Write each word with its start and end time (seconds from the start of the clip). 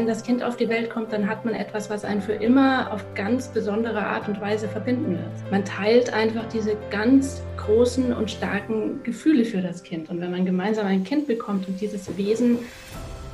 wenn 0.00 0.06
das 0.06 0.22
Kind 0.22 0.42
auf 0.42 0.56
die 0.56 0.70
Welt 0.70 0.88
kommt, 0.88 1.12
dann 1.12 1.28
hat 1.28 1.44
man 1.44 1.52
etwas, 1.52 1.90
was 1.90 2.06
einen 2.06 2.22
für 2.22 2.32
immer 2.32 2.90
auf 2.90 3.04
ganz 3.14 3.48
besondere 3.48 4.02
Art 4.02 4.26
und 4.28 4.40
Weise 4.40 4.66
verbinden 4.66 5.18
wird. 5.18 5.50
Man 5.50 5.62
teilt 5.62 6.10
einfach 6.10 6.48
diese 6.48 6.74
ganz 6.88 7.42
großen 7.58 8.14
und 8.14 8.30
starken 8.30 9.02
Gefühle 9.02 9.44
für 9.44 9.60
das 9.60 9.82
Kind. 9.82 10.08
Und 10.08 10.22
wenn 10.22 10.30
man 10.30 10.46
gemeinsam 10.46 10.86
ein 10.86 11.04
Kind 11.04 11.26
bekommt 11.26 11.68
und 11.68 11.78
dieses 11.82 12.16
Wesen 12.16 12.60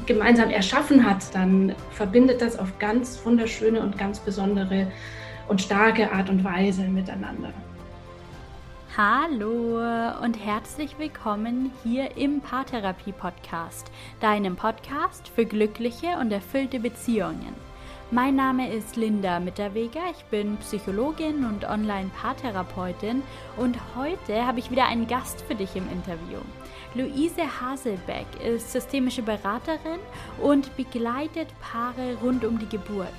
gemeinsam 0.07 0.51
erschaffen 0.51 1.09
hat, 1.09 1.33
dann 1.33 1.73
verbindet 1.93 2.43
das 2.43 2.59
auf 2.59 2.81
ganz 2.81 3.25
wunderschöne 3.25 3.81
und 3.81 3.97
ganz 3.97 4.19
besondere 4.19 4.89
und 5.47 5.63
starke 5.63 6.11
Art 6.11 6.29
und 6.31 6.43
Weise 6.43 6.83
miteinander. 6.83 7.53
Hallo 8.99 9.77
und 10.23 10.43
herzlich 10.43 10.99
willkommen 10.99 11.71
hier 11.83 12.17
im 12.17 12.41
Paartherapie 12.41 13.13
Podcast, 13.13 13.91
deinem 14.21 14.57
Podcast 14.57 15.29
für 15.29 15.45
glückliche 15.45 16.17
und 16.19 16.33
erfüllte 16.33 16.81
Beziehungen. 16.81 17.55
Mein 18.11 18.37
Name 18.37 18.73
ist 18.73 18.97
Linda 18.97 19.39
Mitterweger, 19.39 20.01
ich 20.17 20.25
bin 20.31 20.57
Psychologin 20.57 21.45
und 21.45 21.67
Online-Paartherapeutin 21.67 23.23
und 23.59 23.77
heute 23.97 24.47
habe 24.47 24.61
ich 24.61 24.71
wieder 24.71 24.87
einen 24.87 25.07
Gast 25.07 25.43
für 25.43 25.55
dich 25.55 25.77
im 25.77 25.93
Interview. 25.93 26.39
Luise 26.95 27.43
Haselbeck 27.61 28.25
ist 28.43 28.73
systemische 28.73 29.21
Beraterin 29.21 30.01
und 30.41 30.75
begleitet 30.79 31.49
Paare 31.61 32.17
rund 32.23 32.47
um 32.47 32.59
die 32.59 32.69
Geburt. 32.71 33.13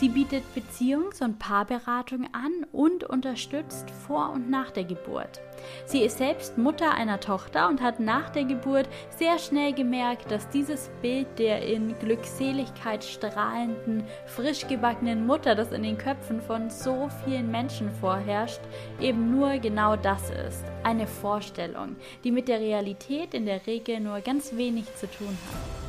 Sie 0.00 0.08
bietet 0.08 0.44
Beziehungs- 0.56 1.22
und 1.22 1.38
Paarberatung 1.38 2.26
an 2.32 2.64
und 2.72 3.04
unterstützt 3.04 3.90
vor 3.90 4.30
und 4.30 4.48
nach 4.48 4.70
der 4.70 4.84
Geburt. 4.84 5.42
Sie 5.84 6.00
ist 6.00 6.16
selbst 6.16 6.56
Mutter 6.56 6.94
einer 6.94 7.20
Tochter 7.20 7.68
und 7.68 7.82
hat 7.82 8.00
nach 8.00 8.30
der 8.30 8.44
Geburt 8.44 8.88
sehr 9.18 9.38
schnell 9.38 9.74
gemerkt, 9.74 10.30
dass 10.30 10.48
dieses 10.48 10.88
Bild 11.02 11.26
der 11.38 11.66
in 11.66 11.98
Glückseligkeit 11.98 13.04
strahlenden, 13.04 14.04
frisch 14.24 14.66
gebackenen 14.66 15.26
Mutter, 15.26 15.54
das 15.54 15.70
in 15.70 15.82
den 15.82 15.98
Köpfen 15.98 16.40
von 16.40 16.70
so 16.70 17.10
vielen 17.22 17.50
Menschen 17.50 17.90
vorherrscht, 18.00 18.62
eben 19.02 19.30
nur 19.30 19.58
genau 19.58 19.96
das 19.96 20.30
ist. 20.30 20.64
Eine 20.82 21.06
Vorstellung, 21.06 21.96
die 22.24 22.32
mit 22.32 22.48
der 22.48 22.60
Realität 22.60 23.34
in 23.34 23.44
der 23.44 23.66
Regel 23.66 24.00
nur 24.00 24.22
ganz 24.22 24.56
wenig 24.56 24.86
zu 24.96 25.06
tun 25.10 25.36
hat. 25.52 25.79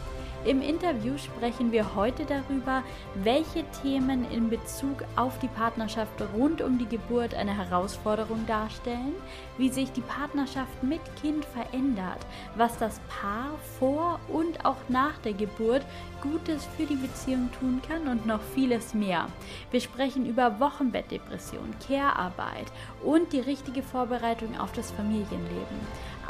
Im 0.43 0.63
Interview 0.63 1.19
sprechen 1.19 1.71
wir 1.71 1.95
heute 1.95 2.25
darüber, 2.25 2.81
welche 3.13 3.63
Themen 3.83 4.25
in 4.31 4.49
Bezug 4.49 5.03
auf 5.15 5.37
die 5.37 5.47
Partnerschaft 5.47 6.19
rund 6.35 6.63
um 6.63 6.79
die 6.79 6.87
Geburt 6.87 7.35
eine 7.35 7.55
Herausforderung 7.55 8.47
darstellen, 8.47 9.13
wie 9.59 9.69
sich 9.69 9.91
die 9.91 10.01
Partnerschaft 10.01 10.81
mit 10.81 10.99
Kind 11.21 11.45
verändert, 11.45 12.25
was 12.55 12.75
das 12.79 12.99
Paar 13.01 13.51
vor 13.77 14.19
und 14.29 14.65
auch 14.65 14.77
nach 14.89 15.19
der 15.19 15.33
Geburt 15.33 15.85
Gutes 16.23 16.67
für 16.75 16.87
die 16.87 16.95
Beziehung 16.95 17.51
tun 17.59 17.79
kann 17.87 18.07
und 18.07 18.25
noch 18.25 18.41
vieles 18.55 18.95
mehr. 18.95 19.27
Wir 19.69 19.79
sprechen 19.79 20.25
über 20.25 20.59
Wochenbettdepression, 20.59 21.75
Care-Arbeit 21.87 22.65
und 23.03 23.31
die 23.31 23.41
richtige 23.41 23.83
Vorbereitung 23.83 24.59
auf 24.59 24.71
das 24.71 24.89
Familienleben. 24.89 25.79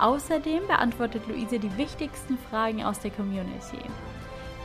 Außerdem 0.01 0.65
beantwortet 0.65 1.27
Luise 1.27 1.59
die 1.59 1.77
wichtigsten 1.77 2.35
Fragen 2.49 2.83
aus 2.83 2.99
der 2.99 3.11
Community. 3.11 3.77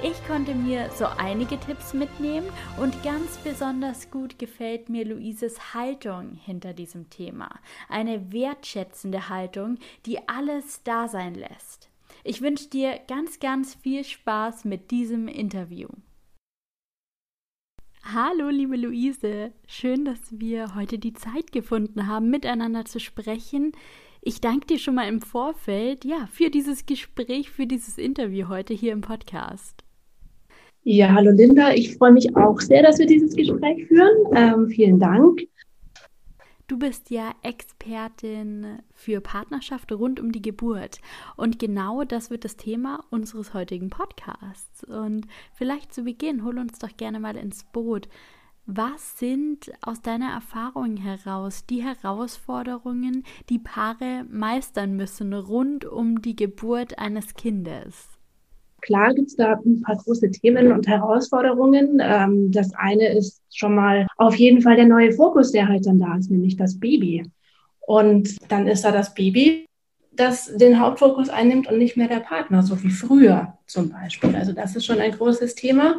Ich 0.03 0.27
konnte 0.27 0.55
mir 0.55 0.91
so 0.93 1.05
einige 1.05 1.61
Tipps 1.61 1.93
mitnehmen 1.93 2.47
und 2.79 3.03
ganz 3.03 3.37
besonders 3.45 4.11
gut 4.11 4.39
gefällt 4.39 4.89
mir 4.89 5.05
Luises 5.05 5.75
Haltung 5.75 6.39
hinter 6.43 6.73
diesem 6.73 7.11
Thema. 7.11 7.51
Eine 7.91 8.33
wertschätzende 8.33 9.29
Haltung, 9.29 9.77
die 10.07 10.27
alles 10.27 10.83
da 10.85 11.07
sein 11.07 11.35
lässt. 11.35 11.91
Ich 12.25 12.41
wünsche 12.41 12.71
dir 12.71 12.99
ganz, 13.07 13.39
ganz 13.39 13.75
viel 13.75 14.05
Spaß 14.05 14.65
mit 14.65 14.91
diesem 14.91 15.29
Interview. 15.29 15.89
Hallo, 18.15 18.49
liebe 18.51 18.77
Luise. 18.77 19.53
Schön, 19.67 20.05
dass 20.05 20.21
wir 20.31 20.77
heute 20.77 20.97
die 20.99 21.13
Zeit 21.13 21.51
gefunden 21.53 22.07
haben, 22.07 22.31
miteinander 22.31 22.85
zu 22.85 23.01
sprechen. 23.01 23.73
Ich 24.27 24.41
danke 24.41 24.67
dir 24.67 24.79
schon 24.81 24.97
mal 24.97 25.09
im 25.09 25.21
Vorfeld, 25.21 26.05
ja, 26.05 26.27
für 26.33 26.51
dieses 26.51 26.85
Gespräch, 26.85 27.49
für 27.49 27.65
dieses 27.65 27.97
Interview 27.97 28.49
heute 28.49 28.75
hier 28.75 28.93
im 28.93 29.01
Podcast. 29.01 29.85
Ja, 30.83 31.15
hallo 31.15 31.31
Linda. 31.31 31.73
Ich 31.73 31.97
freue 31.97 32.11
mich 32.11 32.37
auch 32.37 32.59
sehr, 32.61 32.83
dass 32.83 32.99
wir 32.99 33.07
dieses 33.07 33.37
Gespräch 33.37 33.87
führen. 33.87 34.17
Ähm, 34.35 34.67
vielen 34.67 34.99
Dank. 34.99 35.43
Du 36.67 36.77
bist 36.77 37.11
ja 37.11 37.35
Expertin 37.45 38.81
für 38.95 39.21
Partnerschaft 39.21 39.93
rund 39.93 40.19
um 40.19 40.33
die 40.33 40.43
Geburt. 40.43 40.99
Und 41.37 41.61
genau 41.61 42.03
das 42.03 42.29
wird 42.29 42.45
das 42.45 42.57
Thema 42.57 43.05
unseres 43.11 43.55
heutigen 43.55 43.91
Podcasts. 43.91 44.83
Und 44.83 45.29
vielleicht 45.55 45.95
zu 45.95 46.03
Beginn, 46.03 46.43
hol 46.43 46.59
uns 46.59 46.81
doch 46.81 46.97
gerne 46.97 47.21
mal 47.21 47.37
ins 47.37 47.63
Boot. 47.63 48.09
Was 48.69 49.17
sind 49.21 49.71
aus 49.81 50.03
deiner 50.03 50.33
Erfahrung 50.33 50.97
heraus 50.97 51.67
die 51.67 51.85
Herausforderungen, 51.85 53.23
die 53.49 53.61
Paare 53.61 54.25
meistern 54.29 54.97
müssen 54.97 55.33
rund 55.33 55.85
um 55.85 56.21
die 56.21 56.35
Geburt 56.35 56.99
eines 56.99 57.35
Kindes? 57.35 58.09
Klar 58.83 59.15
gibt 59.15 59.29
es 59.29 59.37
da 59.37 59.53
ein 59.65 59.83
paar 59.83 59.97
große 59.97 60.33
Themen 60.33 60.73
und 60.73 60.89
Herausforderungen. 60.89 62.01
Ähm, 62.03 62.51
das 62.51 62.75
eine 62.75 63.17
ist 63.17 63.41
schon 63.55 63.77
mal 63.77 64.09
auf 64.17 64.35
jeden 64.35 64.61
Fall 64.63 64.75
der 64.75 64.87
neue 64.87 65.13
Fokus, 65.13 65.53
der 65.53 65.69
halt 65.69 65.87
dann 65.87 66.01
da 66.01 66.17
ist, 66.17 66.33
nämlich 66.33 66.57
das 66.57 66.79
Baby. 66.79 67.25
Und 67.87 68.37
dann 68.51 68.67
ist 68.67 68.85
da 68.85 68.91
das 68.91 69.15
Baby, 69.15 69.67
das 70.11 70.57
den 70.57 70.81
Hauptfokus 70.81 71.29
einnimmt 71.29 71.71
und 71.71 71.79
nicht 71.79 71.97
mehr 71.97 72.09
der 72.09 72.21
Partner, 72.21 72.65
so 72.65 72.83
wie 72.83 72.91
früher 72.91 73.57
zum 73.67 73.91
Beispiel. 73.91 74.35
Also 74.35 74.53
das 74.53 74.75
ist 74.75 74.87
schon 74.87 74.99
ein 74.99 75.13
großes 75.13 75.55
Thema. 75.55 75.97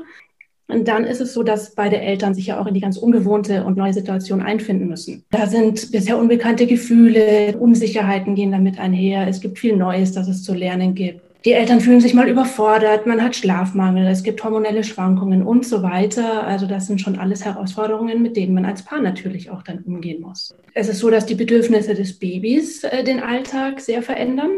Und 0.67 0.87
dann 0.87 1.05
ist 1.05 1.21
es 1.21 1.33
so, 1.33 1.43
dass 1.43 1.75
beide 1.75 1.99
Eltern 1.99 2.33
sich 2.33 2.47
ja 2.47 2.59
auch 2.59 2.67
in 2.67 2.73
die 2.73 2.81
ganz 2.81 2.97
ungewohnte 2.97 3.63
und 3.63 3.77
neue 3.77 3.93
Situation 3.93 4.41
einfinden 4.41 4.87
müssen. 4.87 5.23
Da 5.31 5.47
sind 5.47 5.91
bisher 5.91 6.17
unbekannte 6.17 6.67
Gefühle, 6.67 7.57
Unsicherheiten 7.57 8.35
gehen 8.35 8.51
damit 8.51 8.77
einher. 8.79 9.27
Es 9.27 9.39
gibt 9.39 9.59
viel 9.59 9.77
Neues, 9.77 10.11
das 10.11 10.27
es 10.27 10.43
zu 10.43 10.53
lernen 10.53 10.93
gibt. 10.93 11.21
Die 11.45 11.53
Eltern 11.53 11.79
fühlen 11.79 12.01
sich 12.01 12.13
mal 12.13 12.27
überfordert, 12.27 13.05
man 13.05 13.23
hat 13.23 13.35
Schlafmangel, 13.35 14.05
es 14.07 14.23
gibt 14.23 14.43
hormonelle 14.43 14.83
Schwankungen 14.83 15.43
und 15.43 15.65
so 15.65 15.81
weiter. 15.81 16.45
Also 16.45 16.65
das 16.65 16.87
sind 16.87 16.99
schon 16.99 17.17
alles 17.17 17.45
Herausforderungen, 17.45 18.21
mit 18.21 18.35
denen 18.35 18.53
man 18.53 18.65
als 18.65 18.81
Paar 18.81 18.99
natürlich 18.99 19.49
auch 19.49 19.63
dann 19.63 19.79
umgehen 19.85 20.21
muss. 20.21 20.53
Es 20.73 20.89
ist 20.89 20.99
so, 20.99 21.09
dass 21.09 21.25
die 21.25 21.35
Bedürfnisse 21.35 21.93
des 21.93 22.19
Babys 22.19 22.83
äh, 22.83 23.03
den 23.03 23.21
Alltag 23.21 23.79
sehr 23.79 24.01
verändern. 24.01 24.49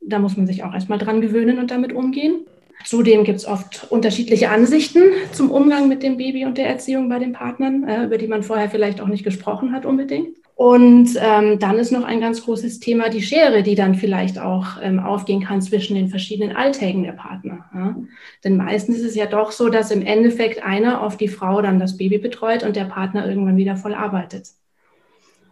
Da 0.00 0.20
muss 0.20 0.36
man 0.36 0.46
sich 0.46 0.62
auch 0.62 0.72
erstmal 0.72 0.98
dran 0.98 1.20
gewöhnen 1.20 1.58
und 1.58 1.72
damit 1.72 1.92
umgehen. 1.92 2.46
Zudem 2.84 3.24
gibt 3.24 3.38
es 3.38 3.46
oft 3.46 3.86
unterschiedliche 3.90 4.50
Ansichten 4.50 5.02
zum 5.32 5.50
Umgang 5.50 5.88
mit 5.88 6.02
dem 6.02 6.16
Baby 6.16 6.44
und 6.44 6.58
der 6.58 6.68
Erziehung 6.68 7.08
bei 7.08 7.18
den 7.18 7.32
Partnern, 7.32 7.84
äh, 7.84 8.04
über 8.04 8.18
die 8.18 8.28
man 8.28 8.42
vorher 8.42 8.70
vielleicht 8.70 9.00
auch 9.00 9.08
nicht 9.08 9.24
gesprochen 9.24 9.72
hat 9.72 9.84
unbedingt. 9.84 10.36
Und 10.56 11.10
ähm, 11.20 11.58
dann 11.58 11.78
ist 11.78 11.92
noch 11.92 12.04
ein 12.04 12.18
ganz 12.18 12.42
großes 12.42 12.80
Thema 12.80 13.10
die 13.10 13.20
Schere, 13.20 13.62
die 13.62 13.74
dann 13.74 13.94
vielleicht 13.94 14.38
auch 14.38 14.80
ähm, 14.80 15.00
aufgehen 15.00 15.42
kann 15.42 15.60
zwischen 15.60 15.96
den 15.96 16.08
verschiedenen 16.08 16.56
Alltägen 16.56 17.02
der 17.02 17.12
Partner. 17.12 17.66
Ja? 17.74 17.96
Denn 18.42 18.56
meistens 18.56 18.96
ist 18.96 19.04
es 19.04 19.14
ja 19.16 19.26
doch 19.26 19.52
so, 19.52 19.68
dass 19.68 19.90
im 19.90 20.00
Endeffekt 20.00 20.64
einer 20.64 21.02
auf 21.02 21.18
die 21.18 21.28
Frau 21.28 21.60
dann 21.60 21.78
das 21.78 21.98
Baby 21.98 22.16
betreut 22.16 22.62
und 22.62 22.74
der 22.74 22.86
Partner 22.86 23.28
irgendwann 23.28 23.58
wieder 23.58 23.76
voll 23.76 23.92
arbeitet. 23.92 24.48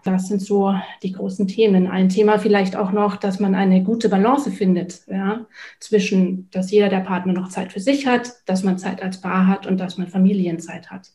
Das 0.04 0.28
sind 0.28 0.42
so 0.42 0.74
die 1.02 1.12
großen 1.12 1.48
Themen. 1.48 1.86
Ein 1.86 2.10
Thema 2.10 2.38
vielleicht 2.38 2.76
auch 2.76 2.92
noch, 2.92 3.16
dass 3.16 3.40
man 3.40 3.54
eine 3.54 3.82
gute 3.82 4.10
Balance 4.10 4.50
findet, 4.50 5.06
ja, 5.08 5.46
zwischen, 5.80 6.50
dass 6.50 6.70
jeder 6.70 6.90
der 6.90 7.00
Partner 7.00 7.32
noch 7.32 7.48
Zeit 7.48 7.72
für 7.72 7.80
sich 7.80 8.06
hat, 8.06 8.34
dass 8.44 8.62
man 8.62 8.78
Zeit 8.78 9.02
als 9.02 9.20
Paar 9.22 9.46
hat 9.46 9.66
und 9.66 9.78
dass 9.78 9.96
man 9.96 10.06
Familienzeit 10.06 10.90
hat. 10.90 11.10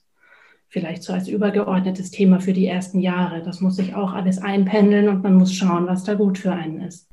Vielleicht 0.67 1.03
so 1.03 1.13
als 1.13 1.27
übergeordnetes 1.27 2.09
Thema 2.11 2.39
für 2.39 2.53
die 2.53 2.65
ersten 2.65 2.99
Jahre. 2.99 3.43
Das 3.43 3.61
muss 3.61 3.75
sich 3.75 3.93
auch 3.93 4.13
alles 4.13 4.39
einpendeln 4.39 5.07
und 5.07 5.23
man 5.23 5.35
muss 5.35 5.53
schauen, 5.53 5.87
was 5.87 6.03
da 6.03 6.15
gut 6.15 6.39
für 6.39 6.51
einen 6.51 6.81
ist. 6.81 7.07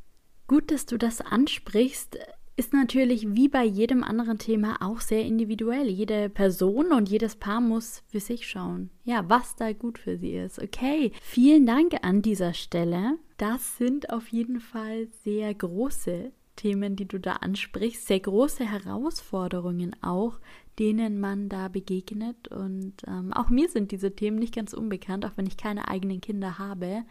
Gut, 0.47 0.71
dass 0.71 0.87
du 0.87 0.97
das 0.97 1.21
ansprichst 1.21 2.19
ist 2.57 2.73
natürlich 2.73 3.35
wie 3.35 3.49
bei 3.49 3.65
jedem 3.65 4.03
anderen 4.03 4.39
Thema 4.39 4.79
auch 4.81 5.01
sehr 5.01 5.25
individuell. 5.25 5.89
Jede 5.89 6.31
Person 6.31 6.93
und 6.93 7.09
jedes 7.09 7.37
Paar 7.37 7.61
muss 7.61 8.03
für 8.09 8.21
sich 8.21 8.49
schauen, 8.49 8.91
ja, 9.05 9.29
was 9.29 9.57
da 9.57 9.73
gut 9.73 9.99
für 9.99 10.17
sie 10.17 10.37
ist. 10.37 10.61
Okay, 10.61 11.13
vielen 11.21 11.67
Dank 11.67 11.95
an 12.03 12.23
dieser 12.23 12.55
Stelle. 12.55 13.19
Das 13.37 13.77
sind 13.77 14.11
auf 14.11 14.29
jeden 14.29 14.61
Fall 14.61 15.09
sehr 15.23 15.53
große 15.55 16.33
Themen, 16.57 16.97
die 16.97 17.07
du 17.07 17.21
da 17.21 17.35
ansprichst, 17.35 18.07
sehr 18.07 18.21
große 18.21 18.65
Herausforderungen 18.65 19.95
auch, 20.03 20.41
denen 20.79 21.21
man 21.21 21.51
da 21.51 21.69
begegnet. 21.69 22.49
Und 22.49 22.95
ähm, 23.07 23.35
auch 23.35 23.51
mir 23.51 23.69
sind 23.69 23.93
diese 23.93 24.17
Themen 24.17 24.39
nicht 24.39 24.55
ganz 24.55 24.73
unbekannt, 24.73 25.27
auch 25.27 25.37
wenn 25.37 25.47
ich 25.47 25.59
keine 25.59 25.89
eigenen 25.89 26.23
Kinder 26.23 26.59
habe 26.59 27.05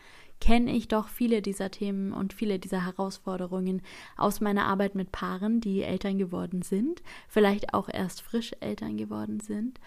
kenne 0.46 0.76
ich 0.76 0.88
doch 0.88 1.08
viele 1.08 1.42
dieser 1.42 1.72
Themen 1.72 2.14
und 2.14 2.32
viele 2.32 2.60
dieser 2.60 2.86
Herausforderungen 2.86 3.82
aus 4.16 4.42
meiner 4.42 4.66
Arbeit 4.66 4.94
mit 4.94 5.12
Paaren, 5.12 5.60
die 5.60 5.82
Eltern 5.82 6.20
geworden 6.20 6.62
sind, 6.62 7.02
vielleicht 7.28 7.74
auch 7.74 7.90
erst 7.90 8.22
frisch 8.22 8.52
Eltern 8.60 8.96
geworden 8.96 9.40
sind. 9.40 9.80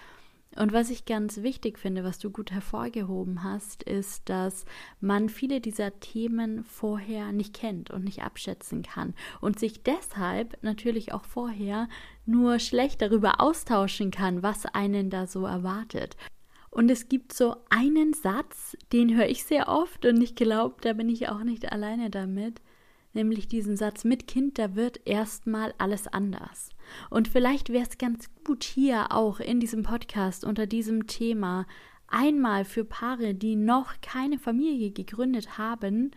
Und 0.57 0.73
was 0.73 0.91
ich 0.91 1.05
ganz 1.05 1.43
wichtig 1.43 1.79
finde, 1.79 2.03
was 2.03 2.19
du 2.19 2.31
gut 2.31 2.51
hervorgehoben 2.51 3.45
hast, 3.45 3.85
ist, 3.85 4.29
dass 4.29 4.65
man 5.01 5.29
viele 5.29 5.61
dieser 5.61 6.01
Themen 6.01 6.65
vorher 6.65 7.31
nicht 7.31 7.55
kennt 7.55 7.93
und 7.93 8.03
nicht 8.03 8.23
abschätzen 8.23 8.83
kann 8.83 9.15
und 9.41 9.61
sich 9.61 9.85
deshalb 9.85 10.61
natürlich 10.63 11.13
auch 11.13 11.25
vorher 11.25 11.89
nur 12.27 12.59
schlecht 12.59 13.01
darüber 13.01 13.41
austauschen 13.41 14.11
kann, 14.11 14.43
was 14.43 14.67
einen 14.67 15.09
da 15.09 15.29
so 15.29 15.47
erwartet. 15.47 16.17
Und 16.79 16.93
es 16.93 17.09
gibt 17.09 17.33
so 17.33 17.57
einen 17.71 18.13
Satz, 18.13 18.77
den 18.93 19.17
höre 19.17 19.27
ich 19.27 19.43
sehr 19.43 19.67
oft 19.67 20.07
und 20.07 20.23
ich 20.23 20.37
glaube, 20.37 20.77
da 20.81 20.93
bin 20.93 21.09
ich 21.09 21.29
auch 21.29 21.43
nicht 21.43 21.73
alleine 21.73 22.09
damit, 22.09 22.63
nämlich 23.15 23.49
diesen 23.49 23.77
Satz 23.77 24.05
mit 24.05 24.29
Kind, 24.29 24.61
da 24.61 24.77
wird 24.77 25.01
erstmal 25.05 25.75
alles 25.79 26.07
anders. 26.07 26.69
Und 27.11 27.27
vielleicht 27.27 27.71
wäre 27.71 27.83
es 27.83 27.99
ganz 27.99 28.31
gut 28.45 28.63
hier 28.63 29.11
auch 29.11 29.41
in 29.41 29.59
diesem 29.59 29.83
Podcast 29.83 30.45
unter 30.45 30.69
diesem 30.69 31.09
Thema 31.09 31.67
einmal 32.07 32.65
für 32.65 32.85
Paare, 32.85 33.35
die 33.35 33.57
noch 33.57 33.95
keine 34.01 34.39
Familie 34.39 34.93
gegründet 34.93 35.59
haben, 35.59 36.13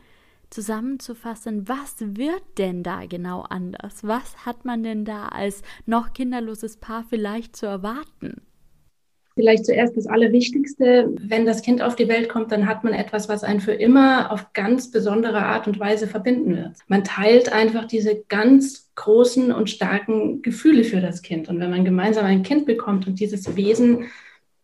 zusammenzufassen, 0.52 1.68
was 1.68 1.96
wird 2.02 2.44
denn 2.60 2.84
da 2.84 3.08
genau 3.08 3.42
anders? 3.42 4.04
Was 4.04 4.46
hat 4.46 4.64
man 4.64 4.84
denn 4.84 5.06
da 5.06 5.30
als 5.30 5.64
noch 5.88 6.14
kinderloses 6.14 6.78
Paar 6.78 7.04
vielleicht 7.04 7.56
zu 7.56 7.66
erwarten? 7.66 8.44
Vielleicht 9.36 9.66
zuerst 9.66 9.96
das 9.96 10.08
Allerwichtigste, 10.08 11.10
wenn 11.18 11.46
das 11.46 11.62
Kind 11.62 11.82
auf 11.82 11.96
die 11.96 12.10
Welt 12.10 12.28
kommt, 12.28 12.52
dann 12.52 12.68
hat 12.68 12.84
man 12.84 12.94
etwas, 12.94 13.30
was 13.30 13.46
einen 13.46 13.62
für 13.62 13.72
immer 13.72 14.30
auf 14.32 14.52
ganz 14.52 14.92
besondere 14.92 15.44
Art 15.44 15.68
und 15.68 15.80
Weise 15.80 16.08
verbinden 16.08 16.58
wird. 16.58 16.74
Man 16.88 17.06
teilt 17.06 17.52
einfach 17.52 17.86
diese 17.86 18.24
ganz 18.28 18.92
großen 18.96 19.54
und 19.54 19.70
starken 19.70 20.42
Gefühle 20.42 20.84
für 20.84 21.00
das 21.00 21.22
Kind. 21.22 21.48
Und 21.48 21.62
wenn 21.62 21.70
man 21.70 21.86
gemeinsam 21.86 22.26
ein 22.26 22.44
Kind 22.44 22.66
bekommt 22.66 23.08
und 23.08 23.22
dieses 23.22 23.56
Wesen 23.56 24.06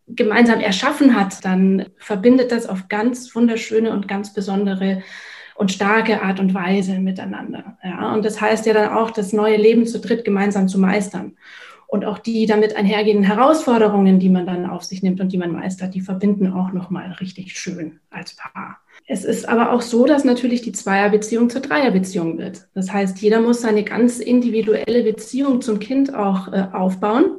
gemeinsam 0.06 0.60
erschaffen 0.60 1.18
hat, 1.18 1.44
dann 1.46 1.86
verbindet 1.96 2.52
das 2.52 2.66
auf 2.66 2.88
ganz 2.88 3.34
wunderschöne 3.34 3.90
und 3.90 4.06
ganz 4.06 4.34
besondere 4.34 5.02
und 5.54 5.72
starke 5.72 6.22
Art 6.22 6.40
und 6.40 6.52
Weise 6.52 6.98
miteinander. 6.98 7.78
Ja, 7.82 8.12
und 8.12 8.24
das 8.24 8.40
heißt 8.40 8.66
ja 8.66 8.74
dann 8.74 8.92
auch, 8.92 9.10
das 9.10 9.32
neue 9.32 9.56
Leben 9.56 9.86
zu 9.86 9.98
dritt 9.98 10.24
gemeinsam 10.24 10.68
zu 10.68 10.78
meistern 10.78 11.36
und 11.88 12.04
auch 12.04 12.18
die 12.18 12.44
damit 12.44 12.76
einhergehenden 12.76 13.24
Herausforderungen, 13.24 14.20
die 14.20 14.28
man 14.28 14.46
dann 14.46 14.66
auf 14.66 14.84
sich 14.84 15.02
nimmt 15.02 15.20
und 15.20 15.32
die 15.32 15.38
man 15.38 15.52
meistert, 15.52 15.94
die 15.94 16.02
verbinden 16.02 16.52
auch 16.52 16.70
nochmal 16.72 17.12
richtig 17.12 17.58
schön 17.58 17.98
als 18.10 18.36
Paar. 18.36 18.78
Es 19.06 19.24
ist 19.24 19.48
aber 19.48 19.72
auch 19.72 19.80
so, 19.80 20.04
dass 20.04 20.22
natürlich 20.22 20.60
die 20.60 20.72
Zweierbeziehung 20.72 21.48
zur 21.48 21.62
Dreierbeziehung 21.62 22.36
wird. 22.36 22.68
Das 22.74 22.92
heißt, 22.92 23.22
jeder 23.22 23.40
muss 23.40 23.62
seine 23.62 23.84
ganz 23.84 24.18
individuelle 24.18 25.02
Beziehung 25.02 25.62
zum 25.62 25.78
Kind 25.78 26.14
auch 26.14 26.52
äh, 26.52 26.66
aufbauen. 26.74 27.38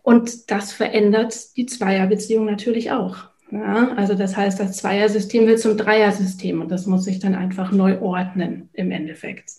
Und 0.00 0.50
das 0.50 0.72
verändert 0.72 1.54
die 1.58 1.66
Zweierbeziehung 1.66 2.46
natürlich 2.46 2.90
auch. 2.90 3.16
Ja, 3.50 3.92
also 3.96 4.14
das 4.14 4.34
heißt, 4.34 4.58
das 4.58 4.78
Zweiersystem 4.78 5.46
wird 5.46 5.60
zum 5.60 5.76
Dreiersystem 5.76 6.62
und 6.62 6.70
das 6.70 6.86
muss 6.86 7.04
sich 7.04 7.18
dann 7.18 7.34
einfach 7.34 7.70
neu 7.70 8.00
ordnen 8.00 8.70
im 8.72 8.90
Endeffekt. 8.92 9.50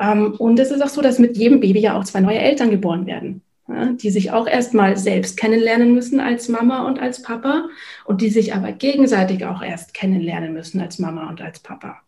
Ähm, 0.00 0.34
und 0.38 0.58
es 0.58 0.72
ist 0.72 0.82
auch 0.82 0.88
so, 0.88 1.00
dass 1.00 1.20
mit 1.20 1.36
jedem 1.36 1.60
Baby 1.60 1.78
ja 1.78 1.96
auch 1.96 2.04
zwei 2.04 2.20
neue 2.20 2.38
Eltern 2.38 2.70
geboren 2.70 3.06
werden 3.06 3.42
die 3.68 4.10
sich 4.10 4.32
auch 4.32 4.46
erstmal 4.46 4.96
selbst 4.96 5.36
kennenlernen 5.36 5.94
müssen 5.94 6.20
als 6.20 6.48
Mama 6.48 6.86
und 6.86 7.00
als 7.00 7.22
Papa 7.22 7.68
und 8.04 8.20
die 8.20 8.30
sich 8.30 8.54
aber 8.54 8.72
gegenseitig 8.72 9.44
auch 9.44 9.62
erst 9.62 9.94
kennenlernen 9.94 10.52
müssen 10.52 10.80
als 10.80 10.98
Mama 10.98 11.28
und 11.28 11.40
als 11.40 11.60
Papa. 11.60 12.00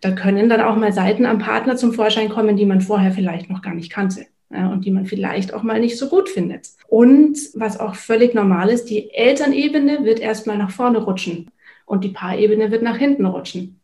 Da 0.00 0.12
können 0.12 0.48
dann 0.48 0.60
auch 0.60 0.76
mal 0.76 0.92
Seiten 0.92 1.26
am 1.26 1.38
Partner 1.38 1.76
zum 1.76 1.92
Vorschein 1.92 2.28
kommen, 2.28 2.56
die 2.56 2.66
man 2.66 2.80
vorher 2.80 3.12
vielleicht 3.12 3.50
noch 3.50 3.62
gar 3.62 3.74
nicht 3.74 3.90
kannte. 3.90 4.26
Und 4.52 4.84
die 4.84 4.90
man 4.90 5.06
vielleicht 5.06 5.54
auch 5.54 5.62
mal 5.62 5.78
nicht 5.78 5.96
so 5.96 6.08
gut 6.08 6.28
findet. 6.28 6.70
Und 6.88 7.38
was 7.54 7.78
auch 7.78 7.94
völlig 7.94 8.34
normal 8.34 8.68
ist, 8.68 8.90
die 8.90 9.14
Elternebene 9.14 10.04
wird 10.04 10.18
erstmal 10.18 10.58
nach 10.58 10.72
vorne 10.72 10.98
rutschen 10.98 11.52
und 11.86 12.02
die 12.02 12.08
Paarebene 12.08 12.72
wird 12.72 12.82
nach 12.82 12.96
hinten 12.96 13.26
rutschen. 13.26 13.80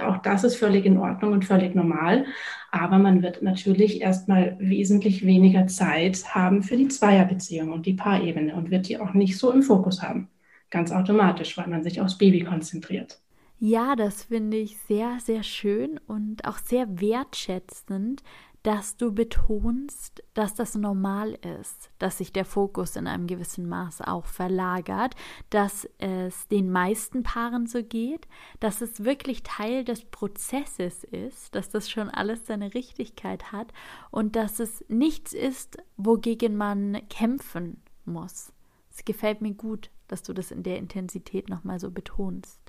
Auch 0.00 0.18
das 0.18 0.42
ist 0.42 0.56
völlig 0.56 0.86
in 0.86 0.98
Ordnung 0.98 1.34
und 1.34 1.44
völlig 1.44 1.76
normal. 1.76 2.26
Aber 2.70 2.98
man 2.98 3.22
wird 3.22 3.42
natürlich 3.42 4.00
erstmal 4.00 4.56
wesentlich 4.60 5.24
weniger 5.26 5.66
Zeit 5.66 6.34
haben 6.34 6.62
für 6.62 6.76
die 6.76 6.88
Zweierbeziehung 6.88 7.72
und 7.72 7.86
die 7.86 7.94
Paarebene 7.94 8.54
und 8.56 8.70
wird 8.70 8.88
die 8.88 8.98
auch 8.98 9.14
nicht 9.14 9.38
so 9.38 9.52
im 9.52 9.62
Fokus 9.62 10.02
haben. 10.02 10.30
Ganz 10.70 10.92
automatisch, 10.92 11.56
weil 11.58 11.68
man 11.68 11.82
sich 11.82 12.00
aufs 12.00 12.18
Baby 12.18 12.44
konzentriert. 12.44 13.20
Ja, 13.60 13.96
das 13.96 14.24
finde 14.24 14.56
ich 14.56 14.78
sehr, 14.86 15.18
sehr 15.20 15.42
schön 15.42 15.98
und 16.06 16.44
auch 16.44 16.58
sehr 16.58 17.00
wertschätzend, 17.00 18.22
dass 18.62 18.96
du 18.96 19.12
betonst, 19.12 20.22
dass 20.34 20.54
das 20.54 20.74
normal 20.74 21.38
ist, 21.60 21.90
dass 21.98 22.18
sich 22.18 22.32
der 22.32 22.44
Fokus 22.44 22.96
in 22.96 23.06
einem 23.06 23.26
gewissen 23.26 23.68
Maß 23.68 24.02
auch 24.02 24.26
verlagert, 24.26 25.14
dass 25.50 25.88
es 25.98 26.48
den 26.48 26.70
meisten 26.70 27.22
Paaren 27.22 27.66
so 27.66 27.82
geht, 27.82 28.26
dass 28.60 28.80
es 28.80 29.04
wirklich 29.04 29.42
Teil 29.42 29.84
des 29.84 30.04
Prozesses 30.04 31.04
ist, 31.04 31.54
dass 31.54 31.70
das 31.70 31.88
schon 31.88 32.10
alles 32.10 32.46
seine 32.46 32.74
Richtigkeit 32.74 33.52
hat 33.52 33.72
und 34.10 34.36
dass 34.36 34.60
es 34.60 34.84
nichts 34.88 35.32
ist, 35.32 35.78
wogegen 35.96 36.56
man 36.56 37.00
kämpfen 37.08 37.82
muss. 38.04 38.52
Es 38.90 39.04
gefällt 39.04 39.40
mir 39.40 39.54
gut, 39.54 39.90
dass 40.08 40.22
du 40.22 40.32
das 40.32 40.50
in 40.50 40.62
der 40.62 40.78
Intensität 40.78 41.48
nochmal 41.48 41.78
so 41.78 41.90
betonst. 41.90 42.67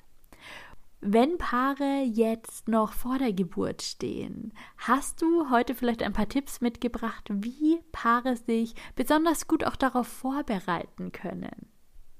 Wenn 1.02 1.38
Paare 1.38 2.02
jetzt 2.04 2.68
noch 2.68 2.92
vor 2.92 3.16
der 3.16 3.32
Geburt 3.32 3.80
stehen, 3.80 4.52
hast 4.76 5.22
du 5.22 5.48
heute 5.48 5.74
vielleicht 5.74 6.02
ein 6.02 6.12
paar 6.12 6.28
Tipps 6.28 6.60
mitgebracht, 6.60 7.26
wie 7.30 7.78
Paare 7.90 8.36
sich 8.36 8.74
besonders 8.96 9.46
gut 9.46 9.64
auch 9.64 9.76
darauf 9.76 10.06
vorbereiten 10.06 11.10
können? 11.10 11.70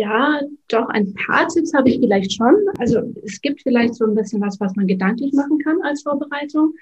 Ja, 0.01 0.41
doch, 0.69 0.89
ein 0.89 1.13
paar 1.13 1.47
Tipps 1.49 1.75
habe 1.75 1.91
ich 1.91 2.01
vielleicht 2.01 2.33
schon. 2.33 2.55
Also 2.79 3.03
es 3.23 3.43
gibt 3.43 3.61
vielleicht 3.61 3.97
so 3.97 4.07
ein 4.07 4.15
bisschen 4.15 4.41
was, 4.41 4.59
was 4.61 4.75
man 4.77 4.87
gedanklich 4.87 5.35
machen 5.35 5.59
kann 5.59 5.83
als 5.83 6.03
Vorbereitung. 6.03 6.73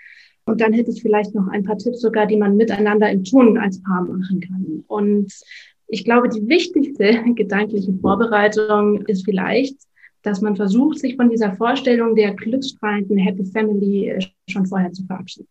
Und 0.44 0.60
dann 0.60 0.72
hätte 0.72 0.92
ich 0.92 1.02
vielleicht 1.02 1.34
noch 1.34 1.48
ein 1.48 1.64
paar 1.64 1.78
Tipps 1.78 2.00
sogar, 2.00 2.26
die 2.26 2.36
man 2.36 2.56
miteinander 2.56 3.10
im 3.10 3.24
Tun 3.24 3.58
als 3.58 3.82
Paar 3.82 4.02
machen 4.02 4.40
kann. 4.40 4.84
Und 4.86 5.32
ich 5.88 6.04
glaube, 6.04 6.28
die 6.28 6.46
wichtigste 6.46 7.24
gedankliche 7.34 7.92
Vorbereitung 7.94 9.04
ist 9.06 9.24
vielleicht, 9.24 9.87
dass 10.28 10.40
man 10.42 10.56
versucht, 10.56 10.98
sich 10.98 11.16
von 11.16 11.30
dieser 11.30 11.52
Vorstellung 11.56 12.14
der 12.14 12.34
glücksstrahlenden 12.34 13.16
Happy 13.16 13.44
Family 13.46 14.10
äh, 14.10 14.20
schon 14.48 14.66
vorher 14.66 14.92
zu 14.92 15.04
verabschieden. 15.06 15.48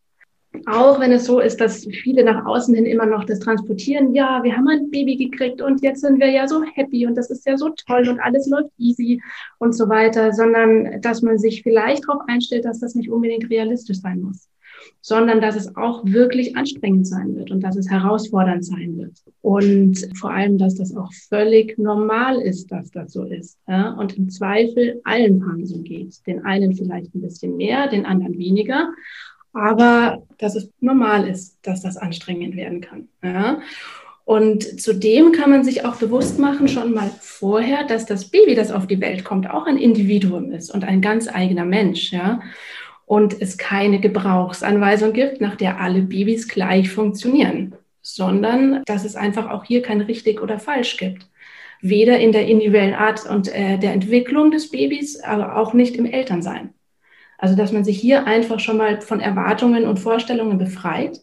Auch 0.66 1.00
wenn 1.00 1.12
es 1.12 1.26
so 1.26 1.40
ist, 1.40 1.60
dass 1.62 1.86
viele 1.86 2.24
nach 2.24 2.46
außen 2.46 2.74
hin 2.74 2.86
immer 2.86 3.06
noch 3.06 3.26
das 3.26 3.40
transportieren, 3.40 4.16
ja, 4.16 4.42
wir 4.44 4.56
haben 4.56 4.68
ein 4.68 4.90
Baby 4.90 5.16
gekriegt 5.16 5.62
und 5.62 5.84
jetzt 5.84 6.02
sind 6.02 6.20
wir 6.20 6.32
ja 6.32 6.48
so 6.48 6.64
happy 6.64 7.06
und 7.06 7.16
das 7.16 7.30
ist 7.30 7.46
ja 7.46 7.58
so 7.58 7.70
toll 7.86 8.08
und 8.08 8.20
alles 8.20 8.48
läuft 8.48 8.72
easy 8.78 9.22
und 9.60 9.74
so 9.74 9.90
weiter, 9.90 10.34
sondern 10.34 11.02
dass 11.02 11.22
man 11.22 11.38
sich 11.38 11.62
vielleicht 11.64 12.08
darauf 12.08 12.22
einstellt, 12.28 12.66
dass 12.66 12.80
das 12.80 12.96
nicht 12.96 13.12
unbedingt 13.12 13.50
realistisch 13.50 14.00
sein 14.00 14.22
muss 14.22 14.48
sondern 15.08 15.40
dass 15.40 15.56
es 15.56 15.74
auch 15.78 16.04
wirklich 16.04 16.58
anstrengend 16.58 17.08
sein 17.08 17.34
wird 17.38 17.50
und 17.50 17.62
dass 17.62 17.78
es 17.78 17.90
herausfordernd 17.90 18.66
sein 18.66 18.98
wird. 18.98 19.14
Und 19.42 20.06
vor 20.18 20.32
allem, 20.32 20.58
dass 20.58 20.76
das 20.76 20.94
auch 20.98 21.14
völlig 21.30 21.78
normal 21.78 22.42
ist, 22.42 22.74
dass 22.74 22.92
das 22.92 23.14
so 23.14 23.24
ist. 23.24 23.58
Ja? 23.70 23.92
Und 23.94 24.18
im 24.18 24.30
Zweifel 24.30 25.00
allen 25.06 25.40
Paaren 25.40 25.66
so 25.66 25.78
geht. 25.78 26.28
Den 26.28 26.44
einen 26.44 26.76
vielleicht 26.76 27.16
ein 27.16 27.22
bisschen 27.22 27.56
mehr, 27.56 27.88
den 27.88 28.06
anderen 28.06 28.38
weniger. 28.38 28.92
Aber 29.54 30.24
dass 30.40 30.58
es 30.58 30.70
normal 30.82 31.26
ist, 31.26 31.58
dass 31.62 31.82
das 31.82 31.96
anstrengend 31.96 32.58
werden 32.58 32.82
kann. 32.82 33.08
Ja? 33.24 33.62
Und 34.26 34.82
zudem 34.82 35.32
kann 35.32 35.52
man 35.52 35.64
sich 35.64 35.86
auch 35.86 35.96
bewusst 35.96 36.38
machen, 36.38 36.68
schon 36.68 36.94
mal 36.94 37.10
vorher, 37.22 37.86
dass 37.86 38.06
das 38.06 38.26
Baby, 38.30 38.56
das 38.56 38.74
auf 38.74 38.88
die 38.88 39.00
Welt 39.00 39.24
kommt, 39.24 39.50
auch 39.50 39.68
ein 39.68 39.78
Individuum 39.78 40.52
ist 40.52 40.70
und 40.70 40.84
ein 40.84 41.00
ganz 41.00 41.30
eigener 41.30 41.64
Mensch. 41.64 42.12
Ja? 42.12 42.42
Und 43.08 43.42
es 43.42 43.58
keine 43.58 44.00
Gebrauchsanweisung 44.02 45.14
gibt, 45.14 45.40
nach 45.40 45.56
der 45.56 45.80
alle 45.80 46.02
Babys 46.02 46.48
gleich 46.50 46.92
funktionieren, 46.92 47.74
sondern 48.02 48.84
dass 48.86 49.06
es 49.06 49.16
einfach 49.16 49.50
auch 49.50 49.64
hier 49.64 49.82
kein 49.82 50.02
richtig 50.02 50.42
oder 50.42 50.60
falsch 50.60 50.98
gibt. 50.98 51.26
Weder 51.82 52.20
in 52.20 52.34
der 52.34 52.48
individuellen 52.48 52.96
Art 52.96 53.26
und 53.26 53.48
äh, 53.48 53.78
der 53.78 53.94
Entwicklung 53.94 54.52
des 54.52 54.72
Babys, 54.72 55.22
aber 55.22 55.56
auch 55.56 55.74
nicht 55.74 55.96
im 55.96 56.06
Elternsein. 56.06 56.74
Also 57.38 57.56
dass 57.56 57.72
man 57.72 57.86
sich 57.86 57.98
hier 57.98 58.28
einfach 58.28 58.60
schon 58.60 58.78
mal 58.78 59.00
von 59.00 59.22
Erwartungen 59.22 59.88
und 59.88 60.00
Vorstellungen 60.00 60.58
befreit 60.58 61.22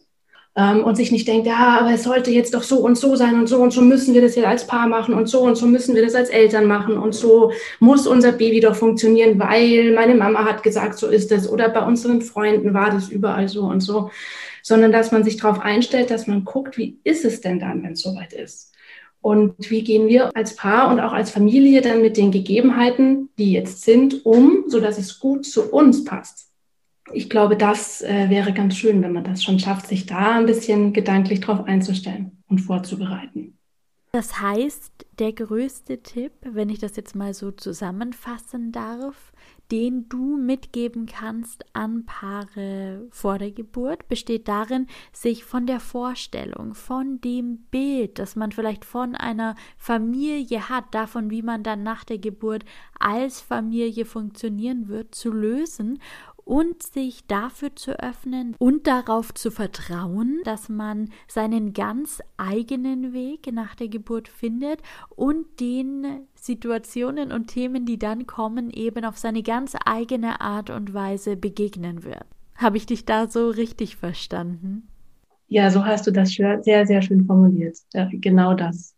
und 0.55 0.95
sich 0.95 1.11
nicht 1.11 1.27
denkt, 1.27 1.47
ja, 1.47 1.79
aber 1.79 1.91
es 1.91 2.03
sollte 2.03 2.31
jetzt 2.31 2.53
doch 2.53 2.63
so 2.63 2.77
und 2.77 2.97
so 2.97 3.17
sein 3.17 3.35
und 3.35 3.47
so 3.47 3.61
und 3.61 3.71
so 3.71 3.81
müssen 3.81 4.13
wir 4.13 4.21
das 4.21 4.35
jetzt 4.35 4.47
als 4.47 4.65
Paar 4.65 4.87
machen 4.87 5.13
und 5.13 5.27
so 5.27 5.41
und 5.41 5.55
so 5.55 5.67
müssen 5.67 5.95
wir 5.95 6.01
das 6.01 6.15
als 6.15 6.29
Eltern 6.29 6.65
machen 6.65 6.97
und 6.97 7.13
so 7.13 7.51
muss 7.79 8.07
unser 8.07 8.31
Baby 8.31 8.61
doch 8.61 8.75
funktionieren, 8.75 9.37
weil 9.37 9.91
meine 9.93 10.15
Mama 10.15 10.45
hat 10.45 10.63
gesagt, 10.63 10.97
so 10.97 11.07
ist 11.07 11.31
es 11.33 11.49
oder 11.49 11.67
bei 11.67 11.85
unseren 11.85 12.21
Freunden 12.21 12.73
war 12.73 12.89
das 12.89 13.09
überall 13.09 13.49
so 13.49 13.63
und 13.63 13.81
so, 13.81 14.11
sondern 14.63 14.93
dass 14.93 15.11
man 15.11 15.25
sich 15.25 15.35
darauf 15.35 15.59
einstellt, 15.59 16.09
dass 16.09 16.25
man 16.25 16.45
guckt, 16.45 16.77
wie 16.77 16.99
ist 17.03 17.25
es 17.25 17.41
denn 17.41 17.59
dann, 17.59 17.83
wenn 17.83 17.91
es 17.91 18.01
soweit 18.01 18.31
ist? 18.31 18.71
Und 19.19 19.55
wie 19.71 19.83
gehen 19.83 20.07
wir 20.07 20.29
als 20.35 20.55
Paar 20.55 20.89
und 20.89 20.99
auch 20.99 21.11
als 21.11 21.31
Familie 21.31 21.81
dann 21.81 22.01
mit 22.01 22.15
den 22.15 22.31
Gegebenheiten, 22.31 23.29
die 23.37 23.51
jetzt 23.51 23.81
sind, 23.81 24.25
um, 24.25 24.65
sodass 24.67 24.99
es 24.99 25.19
gut 25.19 25.45
zu 25.45 25.71
uns 25.73 26.05
passt? 26.05 26.44
Ich 27.13 27.29
glaube, 27.29 27.55
das 27.55 28.01
äh, 28.01 28.29
wäre 28.29 28.53
ganz 28.53 28.75
schön, 28.75 29.01
wenn 29.01 29.13
man 29.13 29.23
das 29.23 29.43
schon 29.43 29.59
schafft, 29.59 29.87
sich 29.87 30.05
da 30.05 30.37
ein 30.37 30.45
bisschen 30.45 30.93
gedanklich 30.93 31.39
drauf 31.39 31.65
einzustellen 31.65 32.43
und 32.47 32.59
vorzubereiten. 32.59 33.57
Das 34.11 34.39
heißt, 34.39 35.05
der 35.19 35.33
größte 35.33 36.01
Tipp, 36.01 36.31
wenn 36.41 36.69
ich 36.69 36.79
das 36.79 36.95
jetzt 36.95 37.15
mal 37.15 37.33
so 37.33 37.51
zusammenfassen 37.51 38.71
darf, 38.71 39.33
den 39.73 40.07
du 40.07 40.37
mitgeben 40.37 41.05
kannst 41.05 41.65
an 41.73 42.05
Paare 42.05 43.07
vor 43.09 43.39
der 43.39 43.51
Geburt, 43.51 44.07
besteht 44.07 44.47
darin, 44.47 44.87
sich 45.11 45.43
von 45.43 45.67
der 45.67 45.81
Vorstellung, 45.81 46.75
von 46.75 47.19
dem 47.19 47.65
Bild, 47.71 48.17
das 48.17 48.37
man 48.37 48.53
vielleicht 48.53 48.85
von 48.85 49.15
einer 49.15 49.55
Familie 49.77 50.69
hat, 50.69 50.85
davon, 50.95 51.29
wie 51.29 51.41
man 51.41 51.63
dann 51.63 51.83
nach 51.83 52.05
der 52.05 52.19
Geburt 52.19 52.63
als 52.97 53.41
Familie 53.41 54.05
funktionieren 54.05 54.87
wird, 54.87 55.13
zu 55.13 55.29
lösen 55.29 55.99
und 56.45 56.81
sich 56.83 57.25
dafür 57.27 57.75
zu 57.75 57.99
öffnen 57.99 58.55
und 58.59 58.87
darauf 58.87 59.33
zu 59.33 59.51
vertrauen, 59.51 60.39
dass 60.45 60.69
man 60.69 61.09
seinen 61.27 61.73
ganz 61.73 62.21
eigenen 62.37 63.13
Weg 63.13 63.51
nach 63.51 63.75
der 63.75 63.89
Geburt 63.89 64.27
findet 64.27 64.79
und 65.09 65.59
den 65.59 66.27
Situationen 66.35 67.31
und 67.31 67.47
Themen, 67.47 67.85
die 67.85 67.99
dann 67.99 68.27
kommen, 68.27 68.69
eben 68.69 69.03
auf 69.03 69.17
seine 69.17 69.43
ganz 69.43 69.75
eigene 69.85 70.39
Art 70.39 70.69
und 70.69 70.93
Weise 70.93 71.35
begegnen 71.35 72.03
wird. 72.03 72.25
Habe 72.55 72.77
ich 72.77 72.85
dich 72.85 73.05
da 73.05 73.27
so 73.27 73.49
richtig 73.49 73.97
verstanden? 73.97 74.87
Ja, 75.47 75.69
so 75.69 75.85
hast 75.85 76.07
du 76.07 76.11
das 76.11 76.31
sehr, 76.31 76.85
sehr 76.87 77.01
schön 77.01 77.25
formuliert. 77.25 77.77
Genau 78.11 78.53
das 78.53 78.94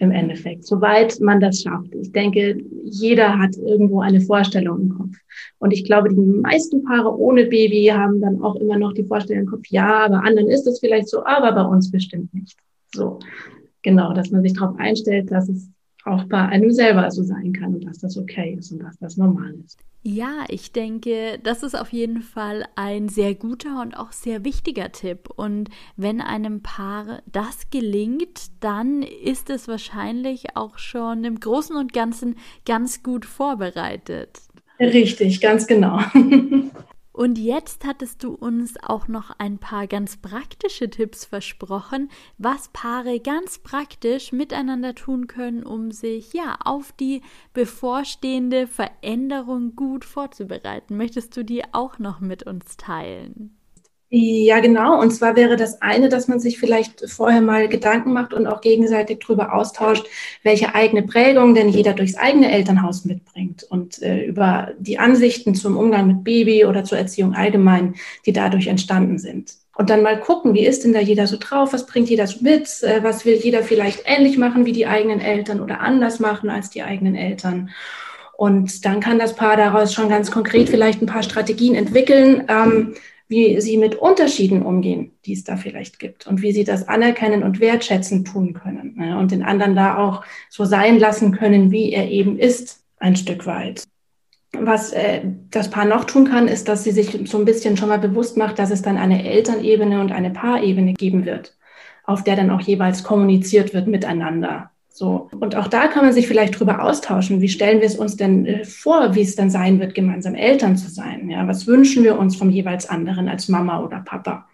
im 0.00 0.10
Endeffekt, 0.10 0.64
soweit 0.64 1.20
man 1.20 1.40
das 1.40 1.62
schafft. 1.62 1.94
Ich 1.94 2.12
denke, 2.12 2.62
jeder 2.84 3.38
hat 3.38 3.56
irgendwo 3.56 4.00
eine 4.00 4.20
Vorstellung 4.20 4.80
im 4.80 4.88
Kopf. 4.90 5.16
Und 5.58 5.72
ich 5.72 5.84
glaube, 5.84 6.10
die 6.10 6.16
meisten 6.16 6.84
Paare 6.84 7.16
ohne 7.16 7.46
Baby 7.46 7.86
haben 7.86 8.20
dann 8.20 8.42
auch 8.42 8.56
immer 8.56 8.78
noch 8.78 8.92
die 8.92 9.04
Vorstellung 9.04 9.44
im 9.44 9.50
Kopf, 9.50 9.64
ja, 9.68 10.08
bei 10.08 10.16
anderen 10.16 10.48
ist 10.48 10.66
es 10.66 10.80
vielleicht 10.80 11.08
so, 11.08 11.24
aber 11.24 11.52
bei 11.52 11.62
uns 11.62 11.90
bestimmt 11.90 12.32
nicht. 12.34 12.56
So, 12.94 13.18
genau, 13.82 14.12
dass 14.12 14.30
man 14.30 14.42
sich 14.42 14.52
darauf 14.52 14.78
einstellt, 14.78 15.30
dass 15.30 15.48
es 15.48 15.68
auch 16.04 16.24
bei 16.24 16.38
einem 16.38 16.70
selber 16.70 17.10
so 17.10 17.22
sein 17.22 17.52
kann 17.52 17.74
und 17.74 17.84
dass 17.86 17.98
das 17.98 18.16
okay 18.16 18.56
ist 18.58 18.72
und 18.72 18.80
dass 18.80 18.98
das 18.98 19.16
normal 19.16 19.54
ist. 19.64 19.78
Ja, 20.02 20.44
ich 20.48 20.70
denke, 20.70 21.38
das 21.42 21.62
ist 21.62 21.74
auf 21.74 21.90
jeden 21.90 22.20
Fall 22.20 22.66
ein 22.76 23.08
sehr 23.08 23.34
guter 23.34 23.80
und 23.80 23.96
auch 23.96 24.12
sehr 24.12 24.44
wichtiger 24.44 24.92
Tipp. 24.92 25.30
Und 25.34 25.70
wenn 25.96 26.20
einem 26.20 26.60
Paar 26.60 27.22
das 27.32 27.70
gelingt, 27.70 28.50
dann 28.60 29.02
ist 29.02 29.48
es 29.48 29.66
wahrscheinlich 29.66 30.56
auch 30.56 30.76
schon 30.76 31.24
im 31.24 31.40
Großen 31.40 31.74
und 31.74 31.94
Ganzen 31.94 32.36
ganz 32.66 33.02
gut 33.02 33.24
vorbereitet. 33.24 34.40
Richtig, 34.78 35.40
ganz 35.40 35.66
genau. 35.66 36.00
Und 37.14 37.38
jetzt 37.38 37.84
hattest 37.84 38.24
du 38.24 38.34
uns 38.34 38.74
auch 38.82 39.06
noch 39.06 39.30
ein 39.38 39.58
paar 39.58 39.86
ganz 39.86 40.16
praktische 40.16 40.90
Tipps 40.90 41.24
versprochen, 41.24 42.10
was 42.38 42.70
Paare 42.72 43.20
ganz 43.20 43.60
praktisch 43.60 44.32
miteinander 44.32 44.96
tun 44.96 45.28
können, 45.28 45.62
um 45.62 45.92
sich 45.92 46.32
ja 46.32 46.56
auf 46.64 46.90
die 46.90 47.22
bevorstehende 47.52 48.66
Veränderung 48.66 49.76
gut 49.76 50.04
vorzubereiten. 50.04 50.96
Möchtest 50.96 51.36
du 51.36 51.44
die 51.44 51.62
auch 51.72 52.00
noch 52.00 52.18
mit 52.18 52.42
uns 52.42 52.76
teilen? 52.76 53.56
Ja, 54.16 54.60
genau. 54.60 55.00
Und 55.00 55.10
zwar 55.10 55.34
wäre 55.34 55.56
das 55.56 55.82
eine, 55.82 56.08
dass 56.08 56.28
man 56.28 56.38
sich 56.38 56.60
vielleicht 56.60 57.10
vorher 57.10 57.40
mal 57.40 57.68
Gedanken 57.68 58.12
macht 58.12 58.32
und 58.32 58.46
auch 58.46 58.60
gegenseitig 58.60 59.18
darüber 59.26 59.52
austauscht, 59.52 60.06
welche 60.44 60.72
eigene 60.72 61.02
Prägung 61.02 61.52
denn 61.52 61.68
jeder 61.68 61.94
durchs 61.94 62.14
eigene 62.14 62.52
Elternhaus 62.52 63.04
mitbringt 63.04 63.64
und 63.64 64.00
äh, 64.02 64.24
über 64.24 64.70
die 64.78 65.00
Ansichten 65.00 65.56
zum 65.56 65.76
Umgang 65.76 66.06
mit 66.06 66.22
Baby 66.22 66.64
oder 66.64 66.84
zur 66.84 66.96
Erziehung 66.96 67.34
allgemein, 67.34 67.96
die 68.24 68.32
dadurch 68.32 68.68
entstanden 68.68 69.18
sind. 69.18 69.54
Und 69.74 69.90
dann 69.90 70.04
mal 70.04 70.20
gucken, 70.20 70.54
wie 70.54 70.64
ist 70.64 70.84
denn 70.84 70.92
da 70.92 71.00
jeder 71.00 71.26
so 71.26 71.36
drauf, 71.36 71.72
was 71.72 71.84
bringt 71.84 72.08
jeder 72.08 72.28
so 72.28 72.38
mit, 72.40 72.68
äh, 72.84 73.02
was 73.02 73.24
will 73.24 73.34
jeder 73.34 73.64
vielleicht 73.64 74.04
ähnlich 74.04 74.38
machen 74.38 74.64
wie 74.64 74.72
die 74.72 74.86
eigenen 74.86 75.18
Eltern 75.18 75.58
oder 75.58 75.80
anders 75.80 76.20
machen 76.20 76.50
als 76.50 76.70
die 76.70 76.84
eigenen 76.84 77.16
Eltern. 77.16 77.70
Und 78.36 78.84
dann 78.84 79.00
kann 79.00 79.18
das 79.18 79.34
Paar 79.34 79.56
daraus 79.56 79.92
schon 79.92 80.08
ganz 80.08 80.30
konkret 80.30 80.68
vielleicht 80.68 81.02
ein 81.02 81.06
paar 81.06 81.24
Strategien 81.24 81.74
entwickeln, 81.74 82.44
ähm, 82.46 82.94
wie 83.28 83.60
sie 83.60 83.78
mit 83.78 83.94
Unterschieden 83.94 84.62
umgehen, 84.62 85.12
die 85.24 85.32
es 85.32 85.44
da 85.44 85.56
vielleicht 85.56 85.98
gibt 85.98 86.26
und 86.26 86.42
wie 86.42 86.52
sie 86.52 86.64
das 86.64 86.88
anerkennen 86.88 87.42
und 87.42 87.60
wertschätzen 87.60 88.24
tun 88.24 88.52
können 88.52 88.94
ne? 88.96 89.18
und 89.18 89.30
den 89.30 89.42
anderen 89.42 89.74
da 89.74 89.96
auch 89.98 90.24
so 90.50 90.64
sein 90.64 90.98
lassen 90.98 91.32
können, 91.32 91.70
wie 91.70 91.92
er 91.92 92.10
eben 92.10 92.38
ist, 92.38 92.84
ein 92.98 93.16
Stück 93.16 93.46
weit. 93.46 93.84
Was 94.52 94.92
äh, 94.92 95.22
das 95.50 95.70
Paar 95.70 95.84
noch 95.84 96.04
tun 96.04 96.26
kann, 96.26 96.48
ist, 96.48 96.68
dass 96.68 96.84
sie 96.84 96.92
sich 96.92 97.18
so 97.24 97.38
ein 97.38 97.44
bisschen 97.44 97.76
schon 97.76 97.88
mal 97.88 97.98
bewusst 97.98 98.36
macht, 98.36 98.58
dass 98.58 98.70
es 98.70 98.82
dann 98.82 98.98
eine 98.98 99.28
Elternebene 99.28 100.00
und 100.00 100.12
eine 100.12 100.30
Paarebene 100.30 100.94
geben 100.94 101.24
wird, 101.24 101.56
auf 102.04 102.22
der 102.22 102.36
dann 102.36 102.50
auch 102.50 102.60
jeweils 102.60 103.02
kommuniziert 103.02 103.74
wird 103.74 103.88
miteinander. 103.88 104.70
So. 104.96 105.28
Und 105.40 105.56
auch 105.56 105.66
da 105.66 105.88
kann 105.88 106.04
man 106.04 106.12
sich 106.12 106.28
vielleicht 106.28 106.60
drüber 106.60 106.80
austauschen. 106.80 107.40
Wie 107.40 107.48
stellen 107.48 107.80
wir 107.80 107.88
es 107.88 107.96
uns 107.96 108.16
denn 108.16 108.46
äh, 108.46 108.64
vor, 108.64 109.16
wie 109.16 109.22
es 109.22 109.34
dann 109.34 109.50
sein 109.50 109.80
wird, 109.80 109.92
gemeinsam 109.92 110.36
Eltern 110.36 110.76
zu 110.76 110.88
sein? 110.88 111.28
Ja, 111.28 111.48
was 111.48 111.66
wünschen 111.66 112.04
wir 112.04 112.16
uns 112.16 112.36
vom 112.36 112.48
jeweils 112.48 112.88
anderen 112.88 113.28
als 113.28 113.48
Mama 113.48 113.82
oder 113.82 114.04
Papa? 114.06 114.46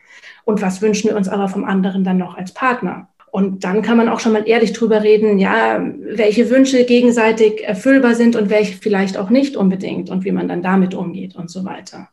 Und 0.47 0.62
was 0.62 0.80
wünschen 0.80 1.11
wir 1.11 1.16
uns 1.16 1.28
aber 1.28 1.49
vom 1.49 1.64
anderen 1.64 2.04
dann 2.04 2.16
noch 2.16 2.38
als 2.38 2.54
Partner? 2.54 3.09
Und 3.30 3.64
dann 3.64 3.82
kann 3.82 3.99
man 3.99 4.09
auch 4.09 4.18
schon 4.18 4.32
mal 4.32 4.49
ehrlich 4.49 4.73
drüber 4.73 5.02
reden, 5.02 5.38
ja, 5.38 5.85
welche 6.00 6.49
Wünsche 6.49 6.85
gegenseitig 6.85 7.62
erfüllbar 7.62 8.14
sind 8.14 8.35
und 8.35 8.49
welche 8.49 8.78
vielleicht 8.78 9.18
auch 9.18 9.28
nicht 9.28 9.56
unbedingt 9.56 10.09
und 10.09 10.25
wie 10.25 10.32
man 10.32 10.49
dann 10.49 10.62
damit 10.62 10.94
umgeht 10.94 11.37
und 11.37 11.50
so 11.50 11.66
weiter. 11.66 12.09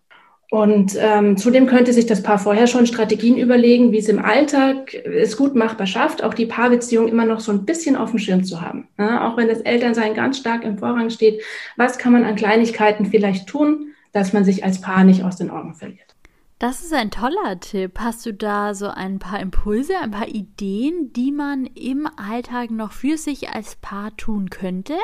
Und 0.50 0.96
ähm, 0.98 1.36
zudem 1.36 1.68
könnte 1.68 1.92
sich 1.92 2.06
das 2.06 2.24
Paar 2.24 2.40
vorher 2.40 2.68
schon 2.68 2.88
Strategien 2.88 3.38
überlegen, 3.38 3.92
wie 3.92 3.98
es 3.98 4.08
im 4.08 4.24
Alltag 4.24 4.94
es 4.94 5.36
gut 5.36 5.56
machbar 5.56 5.88
schafft, 5.88 6.24
auch 6.24 6.34
die 6.34 6.46
Paarbeziehung 6.46 7.10
immer 7.10 7.26
noch 7.26 7.42
so 7.42 7.52
ein 7.52 7.66
bisschen 7.66 7.98
auf 7.98 8.12
dem 8.12 8.20
Schirm 8.20 8.46
zu 8.46 8.62
haben. 8.62 8.88
Ja, 8.98 9.28
auch 9.28 9.36
wenn 9.36 9.50
das 9.50 9.60
Elternsein 9.60 10.14
ganz 10.14 10.38
stark 10.38 10.64
im 10.64 10.78
Vorrang 10.78 11.10
steht, 11.10 11.42
was 11.76 11.98
kann 11.98 12.14
man 12.14 12.24
an 12.24 12.38
Kleinigkeiten 12.38 13.06
vielleicht 13.06 13.48
tun, 13.48 13.94
dass 14.14 14.32
man 14.32 14.46
sich 14.46 14.64
als 14.64 14.80
Paar 14.80 15.04
nicht 15.04 15.24
aus 15.24 15.36
den 15.36 15.50
Augen 15.50 15.76
verliert. 15.76 16.16
Das 16.60 16.82
ist 16.82 16.94
ein 16.94 17.12
toller 17.12 17.60
Tipp. 17.60 18.00
Hast 18.00 18.26
du 18.26 18.34
da 18.34 18.74
so 18.74 18.88
ein 18.88 19.20
paar 19.20 19.40
Impulse, 19.40 19.94
ein 20.02 20.12
paar 20.12 20.28
Ideen, 20.28 21.14
die 21.14 21.32
man 21.32 21.66
im 21.66 22.08
Alltag 22.18 22.72
noch 22.72 22.94
für 22.94 23.18
sich 23.18 23.50
als 23.50 23.76
Paar 23.76 24.16
tun 24.18 24.50
könnte? 24.50 24.96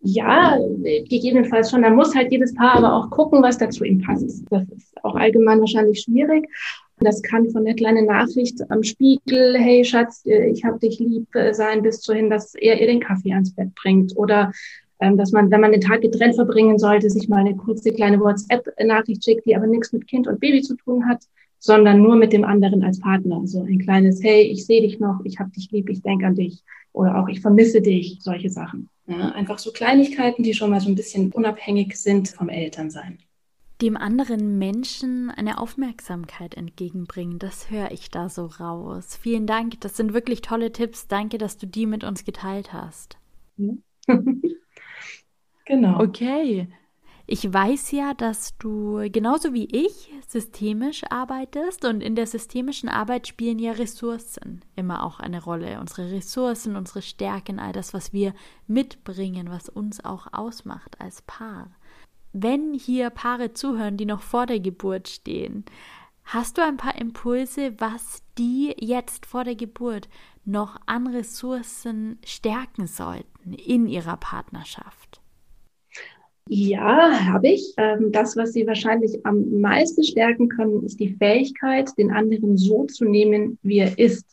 Ja, 0.00 0.56
gegebenenfalls 1.08 1.70
schon. 1.70 1.82
Da 1.82 1.90
muss 1.90 2.14
halt 2.14 2.30
jedes 2.30 2.54
Paar 2.54 2.76
aber 2.76 2.94
auch 2.94 3.10
gucken, 3.10 3.42
was 3.42 3.58
dazu 3.58 3.84
ihm 3.84 4.00
passt. 4.00 4.44
Das 4.50 4.62
ist 4.68 5.04
auch 5.04 5.16
allgemein 5.16 5.60
wahrscheinlich 5.60 6.00
schwierig. 6.00 6.48
Das 7.00 7.22
kann 7.22 7.48
von 7.50 7.64
der 7.64 7.74
kleinen 7.74 8.06
Nachricht 8.06 8.58
am 8.70 8.82
Spiegel, 8.82 9.56
hey 9.56 9.84
Schatz, 9.84 10.24
ich 10.24 10.64
hab 10.64 10.80
dich 10.80 10.98
lieb 10.98 11.32
äh, 11.34 11.52
sein, 11.52 11.82
bis 11.82 12.00
zu 12.00 12.12
hin, 12.12 12.28
dass 12.28 12.54
er 12.54 12.80
ihr 12.80 12.88
den 12.88 13.00
Kaffee 13.00 13.32
ans 13.32 13.52
Bett 13.54 13.74
bringt. 13.74 14.16
Oder 14.16 14.52
ähm, 15.00 15.16
dass 15.16 15.32
man, 15.32 15.50
wenn 15.50 15.60
man 15.60 15.72
den 15.72 15.80
Tag 15.80 16.00
getrennt 16.00 16.34
verbringen 16.34 16.78
sollte, 16.78 17.08
sich 17.08 17.28
mal 17.28 17.38
eine 17.38 17.56
kurze 17.56 17.92
kleine 17.92 18.18
WhatsApp-Nachricht 18.18 19.24
schickt, 19.24 19.46
die 19.46 19.54
aber 19.54 19.66
nichts 19.66 19.92
mit 19.92 20.08
Kind 20.08 20.26
und 20.26 20.40
Baby 20.40 20.62
zu 20.62 20.76
tun 20.76 21.06
hat, 21.08 21.22
sondern 21.58 22.02
nur 22.02 22.16
mit 22.16 22.32
dem 22.32 22.44
anderen 22.44 22.82
als 22.82 22.98
Partner. 22.98 23.40
So 23.44 23.62
ein 23.62 23.78
kleines, 23.78 24.22
hey, 24.22 24.42
ich 24.42 24.66
sehe 24.66 24.82
dich 24.82 24.98
noch, 24.98 25.20
ich 25.24 25.38
hab 25.38 25.52
dich 25.52 25.70
lieb, 25.70 25.88
ich 25.88 26.02
denke 26.02 26.26
an 26.26 26.34
dich. 26.34 26.62
Oder 26.92 27.16
auch, 27.18 27.28
ich 27.28 27.40
vermisse 27.40 27.80
dich, 27.80 28.18
solche 28.20 28.50
Sachen. 28.50 28.88
Ja, 29.08 29.30
einfach 29.30 29.58
so 29.58 29.72
Kleinigkeiten, 29.72 30.42
die 30.42 30.52
schon 30.52 30.70
mal 30.70 30.80
so 30.80 30.88
ein 30.88 30.94
bisschen 30.94 31.32
unabhängig 31.32 31.96
sind 31.96 32.28
vom 32.28 32.50
Elternsein. 32.50 33.18
Dem 33.80 33.96
anderen 33.96 34.58
Menschen 34.58 35.30
eine 35.30 35.58
Aufmerksamkeit 35.58 36.54
entgegenbringen, 36.54 37.38
das 37.38 37.70
höre 37.70 37.90
ich 37.90 38.10
da 38.10 38.28
so 38.28 38.46
raus. 38.46 39.18
Vielen 39.20 39.46
Dank, 39.46 39.80
das 39.80 39.96
sind 39.96 40.12
wirklich 40.12 40.42
tolle 40.42 40.72
Tipps. 40.72 41.06
Danke, 41.06 41.38
dass 41.38 41.56
du 41.56 41.66
die 41.66 41.86
mit 41.86 42.04
uns 42.04 42.24
geteilt 42.24 42.72
hast. 42.74 43.16
genau. 45.64 46.00
Okay, 46.02 46.68
ich 47.30 47.52
weiß 47.52 47.90
ja, 47.90 48.14
dass 48.14 48.56
du 48.56 49.06
genauso 49.12 49.52
wie 49.52 49.66
ich 49.66 50.10
systemisch 50.26 51.02
arbeitest 51.10 51.84
und 51.84 52.00
in 52.00 52.14
der 52.14 52.26
systemischen 52.26 52.88
Arbeit 52.88 53.28
spielen 53.28 53.58
ja 53.58 53.72
Ressourcen 53.72 54.64
immer 54.76 55.04
auch 55.04 55.20
eine 55.20 55.42
Rolle. 55.44 55.78
Unsere 55.78 56.10
Ressourcen, 56.10 56.74
unsere 56.74 57.02
Stärken, 57.02 57.58
all 57.58 57.72
das, 57.72 57.92
was 57.92 58.14
wir 58.14 58.32
mitbringen, 58.66 59.50
was 59.50 59.68
uns 59.68 60.02
auch 60.02 60.32
ausmacht 60.32 60.98
als 61.02 61.20
Paar. 61.20 61.70
Wenn 62.32 62.72
hier 62.72 63.10
Paare 63.10 63.52
zuhören, 63.52 63.98
die 63.98 64.06
noch 64.06 64.22
vor 64.22 64.46
der 64.46 64.60
Geburt 64.60 65.08
stehen, 65.08 65.66
hast 66.24 66.56
du 66.56 66.64
ein 66.64 66.78
paar 66.78 66.96
Impulse, 66.96 67.78
was 67.78 68.22
die 68.38 68.74
jetzt 68.78 69.26
vor 69.26 69.44
der 69.44 69.54
Geburt 69.54 70.08
noch 70.46 70.80
an 70.86 71.06
Ressourcen 71.06 72.18
stärken 72.24 72.86
sollten 72.86 73.52
in 73.52 73.86
ihrer 73.86 74.16
Partnerschaft? 74.16 75.17
Ja, 76.48 77.26
habe 77.26 77.48
ich. 77.48 77.74
Ähm, 77.76 78.10
das, 78.10 78.36
was 78.36 78.52
Sie 78.52 78.66
wahrscheinlich 78.66 79.24
am 79.24 79.60
meisten 79.60 80.02
stärken 80.02 80.48
können, 80.48 80.82
ist 80.82 80.98
die 80.98 81.14
Fähigkeit, 81.14 81.90
den 81.98 82.10
anderen 82.10 82.56
so 82.56 82.86
zu 82.86 83.04
nehmen, 83.04 83.58
wie 83.62 83.78
er 83.78 83.98
ist 83.98 84.24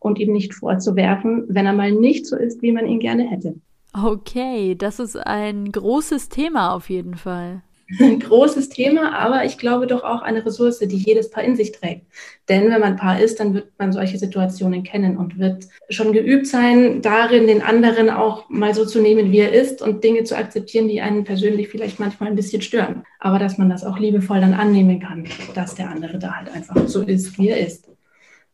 und 0.00 0.18
ihm 0.18 0.32
nicht 0.32 0.54
vorzuwerfen, 0.54 1.44
wenn 1.48 1.66
er 1.66 1.72
mal 1.72 1.92
nicht 1.92 2.26
so 2.26 2.36
ist, 2.36 2.62
wie 2.62 2.72
man 2.72 2.86
ihn 2.86 2.98
gerne 2.98 3.28
hätte. 3.30 3.54
Okay, 3.94 4.74
das 4.74 4.98
ist 4.98 5.16
ein 5.16 5.70
großes 5.70 6.28
Thema 6.28 6.74
auf 6.74 6.90
jeden 6.90 7.14
Fall. 7.14 7.62
Ein 8.00 8.20
großes 8.20 8.68
Thema, 8.68 9.12
aber 9.18 9.44
ich 9.44 9.58
glaube 9.58 9.86
doch 9.86 10.04
auch 10.04 10.22
eine 10.22 10.44
Ressource, 10.44 10.78
die 10.78 10.96
jedes 10.96 11.30
Paar 11.30 11.44
in 11.44 11.56
sich 11.56 11.72
trägt. 11.72 12.06
Denn 12.48 12.70
wenn 12.70 12.80
man 12.80 12.96
Paar 12.96 13.20
ist, 13.20 13.40
dann 13.40 13.54
wird 13.54 13.72
man 13.78 13.92
solche 13.92 14.18
Situationen 14.18 14.82
kennen 14.82 15.16
und 15.16 15.38
wird 15.38 15.66
schon 15.90 16.12
geübt 16.12 16.46
sein, 16.46 17.02
darin 17.02 17.46
den 17.46 17.62
anderen 17.62 18.08
auch 18.08 18.48
mal 18.48 18.74
so 18.74 18.84
zu 18.84 19.00
nehmen, 19.00 19.32
wie 19.32 19.40
er 19.40 19.52
ist 19.52 19.82
und 19.82 20.04
Dinge 20.04 20.24
zu 20.24 20.36
akzeptieren, 20.36 20.88
die 20.88 21.00
einen 21.00 21.24
persönlich 21.24 21.68
vielleicht 21.68 22.00
manchmal 22.00 22.30
ein 22.30 22.36
bisschen 22.36 22.62
stören. 22.62 23.04
Aber 23.18 23.38
dass 23.38 23.58
man 23.58 23.68
das 23.68 23.84
auch 23.84 23.98
liebevoll 23.98 24.40
dann 24.40 24.54
annehmen 24.54 25.00
kann, 25.00 25.26
dass 25.54 25.74
der 25.74 25.90
andere 25.90 26.18
da 26.18 26.36
halt 26.36 26.54
einfach 26.54 26.88
so 26.88 27.02
ist, 27.02 27.38
wie 27.38 27.48
er 27.48 27.66
ist. 27.66 27.88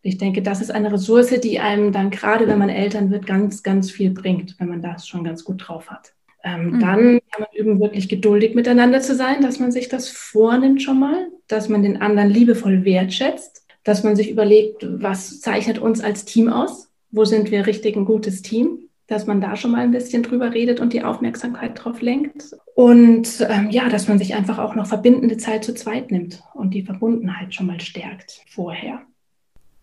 Ich 0.02 0.18
denke, 0.18 0.42
das 0.42 0.61
ist 0.61 0.71
eine 0.71 0.92
Ressource, 0.92 1.40
die 1.40 1.59
einem 1.59 1.92
dann 1.92 2.11
gerade, 2.11 2.47
wenn 2.47 2.59
man 2.59 2.71
Eltern 2.71 3.11
wird, 3.11 3.26
ganz, 3.26 3.62
ganz 3.62 3.90
viel 3.90 4.11
bringt, 4.11 4.57
wenn 4.59 4.68
man 4.68 4.80
das 4.80 5.07
schon 5.07 5.25
ganz 5.25 5.45
gut 5.45 5.68
drauf 5.68 5.90
hat. 5.90 6.14
Ähm, 6.45 6.73
mhm. 6.73 6.80
Dann 6.80 7.21
kann 7.30 7.40
man 7.40 7.49
üben, 7.57 7.80
wirklich 7.80 8.09
geduldig 8.09 8.54
miteinander 8.54 9.00
zu 9.00 9.14
sein, 9.14 9.42
dass 9.42 9.59
man 9.59 9.73
sich 9.73 9.88
das 9.88 10.09
vornimmt 10.09 10.83
schon 10.83 11.00
mal, 11.00 11.28
dass 11.49 11.68
man 11.68 11.83
den 11.83 12.00
anderen 12.00 12.30
liebevoll 12.30 12.85
wertschätzt, 12.85 13.66
dass 13.85 14.04
man 14.04 14.16
sich 14.16 14.30
überlegt, 14.30 14.87
was 14.88 15.40
zeichnet 15.40 15.78
uns 15.78 16.00
als 16.00 16.25
Team 16.25 16.49
aus, 16.49 16.90
wo 17.11 17.25
sind 17.25 17.50
wir 17.50 17.66
richtig 17.66 17.97
ein 17.97 18.04
gutes 18.04 18.42
Team, 18.42 18.88
dass 19.07 19.26
man 19.26 19.40
da 19.40 19.57
schon 19.57 19.73
mal 19.73 19.80
ein 19.80 19.90
bisschen 19.90 20.23
drüber 20.23 20.52
redet 20.52 20.80
und 20.80 20.92
die 20.92 21.02
Aufmerksamkeit 21.02 21.83
drauf 21.83 22.02
lenkt. 22.02 22.54
Und 22.75 23.47
ähm, 23.49 23.71
ja, 23.71 23.88
dass 23.88 24.07
man 24.07 24.18
sich 24.18 24.35
einfach 24.35 24.59
auch 24.59 24.75
noch 24.75 24.87
verbindende 24.87 25.38
Zeit 25.38 25.64
zu 25.64 25.75
zweit 25.75 26.11
nimmt 26.11 26.42
und 26.54 26.75
die 26.75 26.83
Verbundenheit 26.83 27.54
schon 27.54 27.66
mal 27.66 27.80
stärkt 27.80 28.42
vorher. 28.49 29.00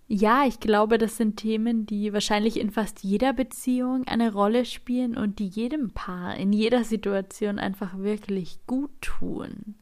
Ja, 0.08 0.46
ich 0.46 0.60
glaube, 0.60 1.00
das 1.00 1.18
sind 1.18 1.38
Themen, 1.38 1.88
die 1.88 2.14
wahrscheinlich 2.14 2.60
in 2.60 2.70
fast 2.70 3.04
jeder 3.04 3.34
Beziehung 3.34 4.06
eine 4.08 4.32
Rolle 4.32 4.66
spielen 4.66 5.18
und 5.18 5.40
die 5.40 5.48
jedem 5.48 5.92
Paar 5.92 6.36
in 6.36 6.54
jeder 6.54 6.84
Situation 6.84 7.58
einfach 7.58 7.98
wirklich 7.98 8.60
gut 8.68 8.92
tun. 9.02 9.76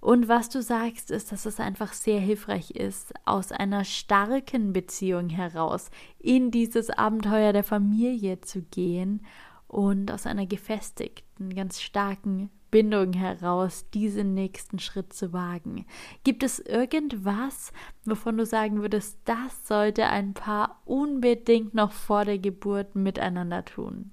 Und 0.00 0.28
was 0.28 0.48
du 0.50 0.62
sagst, 0.62 1.10
ist, 1.10 1.32
dass 1.32 1.46
es 1.46 1.58
einfach 1.58 1.92
sehr 1.92 2.20
hilfreich 2.20 2.70
ist, 2.70 3.12
aus 3.24 3.50
einer 3.50 3.84
starken 3.84 4.72
Beziehung 4.72 5.30
heraus 5.30 5.90
in 6.20 6.52
dieses 6.52 6.90
Abenteuer 6.90 7.52
der 7.52 7.64
Familie 7.64 8.40
zu 8.40 8.62
gehen 8.62 9.26
und 9.66 10.12
aus 10.12 10.26
einer 10.26 10.46
gefestigten, 10.46 11.52
ganz 11.52 11.80
starken 11.80 12.50
Bindung 12.76 13.14
heraus 13.14 13.88
diesen 13.94 14.34
nächsten 14.34 14.78
Schritt 14.78 15.14
zu 15.14 15.32
wagen. 15.32 15.86
Gibt 16.24 16.42
es 16.42 16.58
irgendwas, 16.58 17.72
wovon 18.04 18.36
du 18.36 18.44
sagen 18.44 18.82
würdest, 18.82 19.18
das 19.24 19.66
sollte 19.66 20.04
ein 20.04 20.34
Paar 20.34 20.82
unbedingt 20.84 21.72
noch 21.72 21.92
vor 21.92 22.26
der 22.26 22.36
Geburt 22.36 22.94
miteinander 22.94 23.64
tun? 23.64 24.10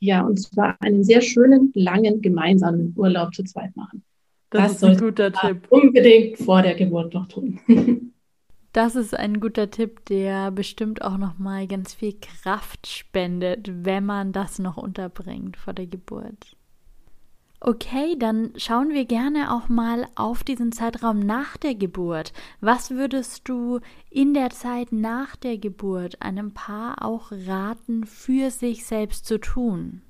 Ja, 0.00 0.26
und 0.26 0.38
zwar 0.38 0.76
einen 0.80 1.02
sehr 1.02 1.22
schönen, 1.22 1.72
langen 1.74 2.20
gemeinsamen 2.20 2.92
Urlaub 2.98 3.34
zu 3.34 3.44
zweit 3.44 3.74
machen. 3.76 4.02
Das, 4.50 4.62
das 4.62 4.72
ist 4.72 4.84
ein 4.84 4.98
guter 4.98 5.32
Tipp. 5.32 5.66
Unbedingt 5.70 6.36
vor 6.36 6.60
der 6.60 6.74
Geburt 6.74 7.14
noch 7.14 7.28
tun. 7.28 7.60
Das 8.74 8.96
ist 8.96 9.14
ein 9.14 9.38
guter 9.38 9.70
Tipp, 9.70 10.06
der 10.06 10.50
bestimmt 10.50 11.02
auch 11.02 11.18
noch 11.18 11.38
mal 11.38 11.66
ganz 11.66 11.92
viel 11.92 12.14
Kraft 12.18 12.86
spendet, 12.86 13.70
wenn 13.84 14.06
man 14.06 14.32
das 14.32 14.58
noch 14.58 14.78
unterbringt 14.78 15.58
vor 15.58 15.74
der 15.74 15.86
Geburt. 15.86 16.56
Okay, 17.64 18.16
dann 18.18 18.50
schauen 18.56 18.88
wir 18.88 19.04
gerne 19.04 19.54
auch 19.54 19.68
mal 19.68 20.06
auf 20.16 20.42
diesen 20.42 20.72
Zeitraum 20.72 21.20
nach 21.20 21.56
der 21.56 21.76
Geburt. 21.76 22.32
Was 22.60 22.90
würdest 22.90 23.48
du 23.48 23.78
in 24.10 24.34
der 24.34 24.50
Zeit 24.50 24.90
nach 24.90 25.36
der 25.36 25.58
Geburt 25.58 26.20
einem 26.20 26.54
Paar 26.54 27.04
auch 27.06 27.30
raten, 27.30 28.04
für 28.04 28.50
sich 28.50 28.84
selbst 28.84 29.26
zu 29.26 29.38
tun? 29.38 30.02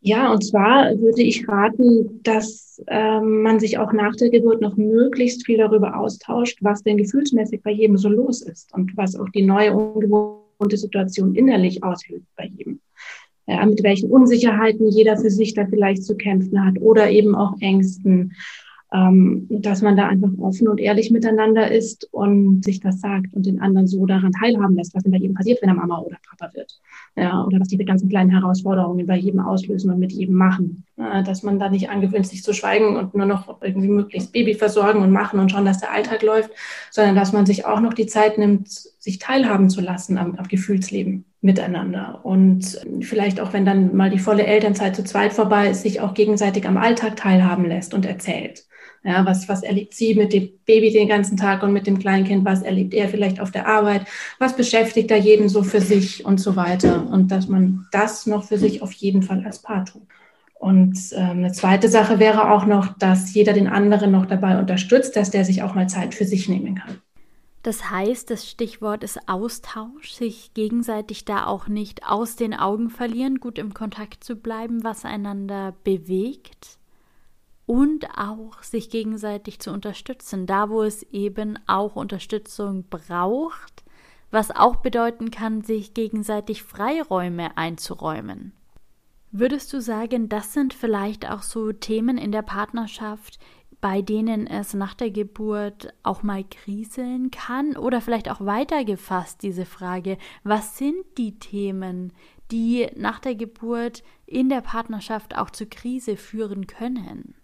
Ja, 0.00 0.32
und 0.32 0.46
zwar 0.46 0.98
würde 0.98 1.20
ich 1.20 1.46
raten, 1.46 2.22
dass 2.22 2.82
ähm, 2.86 3.42
man 3.42 3.60
sich 3.60 3.76
auch 3.76 3.92
nach 3.92 4.16
der 4.16 4.30
Geburt 4.30 4.62
noch 4.62 4.78
möglichst 4.78 5.44
viel 5.44 5.58
darüber 5.58 5.98
austauscht, 5.98 6.56
was 6.62 6.82
denn 6.82 6.96
gefühlsmäßig 6.96 7.62
bei 7.62 7.72
jedem 7.72 7.98
so 7.98 8.08
los 8.08 8.40
ist 8.40 8.72
und 8.72 8.96
was 8.96 9.14
auch 9.14 9.28
die 9.28 9.44
neue 9.44 9.74
ungewohnte 9.74 10.78
Situation 10.78 11.34
innerlich 11.34 11.84
aushält 11.84 12.22
bei 12.34 12.46
jedem 12.46 12.80
äh, 13.46 13.64
mit 13.66 13.82
welchen 13.82 14.10
Unsicherheiten 14.10 14.88
jeder 14.88 15.16
für 15.16 15.30
sich 15.30 15.54
da 15.54 15.66
vielleicht 15.66 16.04
zu 16.04 16.16
kämpfen 16.16 16.64
hat 16.64 16.80
oder 16.80 17.10
eben 17.10 17.34
auch 17.34 17.54
Ängsten, 17.60 18.32
ähm, 18.92 19.46
dass 19.50 19.82
man 19.82 19.96
da 19.96 20.08
einfach 20.08 20.30
offen 20.38 20.68
und 20.68 20.80
ehrlich 20.80 21.10
miteinander 21.10 21.70
ist 21.70 22.08
und 22.12 22.64
sich 22.64 22.80
das 22.80 23.00
sagt 23.00 23.34
und 23.34 23.46
den 23.46 23.60
anderen 23.60 23.86
so 23.86 24.06
daran 24.06 24.32
teilhaben 24.32 24.76
lässt, 24.76 24.94
was 24.94 25.02
denn 25.02 25.12
bei 25.12 25.18
jedem 25.18 25.34
passiert, 25.34 25.60
wenn 25.60 25.68
er 25.68 25.74
Mama 25.74 25.98
oder 26.00 26.16
Papa 26.28 26.54
wird. 26.54 26.80
Ja, 27.16 27.44
oder 27.44 27.60
was 27.60 27.68
die 27.68 27.78
ganzen 27.78 28.08
kleinen 28.08 28.30
Herausforderungen 28.30 29.06
bei 29.06 29.16
jedem 29.16 29.40
auslösen 29.40 29.90
und 29.90 29.98
mit 29.98 30.12
jedem 30.12 30.36
machen. 30.36 30.85
Äh, 30.98 31.22
dass 31.22 31.42
man 31.42 31.58
da 31.58 31.68
nicht 31.68 31.90
angewöhnt, 31.90 32.26
sich 32.26 32.42
zu 32.42 32.54
schweigen 32.54 32.96
und 32.96 33.14
nur 33.14 33.26
noch 33.26 33.60
irgendwie 33.60 33.88
möglichst 33.88 34.32
Baby 34.32 34.54
versorgen 34.54 35.02
und 35.02 35.10
machen 35.10 35.38
und 35.38 35.52
schauen, 35.52 35.66
dass 35.66 35.80
der 35.80 35.92
Alltag 35.92 36.22
läuft, 36.22 36.50
sondern 36.90 37.14
dass 37.14 37.32
man 37.32 37.44
sich 37.44 37.66
auch 37.66 37.80
noch 37.80 37.92
die 37.92 38.06
Zeit 38.06 38.38
nimmt, 38.38 38.68
sich 38.70 39.18
teilhaben 39.18 39.68
zu 39.68 39.82
lassen 39.82 40.16
am, 40.16 40.36
am 40.36 40.48
Gefühlsleben 40.48 41.26
miteinander. 41.42 42.20
Und 42.24 42.80
vielleicht 43.02 43.40
auch, 43.40 43.52
wenn 43.52 43.66
dann 43.66 43.94
mal 43.94 44.08
die 44.08 44.18
volle 44.18 44.46
Elternzeit 44.46 44.96
zu 44.96 45.04
zweit 45.04 45.34
vorbei 45.34 45.68
ist, 45.68 45.82
sich 45.82 46.00
auch 46.00 46.14
gegenseitig 46.14 46.66
am 46.66 46.78
Alltag 46.78 47.16
teilhaben 47.16 47.66
lässt 47.66 47.92
und 47.92 48.06
erzählt. 48.06 48.64
Ja, 49.04 49.24
was, 49.24 49.48
was 49.48 49.62
erlebt 49.62 49.94
sie 49.94 50.14
mit 50.14 50.32
dem 50.32 50.48
Baby 50.64 50.90
den 50.92 51.08
ganzen 51.08 51.36
Tag 51.36 51.62
und 51.62 51.72
mit 51.72 51.86
dem 51.86 51.98
Kleinkind? 51.98 52.44
Was 52.44 52.62
erlebt 52.62 52.94
er 52.94 53.08
vielleicht 53.08 53.38
auf 53.38 53.50
der 53.50 53.68
Arbeit? 53.68 54.06
Was 54.38 54.56
beschäftigt 54.56 55.10
da 55.10 55.16
jeden 55.16 55.48
so 55.48 55.62
für 55.62 55.80
sich 55.80 56.24
und 56.24 56.40
so 56.40 56.56
weiter? 56.56 57.06
Und 57.08 57.30
dass 57.30 57.48
man 57.48 57.86
das 57.92 58.26
noch 58.26 58.44
für 58.44 58.58
sich 58.58 58.82
auf 58.82 58.92
jeden 58.92 59.22
Fall 59.22 59.44
als 59.44 59.60
Paar 59.60 59.84
tut. 59.84 60.02
Und 60.58 60.98
ähm, 61.12 61.38
eine 61.38 61.52
zweite 61.52 61.88
Sache 61.88 62.18
wäre 62.18 62.50
auch 62.50 62.66
noch, 62.66 62.96
dass 62.98 63.34
jeder 63.34 63.52
den 63.52 63.68
anderen 63.68 64.10
noch 64.10 64.26
dabei 64.26 64.58
unterstützt, 64.58 65.16
dass 65.16 65.30
der 65.30 65.44
sich 65.44 65.62
auch 65.62 65.74
mal 65.74 65.88
Zeit 65.88 66.14
für 66.14 66.24
sich 66.24 66.48
nehmen 66.48 66.76
kann. 66.76 67.00
Das 67.62 67.90
heißt, 67.90 68.30
das 68.30 68.48
Stichwort 68.48 69.02
ist 69.02 69.28
Austausch, 69.28 70.12
sich 70.12 70.54
gegenseitig 70.54 71.24
da 71.24 71.46
auch 71.46 71.66
nicht 71.66 72.08
aus 72.08 72.36
den 72.36 72.54
Augen 72.54 72.90
verlieren, 72.90 73.40
gut 73.40 73.58
im 73.58 73.74
Kontakt 73.74 74.22
zu 74.22 74.36
bleiben, 74.36 74.84
was 74.84 75.04
einander 75.04 75.74
bewegt 75.82 76.78
und 77.66 78.06
auch 78.16 78.62
sich 78.62 78.88
gegenseitig 78.88 79.58
zu 79.58 79.72
unterstützen, 79.72 80.46
da 80.46 80.70
wo 80.70 80.82
es 80.82 81.02
eben 81.10 81.58
auch 81.66 81.96
Unterstützung 81.96 82.84
braucht, 82.88 83.84
was 84.30 84.52
auch 84.52 84.76
bedeuten 84.76 85.30
kann, 85.30 85.62
sich 85.62 85.92
gegenseitig 85.92 86.62
Freiräume 86.62 87.56
einzuräumen. 87.56 88.52
Würdest 89.38 89.70
du 89.74 89.82
sagen, 89.82 90.30
das 90.30 90.54
sind 90.54 90.72
vielleicht 90.72 91.30
auch 91.30 91.42
so 91.42 91.70
Themen 91.70 92.16
in 92.16 92.32
der 92.32 92.40
Partnerschaft, 92.40 93.38
bei 93.82 94.00
denen 94.00 94.46
es 94.46 94.72
nach 94.72 94.94
der 94.94 95.10
Geburt 95.10 95.92
auch 96.02 96.22
mal 96.22 96.42
kriseln 96.42 97.30
kann? 97.30 97.76
Oder 97.76 98.00
vielleicht 98.00 98.30
auch 98.30 98.40
weitergefasst 98.40 99.42
diese 99.42 99.66
Frage, 99.66 100.16
was 100.42 100.78
sind 100.78 101.04
die 101.18 101.38
Themen, 101.38 102.14
die 102.50 102.88
nach 102.96 103.18
der 103.18 103.34
Geburt 103.34 104.02
in 104.24 104.48
der 104.48 104.62
Partnerschaft 104.62 105.36
auch 105.36 105.50
zur 105.50 105.68
Krise 105.68 106.16
führen 106.16 106.66
können? 106.66 107.34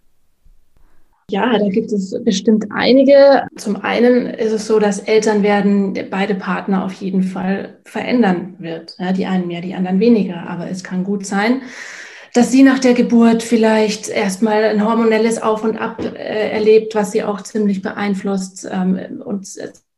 Ja, 1.29 1.57
da 1.57 1.69
gibt 1.69 1.91
es 1.91 2.15
bestimmt 2.23 2.65
einige. 2.71 3.47
Zum 3.55 3.77
einen 3.77 4.27
ist 4.27 4.51
es 4.51 4.67
so, 4.67 4.79
dass 4.79 4.99
Elternwerden 4.99 5.97
beide 6.09 6.35
Partner 6.35 6.83
auf 6.83 6.93
jeden 6.93 7.23
Fall 7.23 7.79
verändern 7.85 8.55
wird. 8.59 8.95
Ja, 8.99 9.13
die 9.13 9.25
einen 9.25 9.47
mehr, 9.47 9.61
die 9.61 9.73
anderen 9.73 9.99
weniger. 9.99 10.47
Aber 10.49 10.69
es 10.69 10.83
kann 10.83 11.03
gut 11.03 11.25
sein, 11.25 11.61
dass 12.33 12.51
sie 12.51 12.63
nach 12.63 12.79
der 12.79 12.93
Geburt 12.93 13.43
vielleicht 13.43 14.09
erstmal 14.09 14.63
ein 14.63 14.85
hormonelles 14.85 15.41
Auf 15.41 15.63
und 15.63 15.77
Ab 15.77 16.03
äh, 16.03 16.49
erlebt, 16.51 16.95
was 16.95 17.11
sie 17.11 17.23
auch 17.23 17.41
ziemlich 17.41 17.81
beeinflusst 17.81 18.67
ähm, 18.69 19.21
und 19.23 19.47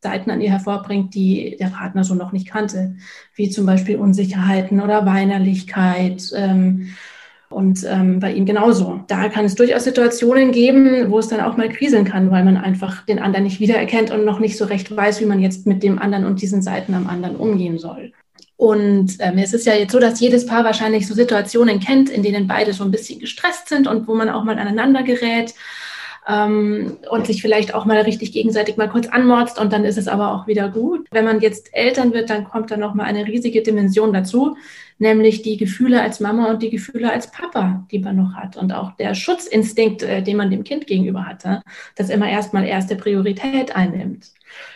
Seiten 0.05 0.29
an 0.29 0.41
ihr 0.41 0.51
hervorbringt, 0.51 1.15
die 1.15 1.57
der 1.59 1.67
Partner 1.67 2.03
so 2.03 2.13
noch 2.13 2.31
nicht 2.31 2.47
kannte, 2.47 2.97
wie 3.35 3.49
zum 3.49 3.65
Beispiel 3.65 3.97
Unsicherheiten 3.97 4.79
oder 4.79 5.05
Weinerlichkeit. 5.07 6.29
Ähm, 6.35 6.89
und 7.49 7.85
ähm, 7.87 8.19
bei 8.19 8.33
ihm 8.33 8.45
genauso. 8.45 9.01
Da 9.07 9.29
kann 9.29 9.45
es 9.45 9.55
durchaus 9.55 9.83
Situationen 9.83 10.51
geben, 10.51 11.09
wo 11.09 11.19
es 11.19 11.27
dann 11.27 11.41
auch 11.41 11.57
mal 11.57 11.69
kriseln 11.69 12.05
kann, 12.05 12.31
weil 12.31 12.43
man 12.43 12.57
einfach 12.57 13.05
den 13.05 13.19
anderen 13.19 13.43
nicht 13.43 13.59
wiedererkennt 13.59 14.11
und 14.11 14.25
noch 14.25 14.39
nicht 14.39 14.57
so 14.57 14.65
recht 14.65 14.95
weiß, 14.95 15.21
wie 15.21 15.25
man 15.25 15.39
jetzt 15.39 15.67
mit 15.67 15.83
dem 15.83 15.99
anderen 15.99 16.25
und 16.25 16.41
diesen 16.41 16.61
Seiten 16.61 16.93
am 16.93 17.07
anderen 17.07 17.35
umgehen 17.35 17.77
soll. 17.77 18.11
Und 18.57 19.17
ähm, 19.19 19.37
es 19.37 19.53
ist 19.53 19.65
ja 19.65 19.73
jetzt 19.73 19.91
so, 19.91 19.99
dass 19.99 20.19
jedes 20.21 20.45
Paar 20.45 20.63
wahrscheinlich 20.63 21.07
so 21.07 21.13
Situationen 21.13 21.79
kennt, 21.79 22.09
in 22.09 22.23
denen 22.23 22.47
beide 22.47 22.73
so 22.73 22.83
ein 22.83 22.91
bisschen 22.91 23.19
gestresst 23.19 23.67
sind 23.67 23.87
und 23.87 24.07
wo 24.07 24.15
man 24.15 24.29
auch 24.29 24.43
mal 24.43 24.57
aneinander 24.57 25.03
gerät 25.03 25.53
ähm, 26.27 26.97
und 27.09 27.27
sich 27.27 27.41
vielleicht 27.41 27.73
auch 27.73 27.85
mal 27.85 28.01
richtig 28.01 28.31
gegenseitig 28.31 28.77
mal 28.77 28.89
kurz 28.89 29.07
anmorzt 29.07 29.59
und 29.59 29.71
dann 29.71 29.85
ist 29.85 29.97
es 29.97 30.07
aber 30.07 30.33
auch 30.33 30.47
wieder 30.47 30.69
gut. 30.69 31.07
Wenn 31.11 31.25
man 31.25 31.39
jetzt 31.41 31.69
Eltern 31.73 32.13
wird, 32.13 32.29
dann 32.29 32.45
kommt 32.45 32.71
da 32.71 32.77
noch 32.77 32.93
mal 32.93 33.03
eine 33.03 33.27
riesige 33.27 33.61
Dimension 33.61 34.13
dazu, 34.13 34.57
nämlich 34.97 35.41
die 35.41 35.57
Gefühle 35.57 36.01
als 36.01 36.19
Mama 36.19 36.49
und 36.49 36.63
die 36.63 36.69
Gefühle 36.69 37.11
als 37.11 37.31
Papa, 37.31 37.85
die 37.91 37.99
man 37.99 38.15
noch 38.15 38.33
hat 38.33 38.57
und 38.57 38.73
auch 38.73 38.95
der 38.97 39.13
Schutzinstinkt, 39.13 40.03
äh, 40.03 40.21
den 40.21 40.37
man 40.37 40.49
dem 40.49 40.63
Kind 40.63 40.87
gegenüber 40.87 41.25
hatte, 41.25 41.61
das 41.95 42.09
immer 42.09 42.29
erstmal 42.29 42.65
erste 42.65 42.95
Priorität 42.95 43.75
einnimmt. 43.75 44.34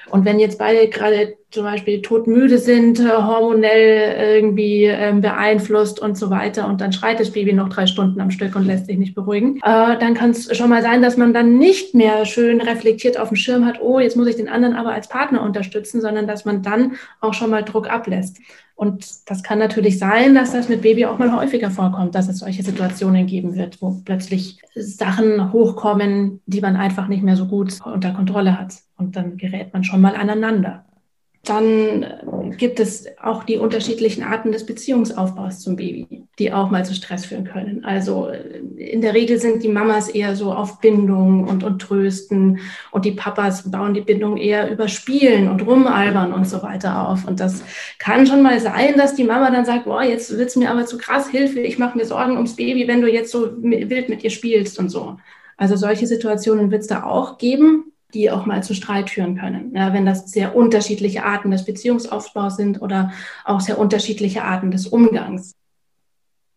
Und 0.10 0.26
wenn 0.26 0.40
jetzt 0.40 0.58
beide 0.58 0.88
gerade 0.88 1.36
zum 1.52 1.64
Beispiel 1.64 2.02
todmüde 2.02 2.60
sind, 2.60 3.00
äh, 3.00 3.10
hormonell 3.10 4.36
irgendwie 4.36 4.86
äh, 4.86 5.14
beeinflusst 5.20 6.00
und 6.00 6.18
so 6.18 6.30
weiter 6.30 6.68
und 6.68 6.80
dann 6.82 6.94
schreit 6.94 7.20
das 7.20 7.32
Baby 7.32 7.54
noch 7.54 7.70
drei 7.70 7.88
Stunden 7.88 8.22
am 8.22 8.32
Stück 8.32 8.56
und 8.56 8.66
lässt 8.66 8.86
sich 8.86 8.98
nicht 8.98 9.16
beruhigen, 9.16 9.58
äh, 9.58 9.98
dann 9.98 10.14
kann 10.14 10.32
es 10.32 10.56
schon 10.56 10.70
mal 10.70 10.84
sein, 10.84 11.02
dass 11.02 11.18
man 11.18 11.34
dann 11.34 11.58
nicht 11.58 11.96
mehr 11.96 12.26
schön 12.26 12.62
reflektiert 12.62 13.20
auf 13.20 13.30
dem 13.30 13.36
Schirm 13.36 13.66
hat, 13.66 13.82
oh, 13.82 14.00
jetzt 14.00 14.16
muss 14.16 14.28
ich 14.28 14.36
den 14.36 14.50
anderen 14.50 14.76
aber 14.76 14.94
als 14.94 15.10
Partner 15.10 15.42
unterstützen, 15.42 16.02
sondern 16.02 16.28
dass 16.28 16.46
man 16.46 16.62
dann 16.62 16.94
auch 17.20 17.34
schon 17.34 17.50
mal 17.50 17.64
Druck 17.64 17.90
ablässt. 17.90 18.38
Und 18.76 19.30
das 19.30 19.44
kann 19.44 19.60
natürlich 19.60 20.00
sein, 20.00 20.36
dass 20.36 20.54
das 20.54 20.70
mit 20.70 20.84
Baby 20.84 21.06
auch 21.06 21.18
mal 21.18 21.36
häufiger 21.36 21.70
vorkommt, 21.70 22.16
dass 22.16 22.30
es 22.30 22.40
solche 22.40 22.64
Situationen 22.64 23.28
geben 23.28 23.58
wird, 23.58 23.82
wo 23.82 24.00
plötzlich 24.06 24.62
Sachen 24.74 25.52
hochkommen, 25.52 26.42
die 26.46 26.62
man 26.62 26.78
einfach 26.78 27.10
nicht 27.10 27.22
mehr 27.22 27.36
so 27.36 27.46
gut 27.48 27.78
unter 27.84 28.12
Kontrolle 28.12 28.58
hat. 28.58 28.76
Und 29.00 29.16
dann 29.16 29.38
gerät 29.38 29.74
man 29.74 29.84
schon 29.84 30.02
mal 30.02 30.16
aneinander. 30.16 30.86
Dann 31.46 32.06
gibt 32.58 32.82
es 32.82 33.06
auch 33.24 33.46
die 33.46 33.58
unterschiedlichen 33.58 34.24
Arten 34.24 34.52
des 34.52 34.66
Beziehungsaufbaus 34.66 35.62
zum 35.62 35.78
Baby, 35.78 36.26
die 36.38 36.52
auch 36.52 36.70
mal 36.70 36.84
zu 36.84 36.94
Stress 36.94 37.26
führen 37.26 37.46
können. 37.46 37.86
Also 37.86 38.28
äh, 38.28 38.60
in 38.76 39.02
der 39.02 39.14
Regel 39.14 39.40
sind 39.40 39.64
die 39.64 39.70
Mamas 39.70 40.10
eher 40.10 40.36
so 40.36 40.52
auf 40.52 40.82
Bindung 40.82 41.48
und, 41.48 41.64
und 41.64 41.82
Trösten 41.82 42.60
und 42.92 43.06
die 43.06 43.14
Papas 43.14 43.72
bauen 43.72 43.94
die 43.94 44.02
Bindung 44.02 44.36
eher 44.36 44.70
über 44.70 44.90
Spielen 44.90 45.48
und 45.48 45.66
Rumalbern 45.66 46.34
und 46.34 46.48
so 46.48 46.62
weiter 46.62 47.08
auf. 47.08 47.26
Und 47.26 47.40
das 47.40 47.64
kann 48.00 48.28
schon 48.28 48.42
mal 48.42 48.60
sein, 48.60 48.98
dass 48.98 49.16
die 49.16 49.24
Mama 49.24 49.50
dann 49.50 49.66
sagt, 49.66 49.86
boah, 49.86 50.04
jetzt 50.04 50.38
wird's 50.38 50.58
mir 50.58 50.70
aber 50.70 50.86
zu 50.86 50.98
krass, 50.98 51.30
Hilfe, 51.30 51.62
ich 51.62 51.80
mache 51.80 51.98
mir 51.98 52.06
Sorgen 52.06 52.36
ums 52.36 52.58
Baby, 52.58 52.88
wenn 52.88 53.02
du 53.02 53.10
jetzt 53.10 53.32
so 53.32 53.50
wild 53.64 54.10
mit 54.10 54.24
ihr 54.26 54.30
spielst 54.30 54.78
und 54.78 54.90
so. 54.90 55.18
Also 55.56 55.78
solche 55.78 56.06
Situationen 56.06 56.70
wird 56.70 56.82
es 56.82 56.88
da 56.88 57.04
auch 57.04 57.38
geben 57.38 57.89
die 58.14 58.32
auch 58.32 58.46
mal 58.46 58.64
zu 58.64 58.74
Streit 58.74 59.10
führen 59.10 59.38
können. 59.38 59.74
Ja, 59.76 59.94
wenn 59.94 60.06
das 60.06 60.32
sehr 60.32 60.56
unterschiedliche 60.56 61.24
Arten 61.24 61.52
des 61.52 61.66
Beziehungsaufbaus 61.66 62.58
sind 62.58 62.82
oder 62.82 63.12
auch 63.46 63.62
sehr 63.62 63.78
unterschiedliche 63.78 64.44
Arten 64.44 64.72
des 64.72 64.88
Umgangs. 64.88 65.56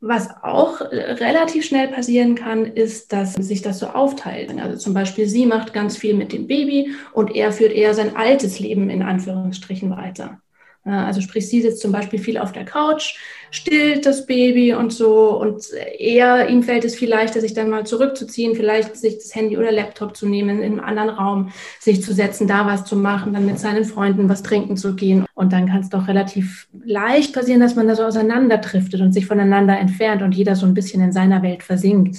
Was 0.05 0.29
auch 0.43 0.81
relativ 0.81 1.65
schnell 1.65 1.87
passieren 1.87 2.35
kann, 2.35 2.65
ist, 2.65 3.13
dass 3.13 3.35
sich 3.35 3.63
das 3.63 3.79
so 3.79 3.87
aufteilt. 3.87 4.53
Also 4.59 4.77
zum 4.77 4.95
Beispiel 4.95 5.29
sie 5.29 5.47
macht 5.47 5.73
ganz 5.73 5.97
viel 5.97 6.15
mit 6.15 6.33
dem 6.33 6.49
Baby 6.49 6.91
und 7.13 7.37
er 7.37 7.53
führt 7.53 7.73
eher 7.73 7.95
sein 7.95 8.17
altes 8.17 8.59
Leben 8.59 8.91
in 8.91 9.03
Anführungsstrichen 9.03 9.91
weiter. 9.91 10.42
Also 10.85 11.21
sprich, 11.21 11.49
sie 11.49 11.63
sitzt 11.63 11.81
zum 11.81 11.93
Beispiel 11.93 12.19
viel 12.19 12.39
auf 12.39 12.51
der 12.51 12.65
Couch, 12.65 13.17
stillt 13.53 14.05
das 14.05 14.27
Baby 14.27 14.75
und 14.75 14.93
so 14.93 15.41
und 15.41 15.67
er, 15.99 16.49
ihm 16.49 16.65
fällt 16.65 16.85
es 16.85 16.97
viel 16.97 17.09
leichter, 17.09 17.41
sich 17.41 17.55
dann 17.55 17.71
mal 17.71 17.87
zurückzuziehen, 17.87 18.57
vielleicht 18.57 18.97
sich 18.97 19.19
das 19.19 19.33
Handy 19.33 19.57
oder 19.57 19.71
Laptop 19.71 20.17
zu 20.17 20.27
nehmen, 20.27 20.61
in 20.61 20.81
einem 20.81 20.81
anderen 20.81 21.11
Raum 21.11 21.53
sich 21.79 22.03
zu 22.03 22.13
setzen, 22.13 22.49
da 22.49 22.67
was 22.67 22.85
zu 22.85 22.97
machen, 22.97 23.33
dann 23.33 23.47
mit 23.47 23.61
seinen 23.61 23.85
Freunden 23.85 24.29
was 24.29 24.43
trinken 24.43 24.77
zu 24.77 24.97
gehen. 24.97 25.25
Und 25.35 25.53
dann 25.53 25.69
kann 25.69 25.83
es 25.83 25.89
doch 25.89 26.09
relativ 26.09 26.67
leicht 26.85 27.33
passieren, 27.33 27.61
dass 27.61 27.77
man 27.77 27.87
da 27.87 27.95
so 27.95 28.03
auseinanderdriftet 28.03 29.01
und 29.01 29.13
sich 29.13 29.27
voneinander 29.27 29.79
entfernt 29.79 30.23
und 30.23 30.35
jeder 30.35 30.57
so 30.57 30.67
ein 30.67 30.75
bisschen 30.75 31.01
in 31.01 31.13
seiner 31.13 31.43
Welt 31.43 31.63
versinkt. 31.63 32.17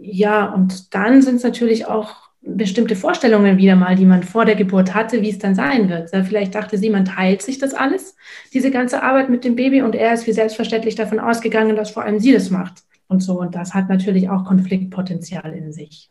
Ja, 0.00 0.52
und 0.52 0.94
dann 0.94 1.22
sind 1.22 1.36
es 1.36 1.44
natürlich 1.44 1.86
auch 1.86 2.23
bestimmte 2.46 2.94
Vorstellungen 2.94 3.56
wieder 3.56 3.74
mal, 3.74 3.96
die 3.96 4.04
man 4.04 4.22
vor 4.22 4.44
der 4.44 4.54
Geburt 4.54 4.94
hatte, 4.94 5.22
wie 5.22 5.30
es 5.30 5.38
dann 5.38 5.54
sein 5.54 5.88
wird. 5.88 6.10
Vielleicht 6.26 6.54
dachte 6.54 6.78
sie, 6.78 6.90
man 6.90 7.04
teilt 7.04 7.42
sich 7.42 7.58
das 7.58 7.74
alles, 7.74 8.16
diese 8.52 8.70
ganze 8.70 9.02
Arbeit 9.02 9.30
mit 9.30 9.44
dem 9.44 9.56
Baby, 9.56 9.82
und 9.82 9.94
er 9.94 10.12
ist 10.14 10.26
wie 10.26 10.32
selbstverständlich 10.32 10.94
davon 10.94 11.18
ausgegangen, 11.18 11.74
dass 11.74 11.90
vor 11.90 12.04
allem 12.04 12.20
sie 12.20 12.32
das 12.32 12.50
macht. 12.50 12.82
Und 13.08 13.20
so, 13.20 13.40
und 13.40 13.54
das 13.54 13.74
hat 13.74 13.88
natürlich 13.88 14.28
auch 14.28 14.44
Konfliktpotenzial 14.44 15.52
in 15.54 15.72
sich. 15.72 16.10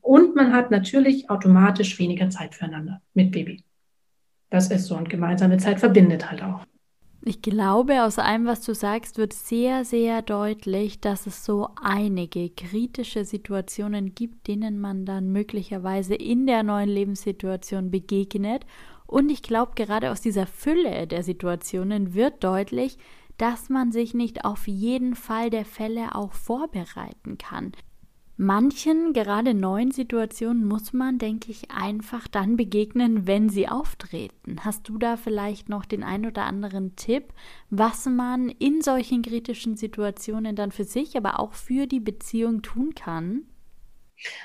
Und 0.00 0.34
man 0.34 0.52
hat 0.52 0.70
natürlich 0.70 1.30
automatisch 1.30 1.98
weniger 1.98 2.28
Zeit 2.30 2.54
füreinander 2.54 3.00
mit 3.14 3.32
Baby. 3.32 3.62
Das 4.50 4.70
ist 4.70 4.86
so, 4.86 4.96
und 4.96 5.08
gemeinsame 5.08 5.58
Zeit 5.58 5.80
verbindet 5.80 6.30
halt 6.30 6.42
auch. 6.42 6.66
Ich 7.24 7.40
glaube, 7.40 8.02
aus 8.02 8.18
allem, 8.18 8.46
was 8.46 8.62
du 8.62 8.74
sagst, 8.74 9.16
wird 9.16 9.32
sehr, 9.32 9.84
sehr 9.84 10.22
deutlich, 10.22 11.00
dass 11.00 11.28
es 11.28 11.44
so 11.44 11.68
einige 11.80 12.50
kritische 12.50 13.24
Situationen 13.24 14.16
gibt, 14.16 14.48
denen 14.48 14.80
man 14.80 15.06
dann 15.06 15.30
möglicherweise 15.30 16.16
in 16.16 16.48
der 16.48 16.64
neuen 16.64 16.88
Lebenssituation 16.88 17.92
begegnet. 17.92 18.66
Und 19.06 19.30
ich 19.30 19.42
glaube, 19.42 19.72
gerade 19.76 20.10
aus 20.10 20.20
dieser 20.20 20.48
Fülle 20.48 21.06
der 21.06 21.22
Situationen 21.22 22.12
wird 22.12 22.42
deutlich, 22.42 22.98
dass 23.36 23.68
man 23.68 23.92
sich 23.92 24.14
nicht 24.14 24.44
auf 24.44 24.66
jeden 24.66 25.14
Fall 25.14 25.48
der 25.48 25.64
Fälle 25.64 26.16
auch 26.16 26.32
vorbereiten 26.32 27.38
kann. 27.38 27.70
Manchen, 28.36 29.12
gerade 29.14 29.54
neuen 29.54 29.90
Situationen 29.90 30.66
muss 30.66 30.92
man, 30.92 31.18
denke 31.18 31.50
ich, 31.50 31.70
einfach 31.70 32.28
dann 32.28 32.56
begegnen, 32.56 33.26
wenn 33.26 33.48
sie 33.48 33.68
auftreten. 33.68 34.56
Hast 34.64 34.88
du 34.88 34.98
da 34.98 35.16
vielleicht 35.16 35.68
noch 35.68 35.84
den 35.86 36.02
ein 36.02 36.26
oder 36.26 36.44
anderen 36.44 36.94
Tipp, 36.96 37.32
was 37.70 38.06
man 38.06 38.48
in 38.48 38.80
solchen 38.82 39.22
kritischen 39.22 39.76
Situationen 39.76 40.56
dann 40.56 40.72
für 40.72 40.84
sich, 40.84 41.16
aber 41.16 41.40
auch 41.40 41.52
für 41.54 41.86
die 41.86 42.00
Beziehung 42.00 42.62
tun 42.62 42.94
kann? 42.94 43.42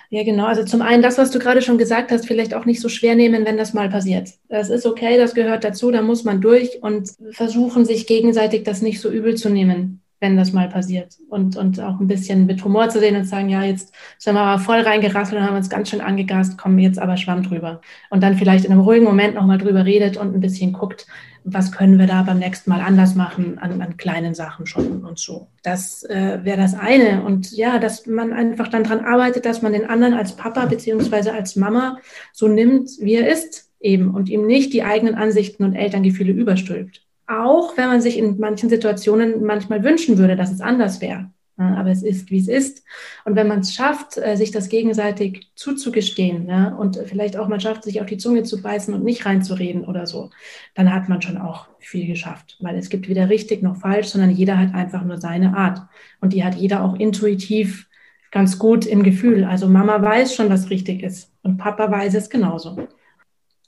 Ja, 0.09 0.23
genau. 0.23 0.45
Also 0.45 0.63
zum 0.65 0.81
einen 0.81 1.01
das, 1.03 1.17
was 1.17 1.31
du 1.31 1.39
gerade 1.39 1.61
schon 1.61 1.77
gesagt 1.77 2.11
hast, 2.11 2.25
vielleicht 2.27 2.53
auch 2.53 2.65
nicht 2.65 2.81
so 2.81 2.89
schwer 2.89 3.15
nehmen, 3.15 3.45
wenn 3.45 3.57
das 3.57 3.73
mal 3.73 3.89
passiert. 3.89 4.29
Das 4.49 4.69
ist 4.69 4.85
okay, 4.85 5.17
das 5.17 5.33
gehört 5.33 5.63
dazu, 5.63 5.91
da 5.91 6.01
muss 6.01 6.23
man 6.23 6.41
durch 6.41 6.81
und 6.81 7.09
versuchen, 7.31 7.85
sich 7.85 8.07
gegenseitig 8.07 8.63
das 8.63 8.81
nicht 8.81 8.99
so 9.01 9.09
übel 9.11 9.35
zu 9.35 9.49
nehmen 9.49 10.01
wenn 10.19 10.37
das 10.37 10.53
mal 10.53 10.67
passiert. 10.67 11.17
Und, 11.29 11.55
und 11.55 11.79
auch 11.79 11.99
ein 11.99 12.07
bisschen 12.07 12.45
mit 12.45 12.63
Humor 12.63 12.89
zu 12.89 12.99
sehen 12.99 13.15
und 13.15 13.25
sagen, 13.25 13.49
ja, 13.49 13.63
jetzt 13.63 13.93
sind 14.17 14.33
wir 14.35 14.41
aber 14.41 14.61
voll 14.61 14.79
reingerasselt 14.79 15.39
und 15.39 15.47
haben 15.47 15.57
uns 15.57 15.69
ganz 15.69 15.89
schön 15.89 16.01
angegast, 16.01 16.57
kommen 16.57 16.79
jetzt 16.79 16.99
aber 16.99 17.17
Schwamm 17.17 17.43
drüber. 17.43 17.81
Und 18.09 18.23
dann 18.23 18.37
vielleicht 18.37 18.65
in 18.65 18.71
einem 18.71 18.81
ruhigen 18.81 19.05
Moment 19.05 19.35
nochmal 19.35 19.57
drüber 19.57 19.85
redet 19.85 20.17
und 20.17 20.33
ein 20.33 20.41
bisschen 20.41 20.73
guckt, 20.73 21.05
was 21.49 21.71
können 21.71 21.97
wir 21.97 22.07
da 22.07 22.23
beim 22.23 22.39
nächsten 22.39 22.69
Mal 22.69 22.81
anders 22.81 23.15
machen 23.15 23.57
an, 23.59 23.81
an 23.81 23.95
kleinen 23.95 24.35
Sachen 24.35 24.65
schon 24.65 25.05
und 25.05 25.17
so. 25.17 25.47
Das 25.63 26.03
äh, 26.03 26.39
wäre 26.43 26.57
das 26.57 26.73
eine. 26.73 27.23
Und 27.23 27.55
ja, 27.55 27.79
dass 27.79 28.05
man 28.05 28.33
einfach 28.33 28.67
dann 28.67 28.83
dran 28.83 29.05
arbeitet, 29.05 29.45
dass 29.45 29.61
man 29.61 29.71
den 29.71 29.89
anderen 29.89 30.13
als 30.13 30.35
Papa 30.35 30.65
beziehungsweise 30.65 31.33
als 31.33 31.55
Mama 31.55 31.99
so 32.33 32.47
nimmt, 32.47 32.89
wie 32.99 33.15
er 33.15 33.31
ist 33.31 33.71
eben 33.79 34.13
und 34.13 34.27
ihm 34.27 34.45
nicht 34.45 34.73
die 34.73 34.83
eigenen 34.83 35.15
Ansichten 35.15 35.63
und 35.63 35.75
Elterngefühle 35.75 36.33
überstülpt. 36.33 37.06
Auch 37.27 37.75
wenn 37.77 37.87
man 37.87 38.01
sich 38.01 38.17
in 38.17 38.39
manchen 38.39 38.69
Situationen 38.69 39.43
manchmal 39.43 39.83
wünschen 39.83 40.17
würde, 40.17 40.35
dass 40.35 40.51
es 40.51 40.61
anders 40.61 41.01
wäre. 41.01 41.29
Aber 41.57 41.89
es 41.89 42.03
ist, 42.03 42.29
wie 42.29 42.39
es 42.39 42.47
ist. 42.47 42.83
Und 43.25 43.35
wenn 43.35 43.47
man 43.47 43.61
es 43.61 43.73
schafft, 43.73 44.17
äh, 44.17 44.37
sich 44.37 44.51
das 44.51 44.69
gegenseitig 44.69 45.51
zuzugestehen 45.55 46.47
ja, 46.47 46.67
und 46.75 46.97
vielleicht 47.05 47.35
auch 47.35 47.47
mal 47.47 47.59
schafft, 47.59 47.83
sich 47.83 47.99
auf 47.99 48.05
die 48.05 48.19
Zunge 48.19 48.43
zu 48.43 48.61
beißen 48.61 48.93
und 48.93 49.03
nicht 49.03 49.25
reinzureden 49.25 49.83
oder 49.83 50.05
so, 50.05 50.29
dann 50.75 50.93
hat 50.93 51.09
man 51.09 51.23
schon 51.23 51.37
auch 51.37 51.67
viel 51.79 52.05
geschafft. 52.05 52.57
Weil 52.59 52.77
es 52.77 52.89
gibt 52.89 53.09
weder 53.09 53.29
richtig 53.29 53.63
noch 53.63 53.77
falsch, 53.77 54.09
sondern 54.09 54.29
jeder 54.29 54.59
hat 54.59 54.75
einfach 54.75 55.03
nur 55.03 55.17
seine 55.17 55.57
Art. 55.57 55.81
Und 56.21 56.33
die 56.33 56.43
hat 56.43 56.53
jeder 56.53 56.83
auch 56.83 56.95
intuitiv 56.95 57.87
ganz 58.31 58.59
gut 58.59 58.85
im 58.85 59.01
Gefühl. 59.01 59.43
Also 59.43 59.67
Mama 59.67 59.99
weiß 59.99 60.35
schon, 60.35 60.49
was 60.49 60.69
richtig 60.69 61.01
ist 61.01 61.31
und 61.41 61.57
Papa 61.57 61.89
weiß 61.89 62.13
es 62.13 62.29
genauso 62.29 62.87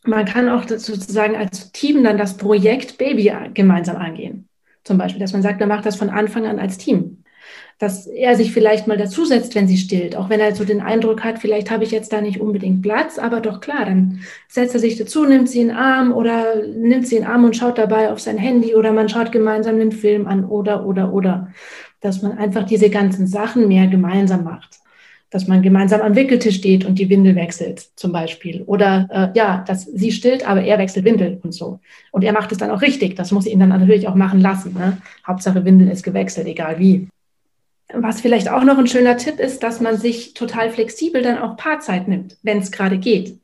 man 0.03 0.25
kann 0.25 0.49
auch 0.49 0.67
sozusagen 0.67 1.35
als 1.35 1.71
Team 1.71 2.03
dann 2.03 2.17
das 2.17 2.38
Projekt 2.38 2.97
Baby 2.97 3.31
gemeinsam 3.53 3.97
angehen. 3.97 4.47
Zum 4.83 4.97
Beispiel, 4.97 5.19
dass 5.19 5.33
man 5.33 5.41
sagt, 5.41 5.59
man 5.59 5.69
macht 5.69 5.85
das 5.85 5.97
von 5.97 6.09
Anfang 6.09 6.45
an 6.45 6.59
als 6.59 6.77
Team. 6.77 7.23
Dass 7.79 8.07
er 8.07 8.35
sich 8.35 8.51
vielleicht 8.51 8.88
mal 8.88 8.97
dazusetzt, 8.97 9.55
wenn 9.55 9.67
sie 9.67 9.77
stillt, 9.77 10.15
auch 10.15 10.29
wenn 10.29 10.41
er 10.41 10.53
so 10.53 10.65
den 10.65 10.81
Eindruck 10.81 11.23
hat, 11.23 11.39
vielleicht 11.39 11.71
habe 11.71 11.83
ich 11.85 11.91
jetzt 11.91 12.12
da 12.12 12.19
nicht 12.19 12.41
unbedingt 12.41 12.81
Platz, 12.81 13.17
aber 13.17 13.39
doch 13.39 13.62
klar, 13.62 13.85
dann 13.85 14.19
setzt 14.49 14.73
er 14.73 14.81
sich 14.81 14.97
dazu, 14.97 15.25
nimmt 15.25 15.49
sie 15.49 15.62
in 15.62 15.67
den 15.69 15.77
Arm 15.77 16.12
oder 16.12 16.65
nimmt 16.65 17.07
sie 17.07 17.15
in 17.15 17.23
den 17.23 17.31
Arm 17.31 17.45
und 17.45 17.55
schaut 17.55 17.77
dabei 17.77 18.12
auf 18.12 18.19
sein 18.19 18.38
Handy 18.38 18.75
oder 18.75 18.91
man 18.91 19.07
schaut 19.07 19.31
gemeinsam 19.31 19.79
den 19.79 19.93
Film 19.93 20.27
an 20.27 20.43
oder, 20.43 20.85
oder, 20.85 21.13
oder. 21.13 21.53
Dass 22.01 22.21
man 22.21 22.38
einfach 22.38 22.63
diese 22.63 22.89
ganzen 22.89 23.27
Sachen 23.27 23.67
mehr 23.67 23.88
gemeinsam 23.88 24.43
macht 24.43 24.78
dass 25.29 25.47
man 25.47 25.61
gemeinsam 25.61 26.01
am 26.01 26.15
Wickeltisch 26.15 26.55
steht 26.55 26.85
und 26.85 26.97
die 26.97 27.09
Windel 27.09 27.35
wechselt, 27.35 27.89
zum 27.95 28.11
Beispiel. 28.11 28.63
Oder 28.63 29.07
äh, 29.11 29.37
ja, 29.37 29.63
dass 29.67 29.83
sie 29.83 30.11
stillt, 30.11 30.47
aber 30.47 30.63
er 30.63 30.79
wechselt 30.79 31.05
Windel 31.05 31.39
und 31.43 31.53
so. 31.53 31.79
Und 32.11 32.23
er 32.23 32.33
macht 32.33 32.51
es 32.51 32.57
dann 32.57 32.71
auch 32.71 32.81
richtig. 32.81 33.15
Das 33.15 33.31
muss 33.31 33.45
ihn 33.45 33.59
dann 33.59 33.69
natürlich 33.69 34.07
auch 34.07 34.15
machen 34.15 34.41
lassen. 34.41 34.73
Ne? 34.73 34.97
Hauptsache 35.25 35.65
Windel 35.65 35.89
ist 35.89 36.03
gewechselt, 36.03 36.47
egal 36.47 36.79
wie. 36.79 37.07
Was 37.93 38.21
vielleicht 38.21 38.49
auch 38.49 38.63
noch 38.63 38.77
ein 38.77 38.87
schöner 38.87 39.17
Tipp 39.17 39.39
ist, 39.39 39.63
dass 39.63 39.81
man 39.81 39.97
sich 39.97 40.33
total 40.35 40.69
flexibel 40.69 41.21
dann 41.21 41.39
auch 41.39 41.57
Paarzeit 41.57 42.07
nimmt, 42.07 42.37
wenn 42.43 42.59
es 42.59 42.71
gerade 42.71 42.97
geht. 42.97 43.38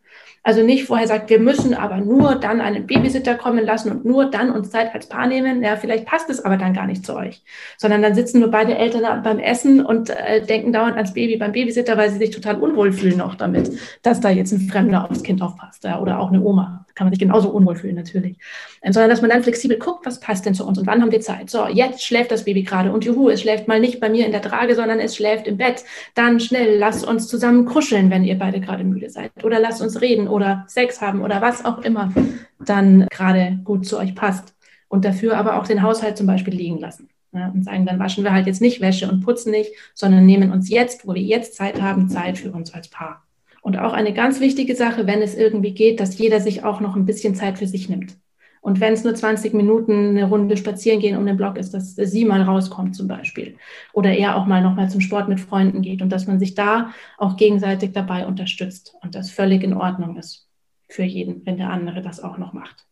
Also 0.46 0.62
nicht 0.62 0.86
vorher 0.86 1.08
sagt, 1.08 1.32
wir 1.32 1.40
müssen 1.40 1.74
aber 1.74 1.98
nur 1.98 2.36
dann 2.36 2.62
einen 2.62 2.86
Babysitter 2.86 3.34
kommen 3.34 3.66
lassen 3.66 3.90
und 3.90 4.06
nur 4.06 4.30
dann 4.30 4.52
uns 4.52 4.70
Zeit 4.70 4.94
als 4.94 5.10
Paar 5.10 5.26
nehmen. 5.26 5.64
Ja, 5.64 5.76
vielleicht 5.76 6.06
passt 6.06 6.30
es 6.30 6.46
aber 6.46 6.56
dann 6.56 6.76
gar 6.76 6.86
nicht 6.86 7.04
zu 7.04 7.16
euch. 7.16 7.44
Sondern 7.80 8.04
dann 8.04 8.14
sitzen 8.14 8.42
nur 8.42 8.52
beide 8.52 8.78
Eltern 8.78 9.24
beim 9.24 9.40
Essen 9.40 9.84
und 9.84 10.12
äh, 10.12 10.46
denken 10.46 10.72
dauernd 10.72 10.98
ans 10.98 11.16
Baby 11.16 11.38
beim 11.38 11.52
Babysitter, 11.52 11.98
weil 11.98 12.12
sie 12.12 12.20
sich 12.20 12.30
total 12.30 12.58
unwohl 12.58 12.92
fühlen 12.92 13.22
auch 13.22 13.34
damit, 13.34 13.72
dass 14.04 14.22
da 14.22 14.30
jetzt 14.30 14.52
ein 14.52 14.60
Fremder 14.60 15.10
aufs 15.10 15.24
Kind 15.24 15.42
aufpasst 15.42 15.84
ja, 15.84 16.00
oder 16.00 16.20
auch 16.20 16.30
eine 16.30 16.42
Oma. 16.42 16.85
Kann 16.96 17.06
man 17.06 17.14
sich 17.14 17.20
genauso 17.20 17.50
unwohl 17.50 17.76
fühlen 17.76 17.96
natürlich. 17.96 18.38
Ähm, 18.82 18.94
sondern 18.94 19.10
dass 19.10 19.22
man 19.22 19.30
dann 19.30 19.44
flexibel 19.44 19.78
guckt, 19.78 20.06
was 20.06 20.20
passt 20.20 20.46
denn 20.46 20.56
zu 20.56 20.66
uns 20.66 20.80
und 20.80 20.88
wann 20.88 21.02
haben 21.02 21.12
wir 21.12 21.22
Zeit. 21.22 21.50
So, 21.50 21.68
jetzt 21.68 22.04
schläft 22.04 22.32
das 22.32 22.46
Baby 22.46 22.64
gerade 22.64 22.92
und 22.92 23.06
juhu, 23.06 23.30
es 23.30 23.42
schläft 23.42 23.68
mal 23.68 23.80
nicht 23.80 24.00
bei 24.00 24.10
mir 24.10 24.26
in 24.26 24.32
der 24.32 24.42
Trage, 24.42 24.76
sondern 24.76 25.00
es 25.00 25.16
schläft 25.16 25.48
im 25.48 25.58
Bett. 25.58 25.84
Dann 26.16 26.40
schnell, 26.40 26.78
lasst 26.80 27.06
uns 27.06 27.28
zusammen 27.28 27.66
kuscheln, 27.66 28.10
wenn 28.10 28.24
ihr 28.24 28.40
beide 28.40 28.62
gerade 28.62 28.84
müde 28.84 29.10
seid. 29.10 29.32
Oder 29.44 29.60
lasst 29.60 29.82
uns 29.82 30.02
reden 30.02 30.28
oder 30.28 30.64
Sex 30.68 31.02
haben 31.02 31.22
oder 31.22 31.42
was 31.42 31.66
auch 31.66 31.80
immer 31.80 32.12
dann 32.60 33.08
gerade 33.10 33.60
gut 33.64 33.86
zu 33.86 33.98
euch 33.98 34.16
passt. 34.16 34.56
Und 34.88 35.04
dafür 35.04 35.38
aber 35.38 35.60
auch 35.60 35.68
den 35.68 35.82
Haushalt 35.82 36.18
zum 36.18 36.28
Beispiel 36.28 36.54
liegen 36.54 36.80
lassen. 36.80 37.10
Ja, 37.34 37.52
und 37.54 37.66
sagen, 37.66 37.86
dann 37.86 38.00
waschen 38.00 38.24
wir 38.24 38.32
halt 38.32 38.48
jetzt 38.48 38.62
nicht 38.62 38.80
Wäsche 38.80 39.12
und 39.12 39.20
putzen 39.20 39.52
nicht, 39.52 39.74
sondern 39.94 40.26
nehmen 40.26 40.54
uns 40.54 40.70
jetzt, 40.70 41.06
wo 41.06 41.14
wir 41.14 41.22
jetzt 41.22 41.56
Zeit 41.56 41.82
haben, 41.82 42.08
Zeit 42.08 42.38
für 42.38 42.54
uns 42.54 42.74
als 42.74 42.88
Paar. 42.88 43.25
Und 43.66 43.80
auch 43.80 43.94
eine 43.94 44.14
ganz 44.14 44.42
wichtige 44.42 44.76
Sache, 44.76 45.08
wenn 45.08 45.24
es 45.24 45.34
irgendwie 45.34 45.74
geht, 45.74 46.00
dass 46.00 46.20
jeder 46.20 46.40
sich 46.40 46.64
auch 46.64 46.82
noch 46.82 46.96
ein 46.96 47.08
bisschen 47.08 47.34
Zeit 47.34 47.58
für 47.58 47.66
sich 47.66 47.90
nimmt. 47.90 48.16
Und 48.62 48.80
wenn 48.80 48.94
es 48.94 49.04
nur 49.04 49.16
20 49.16 49.56
Minuten 49.56 50.10
eine 50.10 50.26
Runde 50.26 50.56
spazieren 50.56 51.00
gehen 51.00 51.18
um 51.18 51.26
den 51.26 51.36
Block 51.36 51.58
ist, 51.58 51.74
dass 51.74 51.96
sie 51.96 52.26
mal 52.26 52.44
rauskommt 52.44 52.96
zum 52.96 53.08
Beispiel. 53.08 53.58
Oder 53.92 54.16
er 54.16 54.36
auch 54.36 54.46
mal 54.46 54.62
nochmal 54.62 54.92
zum 54.92 55.02
Sport 55.02 55.30
mit 55.30 55.40
Freunden 55.40 55.82
geht 55.82 56.04
und 56.04 56.10
dass 56.10 56.28
man 56.28 56.38
sich 56.38 56.54
da 56.54 56.92
auch 57.18 57.38
gegenseitig 57.38 57.92
dabei 57.92 58.28
unterstützt 58.28 58.94
und 59.02 59.16
das 59.16 59.32
völlig 59.32 59.64
in 59.64 59.74
Ordnung 59.74 60.16
ist 60.16 60.48
für 60.88 61.02
jeden, 61.02 61.44
wenn 61.48 61.58
der 61.58 61.72
andere 61.72 62.04
das 62.04 62.20
auch 62.20 62.38
noch 62.38 62.54
macht. 62.54 62.86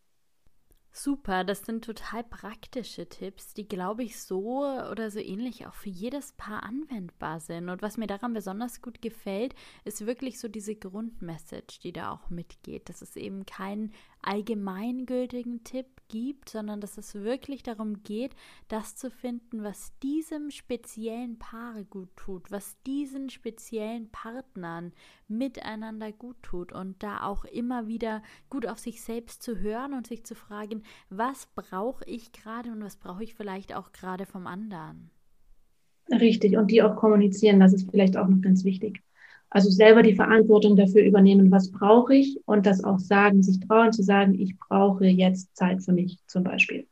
Super, 0.96 1.42
das 1.42 1.62
sind 1.62 1.84
total 1.84 2.22
praktische 2.22 3.08
Tipps, 3.08 3.52
die, 3.52 3.66
glaube 3.66 4.04
ich, 4.04 4.22
so 4.22 4.64
oder 4.64 5.10
so 5.10 5.18
ähnlich 5.18 5.66
auch 5.66 5.74
für 5.74 5.88
jedes 5.88 6.34
Paar 6.34 6.62
anwendbar 6.62 7.40
sind. 7.40 7.68
Und 7.68 7.82
was 7.82 7.96
mir 7.96 8.06
daran 8.06 8.32
besonders 8.32 8.80
gut 8.80 9.02
gefällt, 9.02 9.56
ist 9.84 10.06
wirklich 10.06 10.38
so 10.38 10.46
diese 10.46 10.76
Grundmessage, 10.76 11.80
die 11.82 11.92
da 11.92 12.12
auch 12.12 12.30
mitgeht. 12.30 12.88
Das 12.88 13.02
ist 13.02 13.16
eben 13.16 13.44
kein 13.44 13.90
allgemeingültigen 14.26 15.64
Tipp 15.64 15.86
gibt, 16.08 16.48
sondern 16.48 16.80
dass 16.80 16.98
es 16.98 17.14
wirklich 17.14 17.62
darum 17.62 18.02
geht, 18.02 18.34
das 18.68 18.96
zu 18.96 19.10
finden, 19.10 19.62
was 19.62 19.92
diesem 20.00 20.50
speziellen 20.50 21.38
Paare 21.38 21.84
gut 21.84 22.08
tut, 22.16 22.50
was 22.50 22.76
diesen 22.86 23.30
speziellen 23.30 24.10
Partnern 24.10 24.92
miteinander 25.28 26.12
gut 26.12 26.36
tut 26.42 26.72
und 26.72 27.02
da 27.02 27.24
auch 27.24 27.44
immer 27.44 27.86
wieder 27.86 28.22
gut 28.50 28.66
auf 28.66 28.78
sich 28.78 29.02
selbst 29.02 29.42
zu 29.42 29.58
hören 29.58 29.94
und 29.94 30.06
sich 30.06 30.24
zu 30.24 30.34
fragen, 30.34 30.82
was 31.10 31.48
brauche 31.54 32.04
ich 32.06 32.32
gerade 32.32 32.70
und 32.70 32.82
was 32.82 32.96
brauche 32.96 33.24
ich 33.24 33.34
vielleicht 33.34 33.74
auch 33.74 33.92
gerade 33.92 34.26
vom 34.26 34.46
anderen. 34.46 35.10
Richtig, 36.10 36.56
und 36.56 36.70
die 36.70 36.82
auch 36.82 36.96
kommunizieren, 36.96 37.60
das 37.60 37.72
ist 37.72 37.90
vielleicht 37.90 38.16
auch 38.16 38.28
noch 38.28 38.40
ganz 38.42 38.64
wichtig. 38.64 39.02
Also 39.54 39.70
selber 39.70 40.02
die 40.02 40.16
Verantwortung 40.16 40.74
dafür 40.74 41.04
übernehmen, 41.04 41.48
was 41.52 41.70
brauche 41.70 42.12
ich 42.12 42.40
und 42.44 42.66
das 42.66 42.82
auch 42.82 42.98
sagen, 42.98 43.40
sich 43.40 43.60
trauen 43.60 43.92
zu 43.92 44.02
sagen, 44.02 44.34
ich 44.34 44.58
brauche 44.58 45.06
jetzt 45.06 45.56
Zeit 45.56 45.80
für 45.80 45.92
mich 45.92 46.18
zum 46.26 46.42
Beispiel. 46.42 46.88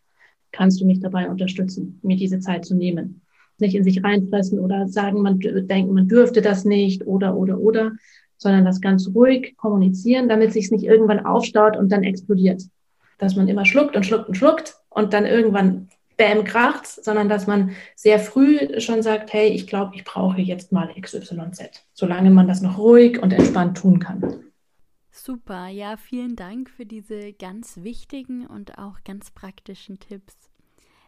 Kannst 0.53 0.81
du 0.81 0.87
mich 0.87 1.01
dabei 1.01 1.29
unterstützen, 1.29 1.99
mir 2.05 2.17
diese 2.17 2.39
Zeit 2.39 2.65
zu 2.65 2.77
nehmen? 2.77 3.23
Nicht 3.59 3.75
in 3.75 3.83
sich 3.83 4.05
reinfressen 4.05 4.61
oder 4.61 4.87
sagen, 4.87 5.23
man 5.23 5.41
denkt, 5.41 5.91
man 5.93 6.07
dürfte 6.07 6.41
das 6.41 6.65
nicht 6.65 7.05
oder, 7.05 7.37
oder, 7.37 7.59
oder, 7.59 7.93
sondern 8.37 8.65
das 8.65 8.81
ganz 8.81 9.11
ruhig 9.13 9.57
kommunizieren, 9.57 10.29
damit 10.29 10.53
sich 10.53 10.67
es 10.67 10.71
nicht 10.71 10.85
irgendwann 10.85 11.27
aufstaut 11.27 11.77
und 11.77 11.91
dann 11.91 12.05
explodiert. 12.05 12.63
Dass 13.19 13.35
man 13.35 13.49
immer 13.49 13.65
schluckt 13.65 13.97
und 13.97 14.07
schluckt 14.07 14.29
und 14.29 14.37
schluckt 14.37 14.77
und 14.89 15.13
dann 15.13 15.27
irgendwann 15.27 15.89
bam 16.23 16.45
kracht, 16.45 16.87
sondern 16.87 17.29
dass 17.29 17.47
man 17.47 17.75
sehr 17.97 18.19
früh 18.21 18.81
schon 18.81 19.03
sagt, 19.03 19.33
hey, 19.33 19.49
ich 19.49 19.67
glaube, 19.67 19.97
ich 19.97 20.05
brauche 20.05 20.41
jetzt 20.41 20.71
mal 20.71 20.95
XYZ, 21.01 21.85
solange 21.93 22.31
man 22.31 22.47
das 22.47 22.61
noch 22.61 22.79
ruhig 22.79 23.21
und 23.21 23.33
entspannt 23.33 23.79
tun 23.79 23.99
kann. 23.99 24.45
Super, 25.11 25.69
ja, 25.69 25.97
vielen 25.97 26.37
Dank 26.37 26.71
für 26.71 26.87
diese 26.87 27.33
ganz 27.33 27.79
wichtigen 27.83 28.47
und 28.47 28.79
auch 28.79 29.05
ganz 29.05 29.31
praktischen 29.31 29.99
Tipps. 29.99 30.35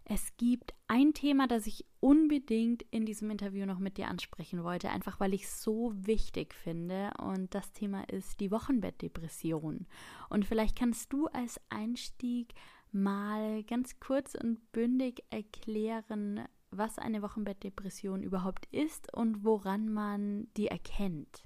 Es 0.07 0.37
gibt 0.37 0.75
ein 0.87 1.15
Thema, 1.15 1.47
das 1.47 1.67
ich 1.67 1.87
unbedingt 2.01 2.85
in 2.91 3.07
diesem 3.07 3.31
Interview 3.31 3.65
noch 3.65 3.79
mit 3.79 3.97
dir 3.97 4.09
ansprechen 4.09 4.63
wollte, 4.63 4.91
einfach 4.91 5.19
weil 5.19 5.33
ich 5.33 5.45
es 5.45 5.63
so 5.63 5.93
wichtig 5.95 6.53
finde. 6.53 7.11
Und 7.23 7.55
das 7.55 7.73
Thema 7.73 8.03
ist 8.11 8.41
die 8.41 8.51
Wochenbettdepression. 8.51 9.87
Und 10.29 10.45
vielleicht 10.45 10.77
kannst 10.77 11.11
du 11.11 11.29
als 11.29 11.59
Einstieg 11.71 12.53
mal 12.95 13.63
ganz 13.65 13.99
kurz 14.01 14.35
und 14.35 14.73
bündig 14.73 15.25
erklären, 15.31 16.41
was 16.71 16.99
eine 16.99 17.23
Wochenbettdepression 17.23 18.23
überhaupt 18.23 18.67
ist 18.71 19.13
und 19.13 19.45
woran 19.45 19.93
man 19.93 20.49
die 20.57 20.69
erkennt? 20.69 21.45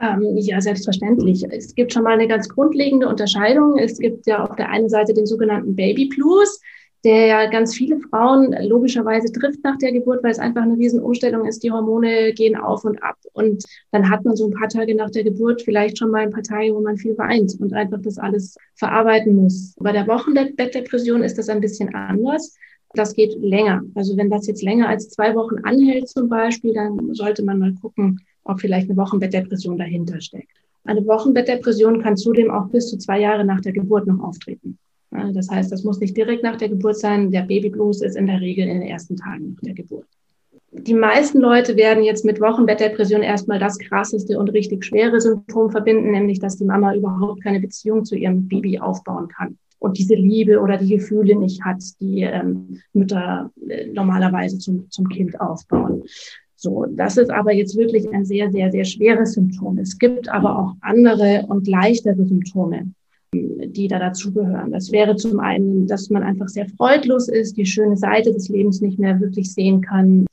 Ähm, 0.00 0.36
ja, 0.36 0.60
selbstverständlich. 0.60 1.44
Es 1.50 1.74
gibt 1.74 1.92
schon 1.92 2.02
mal 2.02 2.14
eine 2.14 2.26
ganz 2.26 2.48
grundlegende 2.48 3.08
Unterscheidung. 3.08 3.78
Es 3.78 3.98
gibt 3.98 4.26
ja 4.26 4.42
auf 4.44 4.56
der 4.56 4.68
einen 4.70 4.88
Seite 4.88 5.14
den 5.14 5.26
sogenannten 5.26 5.76
Baby 5.76 6.06
Blues 6.06 6.60
der 7.04 7.26
ja 7.26 7.46
ganz 7.50 7.74
viele 7.74 7.98
Frauen 8.00 8.54
logischerweise 8.62 9.30
trifft 9.30 9.62
nach 9.62 9.76
der 9.76 9.92
Geburt, 9.92 10.22
weil 10.22 10.30
es 10.30 10.38
einfach 10.38 10.62
eine 10.62 10.76
Riesenumstellung 10.76 11.46
ist. 11.46 11.62
Die 11.62 11.70
Hormone 11.70 12.32
gehen 12.32 12.56
auf 12.56 12.84
und 12.84 13.02
ab. 13.02 13.16
Und 13.34 13.62
dann 13.92 14.08
hat 14.08 14.24
man 14.24 14.36
so 14.36 14.46
ein 14.46 14.54
paar 14.54 14.68
Tage 14.68 14.94
nach 14.94 15.10
der 15.10 15.24
Geburt 15.24 15.62
vielleicht 15.62 15.98
schon 15.98 16.10
mal 16.10 16.22
ein 16.22 16.30
paar 16.30 16.42
Tage, 16.42 16.74
wo 16.74 16.80
man 16.80 16.96
viel 16.96 17.16
weint 17.18 17.54
und 17.60 17.74
einfach 17.74 18.00
das 18.00 18.18
alles 18.18 18.56
verarbeiten 18.74 19.36
muss. 19.36 19.74
Bei 19.78 19.92
der 19.92 20.06
Wochenbettdepression 20.06 21.22
ist 21.22 21.36
das 21.36 21.48
ein 21.48 21.60
bisschen 21.60 21.94
anders. 21.94 22.56
Das 22.94 23.14
geht 23.14 23.36
länger. 23.40 23.82
Also 23.94 24.16
wenn 24.16 24.30
das 24.30 24.46
jetzt 24.46 24.62
länger 24.62 24.88
als 24.88 25.10
zwei 25.10 25.34
Wochen 25.34 25.58
anhält 25.64 26.08
zum 26.08 26.28
Beispiel, 26.28 26.72
dann 26.72 27.12
sollte 27.14 27.44
man 27.44 27.58
mal 27.58 27.74
gucken, 27.74 28.20
ob 28.44 28.60
vielleicht 28.60 28.88
eine 28.88 28.96
Wochenbettdepression 28.96 29.76
dahinter 29.76 30.20
steckt. 30.20 30.56
Eine 30.84 31.04
Wochenbettdepression 31.06 32.02
kann 32.02 32.16
zudem 32.16 32.50
auch 32.50 32.68
bis 32.68 32.88
zu 32.88 32.98
zwei 32.98 33.20
Jahre 33.20 33.44
nach 33.44 33.60
der 33.60 33.72
Geburt 33.72 34.06
noch 34.06 34.20
auftreten. 34.20 34.78
Das 35.32 35.48
heißt, 35.48 35.70
das 35.70 35.84
muss 35.84 36.00
nicht 36.00 36.16
direkt 36.16 36.42
nach 36.42 36.56
der 36.56 36.68
Geburt 36.68 36.98
sein. 36.98 37.30
Der 37.30 37.42
Babyblues 37.42 38.02
ist 38.02 38.16
in 38.16 38.26
der 38.26 38.40
Regel 38.40 38.66
in 38.66 38.80
den 38.80 38.88
ersten 38.88 39.16
Tagen 39.16 39.52
nach 39.54 39.62
der 39.62 39.74
Geburt. 39.74 40.06
Die 40.72 40.94
meisten 40.94 41.38
Leute 41.38 41.76
werden 41.76 42.02
jetzt 42.02 42.24
mit 42.24 42.40
Wochenbettdepression 42.40 43.22
erstmal 43.22 43.60
das 43.60 43.78
krasseste 43.78 44.36
und 44.38 44.52
richtig 44.52 44.84
schwere 44.84 45.20
Symptom 45.20 45.70
verbinden, 45.70 46.10
nämlich 46.10 46.40
dass 46.40 46.56
die 46.56 46.64
Mama 46.64 46.94
überhaupt 46.94 47.44
keine 47.44 47.60
Beziehung 47.60 48.04
zu 48.04 48.16
ihrem 48.16 48.48
Baby 48.48 48.80
aufbauen 48.80 49.28
kann 49.28 49.56
und 49.84 49.98
diese 49.98 50.14
Liebe 50.14 50.60
oder 50.60 50.78
die 50.78 50.96
Gefühle 50.96 51.36
nicht 51.36 51.62
hat, 51.62 51.82
die 52.00 52.22
ähm, 52.22 52.80
Mütter 52.92 53.52
äh, 53.68 53.86
normalerweise 53.86 54.58
zum, 54.58 54.90
zum 54.90 55.08
Kind 55.08 55.38
aufbauen. 55.40 56.02
So, 56.56 56.86
das 56.90 57.18
ist 57.18 57.30
aber 57.30 57.52
jetzt 57.52 57.76
wirklich 57.76 58.10
ein 58.12 58.24
sehr, 58.24 58.50
sehr, 58.50 58.72
sehr 58.72 58.84
schweres 58.84 59.34
Symptom. 59.34 59.76
Es 59.78 59.98
gibt 59.98 60.28
aber 60.30 60.58
auch 60.58 60.72
andere 60.80 61.44
und 61.48 61.68
leichtere 61.68 62.24
Symptome 62.24 62.94
die 63.34 63.88
da 63.88 63.98
dazugehören. 63.98 64.72
Das 64.72 64.92
wäre 64.92 65.16
zum 65.16 65.40
einen, 65.40 65.86
dass 65.86 66.10
man 66.10 66.22
einfach 66.22 66.48
sehr 66.48 66.68
freudlos 66.68 67.28
ist, 67.28 67.56
die 67.56 67.66
schöne 67.66 67.96
Seite 67.96 68.32
des 68.32 68.48
Lebens 68.48 68.80
nicht 68.80 68.98
mehr 68.98 69.20
wirklich 69.20 69.52
sehen 69.52 69.80
kann, 69.80 70.26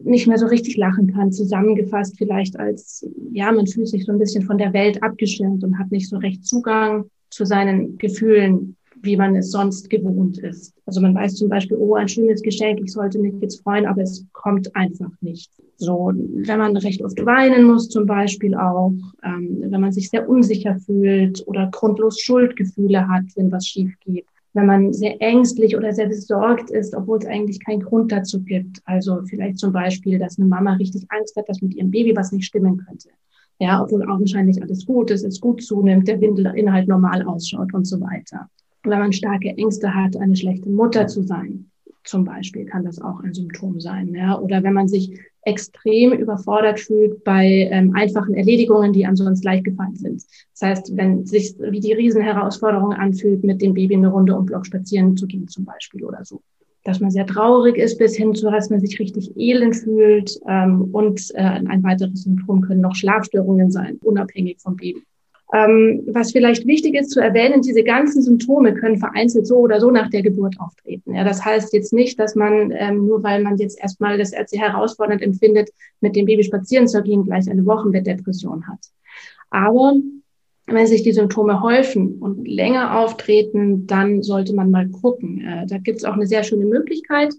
nicht 0.00 0.26
mehr 0.26 0.38
so 0.38 0.46
richtig 0.46 0.76
lachen 0.76 1.12
kann, 1.12 1.32
zusammengefasst 1.32 2.16
vielleicht 2.16 2.58
als, 2.58 3.06
ja, 3.32 3.50
man 3.52 3.66
fühlt 3.66 3.88
sich 3.88 4.04
so 4.04 4.12
ein 4.12 4.18
bisschen 4.18 4.44
von 4.44 4.58
der 4.58 4.72
Welt 4.72 5.02
abgeschirmt 5.02 5.64
und 5.64 5.78
hat 5.78 5.90
nicht 5.90 6.08
so 6.08 6.16
recht 6.18 6.46
Zugang 6.46 7.10
zu 7.30 7.44
seinen 7.44 7.98
Gefühlen, 7.98 8.76
wie 9.02 9.16
man 9.16 9.36
es 9.36 9.50
sonst 9.50 9.90
gewohnt 9.90 10.38
ist. 10.38 10.74
Also 10.86 11.00
man 11.00 11.14
weiß 11.14 11.34
zum 11.36 11.48
Beispiel, 11.48 11.76
oh, 11.76 11.94
ein 11.94 12.08
schönes 12.08 12.42
Geschenk, 12.42 12.80
ich 12.82 12.92
sollte 12.92 13.18
mich 13.18 13.34
jetzt 13.40 13.62
freuen, 13.62 13.86
aber 13.86 14.02
es 14.02 14.24
kommt 14.32 14.74
einfach 14.74 15.10
nicht. 15.20 15.50
So, 15.76 16.12
wenn 16.14 16.58
man 16.58 16.76
recht 16.76 17.02
oft 17.02 17.24
weinen 17.24 17.64
muss, 17.64 17.88
zum 17.88 18.06
Beispiel 18.06 18.54
auch, 18.54 18.92
ähm, 19.22 19.58
wenn 19.60 19.80
man 19.80 19.92
sich 19.92 20.10
sehr 20.10 20.28
unsicher 20.28 20.76
fühlt 20.76 21.46
oder 21.46 21.68
grundlos 21.70 22.20
Schuldgefühle 22.20 23.06
hat, 23.06 23.24
wenn 23.36 23.52
was 23.52 23.66
schief 23.66 23.94
geht. 24.00 24.26
Wenn 24.54 24.66
man 24.66 24.92
sehr 24.92 25.20
ängstlich 25.20 25.76
oder 25.76 25.92
sehr 25.92 26.08
besorgt 26.08 26.70
ist, 26.70 26.94
obwohl 26.94 27.18
es 27.18 27.26
eigentlich 27.26 27.64
keinen 27.64 27.82
Grund 27.82 28.10
dazu 28.10 28.42
gibt. 28.42 28.80
Also 28.86 29.22
vielleicht 29.24 29.58
zum 29.58 29.72
Beispiel, 29.72 30.18
dass 30.18 30.38
eine 30.38 30.48
Mama 30.48 30.72
richtig 30.74 31.04
Angst 31.10 31.36
hat, 31.36 31.48
dass 31.48 31.62
mit 31.62 31.74
ihrem 31.74 31.90
Baby 31.90 32.16
was 32.16 32.32
nicht 32.32 32.46
stimmen 32.46 32.78
könnte. 32.78 33.10
Ja, 33.60 33.82
obwohl 33.82 34.08
augenscheinlich 34.08 34.60
alles 34.62 34.86
gut 34.86 35.10
ist, 35.10 35.24
es 35.24 35.40
gut 35.40 35.62
zunimmt, 35.62 36.08
der 36.08 36.20
Windelinhalt 36.20 36.88
normal 36.88 37.22
ausschaut 37.24 37.74
und 37.74 37.86
so 37.86 38.00
weiter 38.00 38.48
wenn 38.84 38.98
man 38.98 39.12
starke 39.12 39.48
Ängste 39.48 39.94
hat, 39.94 40.16
eine 40.16 40.36
schlechte 40.36 40.68
Mutter 40.68 41.06
zu 41.06 41.22
sein, 41.22 41.70
zum 42.08 42.24
Beispiel, 42.24 42.64
kann 42.64 42.84
das 42.84 43.00
auch 43.00 43.20
ein 43.20 43.34
Symptom 43.34 43.80
sein. 43.80 44.14
Ja? 44.14 44.38
Oder 44.38 44.62
wenn 44.62 44.72
man 44.72 44.88
sich 44.88 45.18
extrem 45.42 46.12
überfordert 46.12 46.80
fühlt 46.80 47.24
bei 47.24 47.68
ähm, 47.70 47.94
einfachen 47.94 48.34
Erledigungen, 48.34 48.92
die 48.92 49.06
ansonsten 49.06 49.44
leicht 49.44 49.64
gefallen 49.64 49.96
sind. 49.96 50.24
Das 50.52 50.62
heißt, 50.62 50.96
wenn 50.96 51.24
sich 51.24 51.54
wie 51.58 51.80
die 51.80 51.92
Riesenherausforderung 51.92 52.92
anfühlt, 52.92 53.44
mit 53.44 53.62
dem 53.62 53.74
Baby 53.74 53.96
eine 53.96 54.08
Runde 54.08 54.36
um 54.36 54.46
Block 54.46 54.66
spazieren 54.66 55.16
zu 55.16 55.26
gehen, 55.26 55.48
zum 55.48 55.64
Beispiel 55.64 56.04
oder 56.04 56.24
so. 56.24 56.40
Dass 56.84 57.00
man 57.00 57.10
sehr 57.10 57.26
traurig 57.26 57.76
ist, 57.76 57.98
bis 57.98 58.16
hin 58.16 58.34
zu, 58.34 58.50
dass 58.50 58.70
man 58.70 58.80
sich 58.80 58.98
richtig 58.98 59.36
elend 59.36 59.76
fühlt. 59.76 60.38
Ähm, 60.46 60.88
und 60.92 61.30
äh, 61.34 61.42
ein 61.42 61.82
weiteres 61.82 62.24
Symptom 62.24 62.60
können 62.60 62.80
noch 62.80 62.94
Schlafstörungen 62.94 63.70
sein, 63.70 63.98
unabhängig 64.02 64.58
vom 64.60 64.76
Baby. 64.76 65.02
Ähm, 65.52 66.02
was 66.12 66.32
vielleicht 66.32 66.66
wichtig 66.66 66.94
ist 66.94 67.10
zu 67.10 67.20
erwähnen, 67.20 67.62
diese 67.62 67.82
ganzen 67.82 68.20
Symptome 68.20 68.74
können 68.74 68.98
vereinzelt 68.98 69.46
so 69.46 69.56
oder 69.56 69.80
so 69.80 69.90
nach 69.90 70.10
der 70.10 70.22
Geburt 70.22 70.56
auftreten. 70.60 71.14
Ja, 71.14 71.24
das 71.24 71.42
heißt 71.44 71.72
jetzt 71.72 71.92
nicht, 71.92 72.18
dass 72.20 72.34
man, 72.34 72.70
ähm, 72.72 73.06
nur 73.06 73.22
weil 73.22 73.42
man 73.42 73.56
jetzt 73.56 73.80
erstmal 73.80 74.18
das 74.18 74.30
sehr 74.30 74.60
herausfordernd 74.60 75.22
empfindet, 75.22 75.70
mit 76.00 76.16
dem 76.16 76.26
Baby 76.26 76.44
spazieren 76.44 76.86
zu 76.86 77.02
gehen, 77.02 77.24
gleich 77.24 77.48
eine 77.48 77.64
Wochenbettdepression 77.64 78.68
hat. 78.68 78.80
Aber 79.50 79.94
Wenn 80.70 80.86
sich 80.86 81.02
die 81.02 81.12
Symptome 81.12 81.62
häufen 81.62 82.18
und 82.18 82.46
länger 82.46 82.98
auftreten, 83.00 83.86
dann 83.86 84.22
sollte 84.22 84.54
man 84.54 84.70
mal 84.70 84.86
gucken. 84.88 85.40
Äh, 85.40 85.66
da 85.66 85.78
gibt 85.78 85.98
es 85.98 86.04
auch 86.04 86.12
eine 86.12 86.26
sehr 86.26 86.42
schöne 86.42 86.66
Möglichkeit 86.66 87.32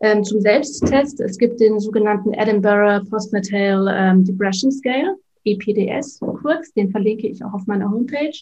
ähm, 0.00 0.24
zum 0.24 0.40
Selbsttest. 0.40 1.20
Es 1.20 1.38
gibt 1.38 1.60
den 1.60 1.78
sogenannten 1.78 2.32
Edinburgh 2.32 3.08
Postnatal 3.08 3.86
ähm, 3.88 4.24
Depression 4.24 4.72
Scale, 4.72 5.14
EPDS 5.46 6.20
kurz, 6.20 6.72
den 6.72 6.90
verlinke 6.90 7.28
ich 7.28 7.42
auch 7.44 7.52
auf 7.52 7.66
meiner 7.66 7.90
Homepage. 7.90 8.36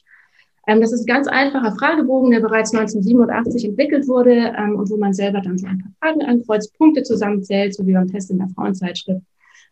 Ähm, 0.66 0.80
das 0.80 0.92
ist 0.92 1.02
ein 1.02 1.06
ganz 1.06 1.28
einfacher 1.28 1.76
Fragebogen, 1.76 2.30
der 2.30 2.40
bereits 2.40 2.74
1987 2.74 3.66
entwickelt 3.66 4.08
wurde 4.08 4.54
ähm, 4.56 4.76
und 4.76 4.88
wo 4.90 4.96
man 4.96 5.12
selber 5.12 5.40
dann 5.40 5.58
so 5.58 5.66
ein 5.66 5.78
paar 5.78 5.92
Fragen 6.00 6.22
ankreuzt, 6.22 6.76
Punkte 6.78 7.02
zusammenzählt, 7.02 7.74
so 7.74 7.86
wie 7.86 7.92
beim 7.92 8.08
Test 8.08 8.30
in 8.30 8.38
der 8.38 8.48
Frauenzeitschrift. 8.48 9.24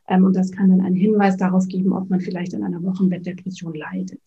Ähm, 0.09 0.25
und 0.25 0.37
das 0.37 0.51
kann 0.51 0.69
dann 0.69 0.81
einen 0.81 0.97
Hinweis 0.97 1.37
darauf 1.37 1.67
geben, 1.67 1.93
ob 1.93 2.11
man 2.11 2.21
vielleicht 2.21 2.55
an 2.55 2.63
einer 2.63 2.83
Wochenbettdepression 2.83 3.75
leidet. 3.75 4.21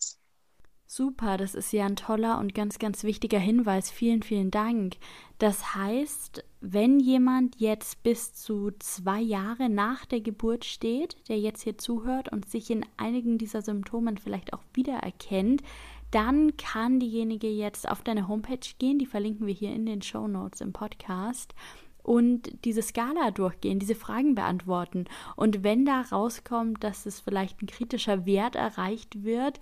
Super, 0.88 1.36
das 1.36 1.54
ist 1.54 1.72
ja 1.72 1.84
ein 1.84 1.96
toller 1.96 2.38
und 2.38 2.54
ganz, 2.54 2.78
ganz 2.78 3.02
wichtiger 3.04 3.40
Hinweis. 3.40 3.90
Vielen, 3.90 4.22
vielen 4.22 4.50
Dank. 4.50 4.94
Das 5.38 5.74
heißt, 5.74 6.44
wenn 6.60 7.00
jemand 7.00 7.56
jetzt 7.60 8.02
bis 8.02 8.34
zu 8.34 8.70
zwei 8.78 9.20
Jahre 9.20 9.68
nach 9.68 10.04
der 10.06 10.20
Geburt 10.20 10.64
steht, 10.64 11.16
der 11.28 11.38
jetzt 11.38 11.62
hier 11.62 11.78
zuhört 11.78 12.32
und 12.32 12.48
sich 12.48 12.70
in 12.70 12.84
einigen 12.96 13.38
dieser 13.38 13.62
Symptomen 13.62 14.18
vielleicht 14.18 14.52
auch 14.52 14.62
wiedererkennt, 14.72 15.62
dann 16.10 16.56
kann 16.56 17.00
diejenige 17.00 17.48
jetzt 17.48 17.88
auf 17.88 18.02
deine 18.02 18.28
Homepage 18.28 18.58
gehen, 18.78 18.98
die 18.98 19.06
verlinken 19.06 19.46
wir 19.46 19.54
hier 19.54 19.74
in 19.74 19.86
den 19.86 20.02
Show 20.02 20.28
Notes 20.28 20.60
im 20.60 20.72
Podcast 20.72 21.54
und 22.02 22.64
diese 22.64 22.82
Skala 22.82 23.32
durchgehen, 23.32 23.80
diese 23.80 23.96
Fragen 23.96 24.36
beantworten. 24.36 25.06
Und 25.34 25.64
wenn 25.64 25.84
da 25.84 26.02
rauskommt, 26.02 26.84
dass 26.84 27.04
es 27.04 27.18
vielleicht 27.18 27.60
ein 27.60 27.66
kritischer 27.66 28.24
Wert 28.24 28.54
erreicht 28.54 29.24
wird, 29.24 29.58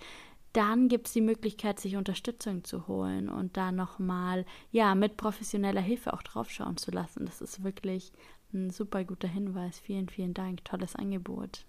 dann 0.54 0.88
gibt 0.88 1.08
es 1.08 1.12
die 1.12 1.20
Möglichkeit, 1.20 1.78
sich 1.80 1.96
Unterstützung 1.96 2.64
zu 2.64 2.88
holen 2.88 3.28
und 3.28 3.56
da 3.56 3.72
nochmal, 3.72 4.46
ja, 4.70 4.94
mit 4.94 5.16
professioneller 5.16 5.80
Hilfe 5.80 6.12
auch 6.12 6.22
draufschauen 6.22 6.76
zu 6.76 6.90
lassen. 6.90 7.26
Das 7.26 7.40
ist 7.40 7.64
wirklich 7.64 8.12
ein 8.52 8.70
super 8.70 9.04
guter 9.04 9.28
Hinweis. 9.28 9.78
Vielen, 9.80 10.08
vielen 10.08 10.32
Dank. 10.32 10.64
Tolles 10.64 10.94
Angebot. 10.94 11.66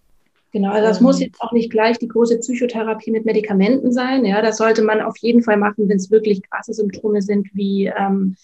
Genau, 0.52 0.72
also 0.72 0.88
das 0.88 1.02
muss 1.02 1.20
jetzt 1.20 1.42
auch 1.42 1.52
nicht 1.52 1.70
gleich 1.70 1.98
die 1.98 2.08
große 2.08 2.40
Psychotherapie 2.40 3.12
mit 3.12 3.26
Medikamenten 3.26 3.92
sein. 3.92 4.24
Ja, 4.24 4.42
das 4.42 4.58
sollte 4.58 4.84
man 4.84 5.02
auf 5.02 5.18
jeden 5.18 5.42
Fall 5.42 5.58
machen, 5.58 5.90
wenn 5.90 5.98
es 5.98 6.12
wirklich 6.12 6.44
krasse 6.50 6.74
Symptome 6.74 7.22
sind, 7.22 7.50
wie 7.54 7.88
ähm, 7.88 8.38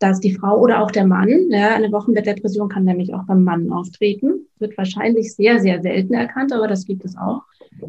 dass 0.00 0.18
die 0.18 0.34
Frau 0.34 0.58
oder 0.58 0.82
auch 0.82 0.90
der 0.90 1.06
Mann, 1.06 1.50
ja, 1.50 1.74
eine 1.74 1.92
Wochenbettdepression 1.92 2.70
kann 2.70 2.84
nämlich 2.84 3.14
auch 3.14 3.24
beim 3.24 3.44
Mann 3.44 3.70
auftreten, 3.70 4.46
wird 4.58 4.76
wahrscheinlich 4.76 5.34
sehr, 5.34 5.60
sehr 5.60 5.82
selten 5.82 6.14
erkannt, 6.14 6.52
aber 6.52 6.66
das 6.66 6.86
gibt 6.86 7.04
es 7.04 7.16
auch. 7.16 7.42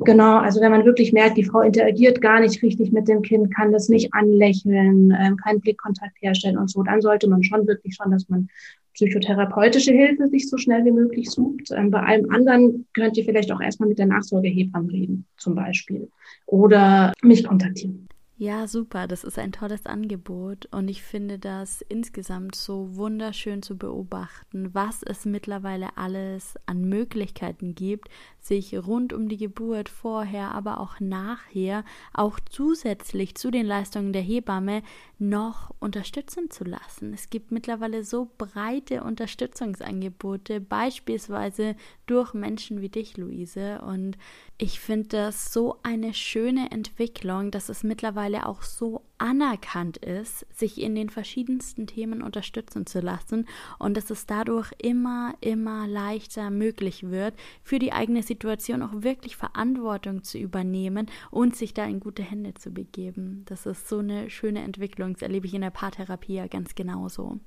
Genau, 0.06 0.38
also 0.38 0.62
wenn 0.62 0.72
man 0.72 0.86
wirklich 0.86 1.14
merkt, 1.14 1.38
die 1.38 1.46
Frau 1.46 1.62
interagiert 1.62 2.22
gar 2.22 2.42
nicht 2.42 2.62
richtig 2.62 2.92
mit 2.92 3.08
dem 3.08 3.22
Kind, 3.22 3.56
kann 3.56 3.72
das 3.72 3.90
nicht 3.90 4.14
anlächeln, 4.14 5.16
ähm, 5.18 5.38
keinen 5.38 5.62
Blickkontakt 5.62 6.22
herstellen 6.22 6.58
und 6.58 6.70
so, 6.70 6.84
dann 6.84 7.02
sollte 7.02 7.30
man 7.30 7.44
schon 7.44 7.66
wirklich 7.66 7.96
schon, 7.96 8.12
dass 8.12 8.28
man 8.30 8.50
psychotherapeutische 8.94 9.94
Hilfe 9.94 10.28
sich 10.28 10.50
so 10.50 10.58
schnell 10.58 10.84
wie 10.84 10.92
möglich 10.92 11.30
sucht. 11.30 11.72
Ähm, 11.72 11.92
bei 11.92 12.02
allem 12.02 12.30
anderen 12.30 12.86
könnt 12.94 13.18
ihr 13.18 13.24
vielleicht 13.24 13.52
auch 13.52 13.62
erstmal 13.62 13.88
mit 13.88 14.00
der 14.00 14.08
Nachsorgehebamme 14.08 14.92
reden, 14.92 15.26
zum 15.38 15.56
Beispiel, 15.56 16.10
oder 16.46 17.14
mich 17.22 17.46
kontaktieren. 17.46 18.08
Ja, 18.42 18.68
super. 18.68 19.08
Das 19.08 19.24
ist 19.24 19.38
ein 19.38 19.52
tolles 19.52 19.86
Angebot 19.86 20.66
und 20.72 20.88
ich 20.88 21.04
finde 21.04 21.38
das 21.38 21.82
insgesamt 21.90 22.56
so 22.56 22.96
wunderschön 22.96 23.62
zu 23.62 23.78
beobachten, 23.78 24.74
was 24.74 25.04
es 25.04 25.26
mittlerweile 25.26 25.96
alles 25.96 26.56
an 26.66 26.90
Möglichkeiten 26.90 27.76
gibt, 27.76 28.10
sich 28.40 28.76
rund 28.76 29.14
um 29.14 29.30
die 29.30 29.38
Geburt 29.38 29.90
vorher, 29.90 30.56
aber 30.56 30.80
auch 30.80 31.00
nachher, 31.00 31.86
auch 32.14 32.40
zusätzlich 32.50 33.36
zu 33.36 33.52
den 33.52 33.68
Leistungen 33.68 34.12
der 34.12 34.24
Hebamme 34.24 34.82
noch 35.20 35.70
unterstützen 35.80 36.50
zu 36.50 36.64
lassen. 36.64 37.14
Es 37.14 37.30
gibt 37.30 37.52
mittlerweile 37.52 38.04
so 38.04 38.28
breite 38.40 39.04
Unterstützungsangebote, 39.04 40.60
beispielsweise 40.60 41.76
durch 42.08 42.34
Menschen 42.34 42.82
wie 42.82 42.90
dich, 42.90 43.18
Luise. 43.18 43.82
Und 43.84 44.18
ich 44.58 44.80
finde 44.80 45.10
das 45.10 45.54
so 45.54 45.78
eine 45.84 46.16
schöne 46.16 46.72
Entwicklung, 46.72 47.52
dass 47.52 47.70
es 47.70 47.84
mittlerweile 47.84 48.31
auch 48.40 48.62
so 48.64 49.04
anerkannt 49.18 49.98
ist, 49.98 50.46
sich 50.52 50.82
in 50.82 50.96
den 50.96 51.10
verschiedensten 51.10 51.88
Themen 51.88 52.22
unterstützen 52.22 52.86
zu 52.86 53.00
lassen 53.00 53.48
und 53.78 53.96
dass 53.96 54.10
es 54.10 54.26
dadurch 54.26 54.72
immer, 54.80 55.34
immer 55.42 55.88
leichter 55.88 56.50
möglich 56.50 57.10
wird, 57.10 57.36
für 57.64 57.80
die 57.80 57.94
eigene 57.94 58.24
Situation 58.24 58.82
auch 58.82 59.04
wirklich 59.04 59.36
Verantwortung 59.36 60.24
zu 60.24 60.38
übernehmen 60.38 61.08
und 61.30 61.56
sich 61.56 61.74
da 61.74 61.86
in 61.86 62.00
gute 62.00 62.24
Hände 62.24 62.54
zu 62.56 62.72
begeben. 62.72 63.44
Das 63.46 63.66
ist 63.66 63.88
so 63.88 64.00
eine 64.00 64.30
schöne 64.30 64.64
Entwicklung, 64.64 65.14
das 65.14 65.22
erlebe 65.22 65.46
ich 65.46 65.54
in 65.54 65.62
der 65.62 65.70
Paartherapie 65.70 66.36
ja 66.36 66.48
ganz 66.48 66.76
genauso. 66.76 67.40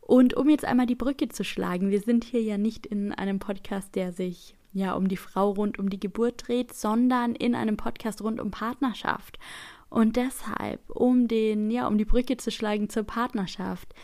Und 0.00 0.34
um 0.34 0.48
jetzt 0.48 0.64
einmal 0.64 0.86
die 0.86 0.94
Brücke 0.94 1.28
zu 1.28 1.42
schlagen, 1.42 1.90
wir 1.90 2.00
sind 2.00 2.22
hier 2.24 2.42
ja 2.42 2.58
nicht 2.58 2.86
in 2.86 3.12
einem 3.12 3.40
Podcast, 3.40 3.96
der 3.96 4.12
sich 4.12 4.54
ja 4.72 4.92
um 4.92 5.08
die 5.08 5.16
Frau 5.16 5.50
rund 5.50 5.78
um 5.78 5.90
die 5.90 5.98
Geburt 5.98 6.46
dreht, 6.46 6.72
sondern 6.74 7.34
in 7.34 7.54
einem 7.54 7.76
Podcast 7.76 8.22
rund 8.22 8.40
um 8.40 8.50
Partnerschaft. 8.50 9.38
Und 9.96 10.16
deshalb, 10.16 10.90
um 10.90 11.26
den, 11.26 11.70
ja, 11.70 11.86
um 11.86 11.96
die 11.96 12.04
Brücke 12.04 12.36
zu 12.36 12.50
schlagen 12.50 12.90
zur 12.90 13.04
Partnerschaft, 13.04 13.94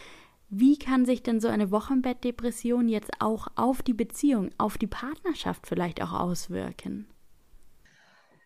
wie 0.48 0.78
kann 0.78 1.05
sich 1.05 1.22
denn 1.22 1.38
so 1.38 1.48
eine 1.48 1.70
Wochenbettdepression 1.70 2.88
jetzt 2.88 3.11
auch 3.18 3.48
auf 3.57 3.83
die 3.83 3.92
Beziehung, 3.92 4.48
auf 4.57 4.78
die 4.78 4.87
Partnerschaft 4.87 5.66
vielleicht 5.66 6.00
auch 6.02 6.14
auswirken? 6.14 7.09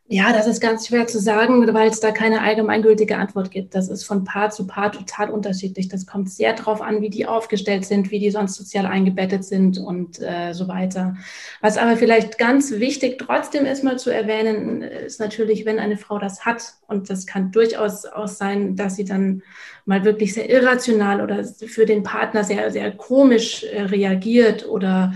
Ja, 0.09 0.33
das 0.33 0.47
ist 0.47 0.61
ganz 0.61 0.87
schwer 0.87 1.09
zu 1.09 1.19
sagen, 1.19 1.67
weil 1.75 1.89
es 1.89 1.99
da 1.99 2.13
keine 2.13 2.41
allgemeingültige 2.41 3.17
Antwort 3.17 3.51
gibt. 3.51 3.75
Das 3.75 3.89
ist 3.89 4.05
von 4.05 4.23
Paar 4.23 4.51
zu 4.51 4.65
Paar 4.65 4.93
total 4.93 5.31
unterschiedlich. 5.31 5.89
Das 5.89 6.07
kommt 6.07 6.31
sehr 6.31 6.53
darauf 6.53 6.81
an, 6.81 7.01
wie 7.03 7.11
die 7.11 7.27
aufgestellt 7.27 7.85
sind, 7.85 8.13
wie 8.13 8.21
die 8.21 8.31
sonst 8.31 8.55
sozial 8.55 8.87
eingebettet 8.87 9.45
sind 9.45 9.79
und 9.79 10.23
äh, 10.23 10.53
so 10.53 10.69
weiter. 10.69 11.17
Was 11.61 11.77
aber 11.77 11.97
vielleicht 11.97 12.39
ganz 12.39 12.71
wichtig 12.71 13.19
trotzdem 13.19 13.67
ist 13.67 13.83
mal 13.83 13.99
zu 13.99 14.11
erwähnen, 14.11 14.83
ist 14.83 15.19
natürlich, 15.19 15.65
wenn 15.65 15.81
eine 15.81 15.97
Frau 15.97 16.21
das 16.21 16.45
hat, 16.45 16.75
und 16.87 17.11
das 17.11 17.27
kann 17.27 17.51
durchaus 17.51 18.05
auch 18.05 18.29
sein, 18.29 18.77
dass 18.77 18.95
sie 18.95 19.05
dann 19.05 19.43
mal 19.87 20.05
wirklich 20.05 20.35
sehr 20.35 20.49
irrational 20.49 21.21
oder 21.21 21.43
für 21.43 21.85
den 21.85 22.05
Partner 22.05 22.45
sehr, 22.45 22.71
sehr 22.71 22.93
komisch 22.93 23.65
äh, 23.65 23.83
reagiert 23.83 24.69
oder 24.69 25.15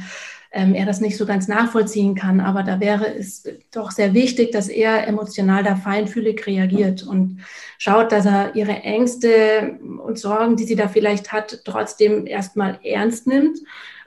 ähm, 0.53 0.75
er 0.75 0.87
das 0.87 1.01
nicht 1.01 1.17
so 1.17 1.27
ganz 1.27 1.49
nachvollziehen 1.49 2.15
kann. 2.15 2.41
Aber 2.41 2.63
da 2.63 2.81
wäre 2.81 3.07
es 3.07 3.45
doch 3.73 3.91
sehr 3.91 4.15
wichtig, 4.15 4.51
dass 4.51 4.69
er 4.69 5.07
emotional 5.07 5.63
da 5.63 5.77
feinfühlig 5.77 6.47
reagiert 6.47 7.03
und 7.03 7.41
schaut, 7.79 8.13
dass 8.13 8.27
er 8.27 8.55
ihre 8.57 8.83
Ängste 8.83 9.79
und 10.05 10.19
Sorgen, 10.19 10.57
die 10.57 10.65
sie 10.65 10.77
da 10.77 10.89
vielleicht 10.89 11.33
hat, 11.33 11.63
trotzdem 11.65 12.27
erstmal 12.27 12.79
ernst 12.83 13.27
nimmt 13.27 13.59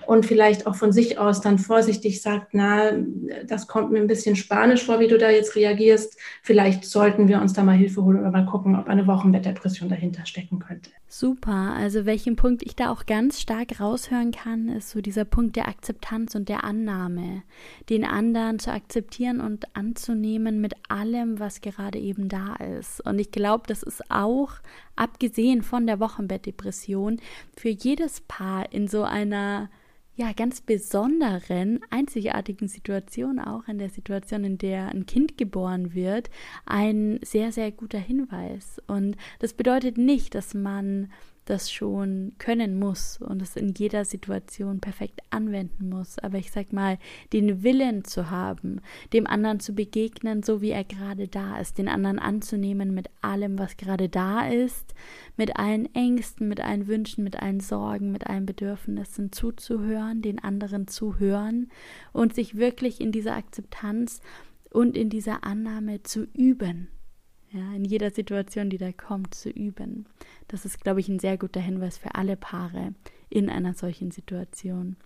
und 0.08 0.26
vielleicht 0.26 0.68
auch 0.68 0.76
von 0.76 0.92
sich 0.92 1.18
aus 1.18 1.42
dann 1.42 1.60
vorsichtig 1.60 2.22
sagt, 2.22 2.50
na, 2.54 2.92
das 3.46 3.68
kommt 3.68 3.92
mir 3.92 4.00
ein 4.00 4.08
bisschen 4.08 4.36
spanisch 4.36 4.84
vor, 4.84 5.00
wie 5.00 5.08
du 5.08 5.18
da 5.18 5.30
jetzt 5.30 5.56
reagierst. 5.56 6.18
Vielleicht 6.42 6.86
sollten 6.86 7.28
wir 7.28 7.42
uns 7.42 7.54
da 7.54 7.64
mal 7.64 7.76
Hilfe 7.76 8.04
holen 8.04 8.20
oder 8.20 8.32
mal 8.32 8.46
gucken, 8.46 8.76
ob 8.76 8.88
eine 8.88 9.08
Wochenbettdepression 9.08 9.90
dahinter 9.90 10.26
stecken 10.26 10.60
könnte. 10.60 10.90
Super. 11.08 11.76
Also 11.78 12.08
welchen 12.08 12.36
Punkt 12.36 12.64
ich 12.64 12.76
da 12.76 12.92
auch 12.92 13.06
ganz 13.06 13.40
stark 13.40 13.80
raushören 13.80 14.32
kann, 14.32 14.68
ist 14.68 14.90
so 14.90 15.00
dieser 15.00 15.26
Punkt 15.26 15.56
der 15.56 15.68
Akzeptanz 15.68 16.34
und 16.34 16.50
der 16.50 16.64
Annahme. 16.64 17.44
Den 17.90 18.04
anderen 18.04 18.58
zu 18.58 18.72
akzeptieren 18.72 19.40
und 19.40 19.76
anzunehmen 19.76 20.60
mit 20.60 20.74
allem, 20.90 21.40
was 21.40 21.62
gerade 21.62 22.00
eben 22.00 22.30
da 22.30 22.56
ist. 22.56 23.00
Und 23.06 23.20
ich 23.20 23.30
glaube, 23.30 23.66
das 23.68 23.84
ist 23.84 24.10
auch, 24.10 24.54
abgesehen 24.96 25.62
von 25.62 25.86
der 25.86 26.00
Wochenbettdepression, 26.00 27.20
für 27.56 27.70
jedes 27.70 28.22
Paar 28.22 28.72
in 28.74 28.88
so 28.88 29.04
einer 29.04 29.70
ja, 30.16 30.32
ganz 30.32 30.62
besonderen, 30.62 31.80
einzigartigen 31.90 32.68
Situation, 32.68 33.40
auch 33.40 33.68
in 33.68 33.80
der 33.80 33.90
Situation, 33.90 34.44
in 34.44 34.58
der 34.60 34.90
ein 34.90 35.06
Kind 35.08 35.38
geboren 35.38 35.94
wird, 35.96 36.30
ein 36.66 37.20
sehr, 37.24 37.52
sehr 37.52 37.72
guter 37.72 38.00
Hinweis. 38.00 38.80
Und 38.86 39.18
das 39.40 39.54
bedeutet 39.54 39.98
nicht, 39.98 40.36
dass 40.36 40.54
man 40.54 41.12
das 41.46 41.72
schon 41.72 42.34
können 42.38 42.80
muss 42.80 43.20
und 43.20 43.42
es 43.42 43.56
in 43.56 43.74
jeder 43.74 44.06
Situation 44.06 44.80
perfekt 44.80 45.22
anwenden 45.30 45.90
muss. 45.90 46.20
Aber 46.20 46.38
ich 46.38 46.52
sag 46.52 46.72
mal, 46.72 46.98
den 47.34 47.64
Willen 47.64 48.06
zu 48.06 48.30
haben, 48.30 48.82
dem 49.12 49.28
anderen 49.28 49.60
zu 49.60 49.74
begegnen, 49.74 50.44
so 50.44 50.62
wie 50.62 50.72
er 50.72 50.84
gerade 50.84 51.28
da 51.28 51.60
ist, 51.60 51.78
den 51.78 51.88
anderen 51.88 52.20
anzunehmen 52.20 52.94
mit 52.94 53.10
allem, 53.22 53.60
was 53.60 53.78
gerade 53.78 54.10
da 54.10 54.48
ist, 54.48 54.94
mit 55.38 55.58
allen 55.58 55.94
Ängsten, 55.94 56.48
mit 56.48 56.62
allen 56.62 56.88
Wünschen, 56.88 57.24
mit 57.24 57.42
allen 57.42 57.60
Sorgen, 57.60 58.12
mit 58.12 58.28
allen 58.28 58.46
Bedürfnissen 58.46 59.32
zuzuhören, 59.32 60.22
den 60.22 60.40
anderen 60.40 60.88
zu 60.88 61.20
hören 61.20 61.70
und 62.14 62.34
sich 62.34 62.56
wirklich 62.56 63.02
in 63.02 63.12
dieser 63.12 63.36
Akzeptanz 63.36 64.22
und 64.70 64.98
in 64.98 65.10
dieser 65.10 65.44
Annahme 65.44 66.04
zu 66.04 66.26
üben 66.34 66.88
ja, 67.54 67.74
in 67.74 67.86
jeder 67.86 68.12
Situation, 68.12 68.70
die 68.70 68.78
da 68.78 68.92
kommt, 68.92 69.36
zu 69.36 69.50
üben. 69.50 70.06
Das 70.48 70.66
ist, 70.66 70.84
glaube 70.84 71.00
ich, 71.00 71.08
ein 71.08 71.20
sehr 71.20 71.38
guter 71.38 71.62
Hinweis 71.62 71.98
für 71.98 72.16
alle 72.16 72.36
Paare 72.36 72.94
in 73.30 73.50
einer 73.50 73.74
solchen 73.74 74.12
Situation. 74.12 74.98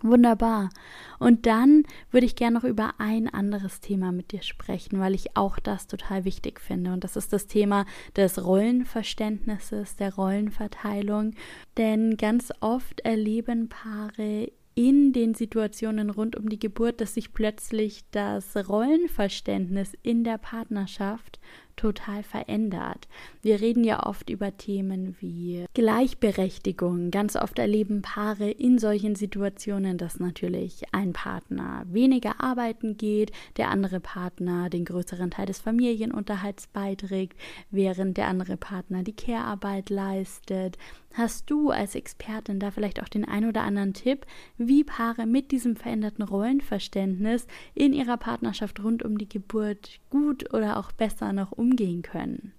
Wunderbar. 0.00 0.70
Und 1.18 1.46
dann 1.46 1.84
würde 2.10 2.26
ich 2.26 2.34
gerne 2.34 2.58
noch 2.58 2.64
über 2.64 2.94
ein 2.98 3.32
anderes 3.32 3.80
Thema 3.80 4.10
mit 4.10 4.32
dir 4.32 4.42
sprechen, 4.42 4.98
weil 4.98 5.14
ich 5.14 5.36
auch 5.36 5.58
das 5.58 5.86
total 5.86 6.24
wichtig 6.24 6.60
finde. 6.60 6.92
Und 6.92 7.04
das 7.04 7.16
ist 7.16 7.32
das 7.32 7.46
Thema 7.46 7.84
des 8.16 8.44
Rollenverständnisses, 8.44 9.96
der 9.96 10.14
Rollenverteilung. 10.14 11.34
Denn 11.76 12.16
ganz 12.16 12.52
oft 12.60 13.00
erleben 13.00 13.68
Paare 13.68 14.50
in 14.74 15.12
den 15.12 15.34
Situationen 15.34 16.10
rund 16.10 16.36
um 16.36 16.48
die 16.48 16.58
Geburt, 16.58 17.00
dass 17.00 17.14
sich 17.14 17.32
plötzlich 17.32 18.04
das 18.10 18.56
Rollenverständnis 18.68 19.92
in 20.02 20.24
der 20.24 20.38
Partnerschaft 20.38 21.40
total 21.82 22.22
verändert. 22.22 23.08
Wir 23.42 23.60
reden 23.60 23.82
ja 23.82 24.06
oft 24.06 24.30
über 24.30 24.56
Themen 24.56 25.16
wie 25.18 25.64
Gleichberechtigung. 25.74 27.10
Ganz 27.10 27.34
oft 27.34 27.58
erleben 27.58 28.02
Paare 28.02 28.48
in 28.48 28.78
solchen 28.78 29.16
Situationen, 29.16 29.98
dass 29.98 30.20
natürlich 30.20 30.84
ein 30.92 31.12
Partner 31.12 31.84
weniger 31.90 32.40
arbeiten 32.40 32.96
geht, 32.96 33.32
der 33.56 33.68
andere 33.68 33.98
Partner 33.98 34.70
den 34.70 34.84
größeren 34.84 35.32
Teil 35.32 35.46
des 35.46 35.58
Familienunterhalts 35.58 36.68
beiträgt, 36.68 37.36
während 37.72 38.16
der 38.16 38.28
andere 38.28 38.56
Partner 38.56 39.02
die 39.02 39.16
Care-Arbeit 39.16 39.90
leistet. 39.90 40.78
Hast 41.14 41.50
du 41.50 41.70
als 41.70 41.94
Expertin 41.94 42.58
da 42.58 42.70
vielleicht 42.70 43.02
auch 43.02 43.08
den 43.08 43.26
ein 43.26 43.44
oder 43.44 43.62
anderen 43.62 43.92
Tipp, 43.92 44.24
wie 44.56 44.82
Paare 44.82 45.26
mit 45.26 45.50
diesem 45.50 45.76
veränderten 45.76 46.22
Rollenverständnis 46.22 47.46
in 47.74 47.92
ihrer 47.92 48.16
Partnerschaft 48.16 48.82
rund 48.82 49.02
um 49.02 49.18
die 49.18 49.28
Geburt 49.28 50.00
gut 50.08 50.54
oder 50.54 50.78
auch 50.78 50.90
besser 50.92 51.34
noch 51.34 51.52
umgehen 51.52 51.71
können? 52.02 52.52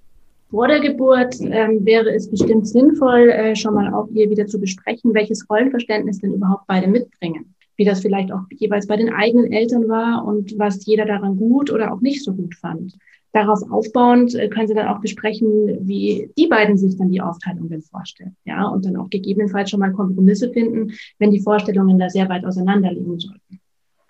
Vor 0.53 0.67
der 0.67 0.81
Geburt 0.81 1.35
ähm, 1.41 1.83
wäre 1.83 2.13
es 2.13 2.29
bestimmt 2.29 2.67
sinnvoll, 2.67 3.29
äh, 3.29 3.55
schon 3.55 3.73
mal 3.73 3.91
auch 3.91 4.07
hier 4.13 4.29
wieder 4.29 4.45
zu 4.45 4.59
besprechen, 4.59 5.13
welches 5.13 5.49
Rollenverständnis 5.49 6.19
denn 6.19 6.35
überhaupt 6.35 6.67
beide 6.67 6.87
mitbringen. 6.87 7.55
Wie 7.75 7.85
das 7.85 8.01
vielleicht 8.01 8.31
auch 8.31 8.41
jeweils 8.51 8.85
bei 8.85 8.95
den 8.95 9.11
eigenen 9.11 9.51
Eltern 9.51 9.89
war 9.89 10.23
und 10.23 10.53
was 10.59 10.85
jeder 10.85 11.05
daran 11.05 11.37
gut 11.37 11.71
oder 11.71 11.91
auch 11.91 12.01
nicht 12.01 12.23
so 12.23 12.33
gut 12.33 12.53
fand. 12.53 12.95
Darauf 13.31 13.59
aufbauend 13.71 14.35
äh, 14.35 14.47
können 14.47 14.67
Sie 14.67 14.75
dann 14.75 14.89
auch 14.89 15.01
besprechen, 15.01 15.79
wie 15.87 16.29
die 16.37 16.45
beiden 16.45 16.77
sich 16.77 16.95
dann 16.97 17.09
die 17.09 17.21
Aufteilung 17.21 17.67
denn 17.67 17.81
vorstellen. 17.81 18.35
Ja, 18.45 18.67
und 18.67 18.85
dann 18.85 18.95
auch 18.95 19.09
gegebenenfalls 19.09 19.71
schon 19.71 19.79
mal 19.79 19.91
Kompromisse 19.91 20.51
finden, 20.51 20.93
wenn 21.17 21.31
die 21.31 21.41
Vorstellungen 21.41 21.97
da 21.97 22.11
sehr 22.11 22.29
weit 22.29 22.45
auseinanderliegen 22.45 23.19
sollten. 23.19 23.59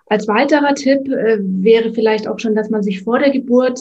Als 0.07 0.27
weiterer 0.27 0.75
Tipp 0.75 1.07
äh, 1.07 1.37
wäre 1.39 1.93
vielleicht 1.93 2.27
auch 2.27 2.37
schon, 2.37 2.53
dass 2.53 2.69
man 2.69 2.83
sich 2.83 3.01
vor 3.01 3.19
der 3.19 3.31
Geburt 3.31 3.79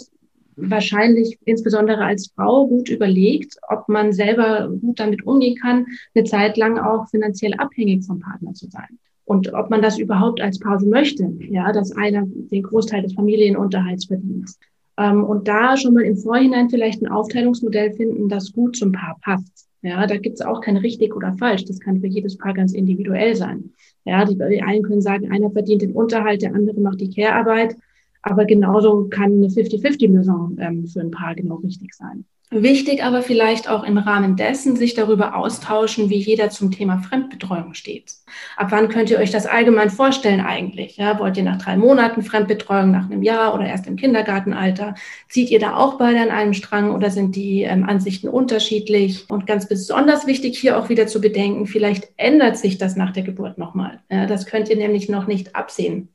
wahrscheinlich 0.57 1.39
insbesondere 1.45 2.05
als 2.05 2.33
Frau 2.35 2.67
gut 2.67 2.89
überlegt, 2.89 3.57
ob 3.69 3.89
man 3.89 4.13
selber 4.13 4.69
gut 4.81 5.01
damit 5.01 5.27
umgehen 5.27 5.57
kann, 5.57 5.87
eine 6.15 6.25
Zeit 6.25 6.57
lang 6.57 6.79
auch 6.79 7.09
finanziell 7.09 7.55
abhängig 7.55 8.05
vom 8.05 8.21
Partner 8.21 8.53
zu 8.55 8.69
sein. 8.69 8.99
Und 9.25 9.55
ob 9.55 9.71
man 9.71 9.83
das 9.83 9.99
überhaupt 9.99 10.41
als 10.41 10.59
Pause 10.59 10.87
möchte, 10.87 11.31
ja, 11.41 11.73
dass 11.73 11.93
einer 11.93 12.25
den 12.27 12.63
Großteil 12.63 13.03
des 13.03 13.15
Familienunterhalts 13.15 14.07
verdient. 14.07 14.51
Ähm, 14.99 15.25
und 15.25 15.49
da 15.49 15.77
schon 15.77 15.95
mal 15.95 16.03
im 16.03 16.17
Vorhinein 16.17 16.69
vielleicht 16.69 17.03
ein 17.03 17.09
Aufteilungsmodell 17.09 17.93
finden, 17.93 18.29
das 18.29 18.53
gut 18.53 18.77
zum 18.77 18.93
Paar 18.93 19.17
passt. 19.23 19.69
Ja, 19.83 20.07
da 20.07 20.17
gibt's 20.17 20.43
auch 20.43 20.61
kein 20.61 20.77
richtig 20.77 21.15
oder 21.17 21.35
falsch. 21.39 21.65
Das 21.65 21.81
kann 21.81 22.01
für 22.01 22.07
jedes 22.07 22.39
Paar 22.39 22.55
ganz 22.55 22.73
individuell 22.73 23.35
sein. 23.35 23.71
Ja, 24.05 24.25
die, 24.25 24.37
die 24.37 24.63
einen 24.63 24.83
können 24.83 25.01
sagen, 25.01 25.33
einer 25.33 25.51
verdient 25.51 25.83
den 25.83 25.93
Unterhalt, 25.93 26.43
der 26.43 26.55
andere 26.55 26.81
macht 26.81 27.01
die 27.01 27.11
Care-Arbeit. 27.11 27.77
Aber 28.23 28.45
genauso 28.45 29.09
kann 29.09 29.33
eine 29.33 29.49
50-50-Lösung 29.49 30.57
ähm, 30.61 30.87
für 30.87 31.01
ein 31.01 31.11
Paar 31.11 31.35
genau 31.35 31.57
richtig 31.57 31.95
sein. 31.95 32.25
Wichtig 32.55 33.03
aber 33.03 33.23
vielleicht 33.23 33.71
auch 33.71 33.83
im 33.83 33.97
Rahmen 33.97 34.37
dessen 34.37 34.77
sich 34.77 34.93
darüber 34.93 35.37
austauschen, 35.37 36.11
wie 36.11 36.19
jeder 36.19 36.51
zum 36.51 36.71
Thema 36.71 36.99
Fremdbetreuung 36.99 37.73
steht. 37.73 38.13
Ab 38.59 38.67
wann 38.71 38.91
könnt 38.91 39.09
ihr 39.09 39.19
euch 39.19 39.31
das 39.31 39.47
allgemein 39.47 39.89
vorstellen 39.89 40.43
eigentlich? 40.43 40.99
Ja, 40.99 41.19
wollt 41.19 41.39
ihr 41.39 41.45
nach 41.45 41.57
drei 41.57 41.79
Monaten 41.79 42.21
Fremdbetreuung, 42.21 42.91
nach 42.91 43.07
einem 43.07 43.23
Jahr 43.23 43.55
oder 43.55 43.65
erst 43.65 43.87
im 43.87 43.97
Kindergartenalter? 43.97 44.97
Zieht 45.31 45.51
ihr 45.51 45.61
da 45.61 45.77
auch 45.77 45.97
beide 45.97 46.21
an 46.21 46.29
einem 46.29 46.53
Strang 46.53 46.95
oder 46.95 47.09
sind 47.09 47.37
die 47.37 47.63
ähm, 47.63 47.89
Ansichten 47.89 48.29
unterschiedlich? 48.29 49.25
Und 49.31 49.47
ganz 49.47 49.67
besonders 49.67 50.27
wichtig 50.27 50.59
hier 50.59 50.79
auch 50.79 50.91
wieder 50.91 51.07
zu 51.07 51.23
bedenken, 51.23 51.67
vielleicht 51.67 52.11
ändert 52.19 52.59
sich 52.59 52.77
das 52.77 52.97
nach 52.97 53.15
der 53.15 53.23
Geburt 53.23 53.57
nochmal. 53.57 54.01
Ja, 54.11 54.27
das 54.27 54.45
könnt 54.45 54.69
ihr 54.69 54.77
nämlich 54.77 55.09
noch 55.09 55.27
nicht 55.27 55.57
absehen 55.57 56.11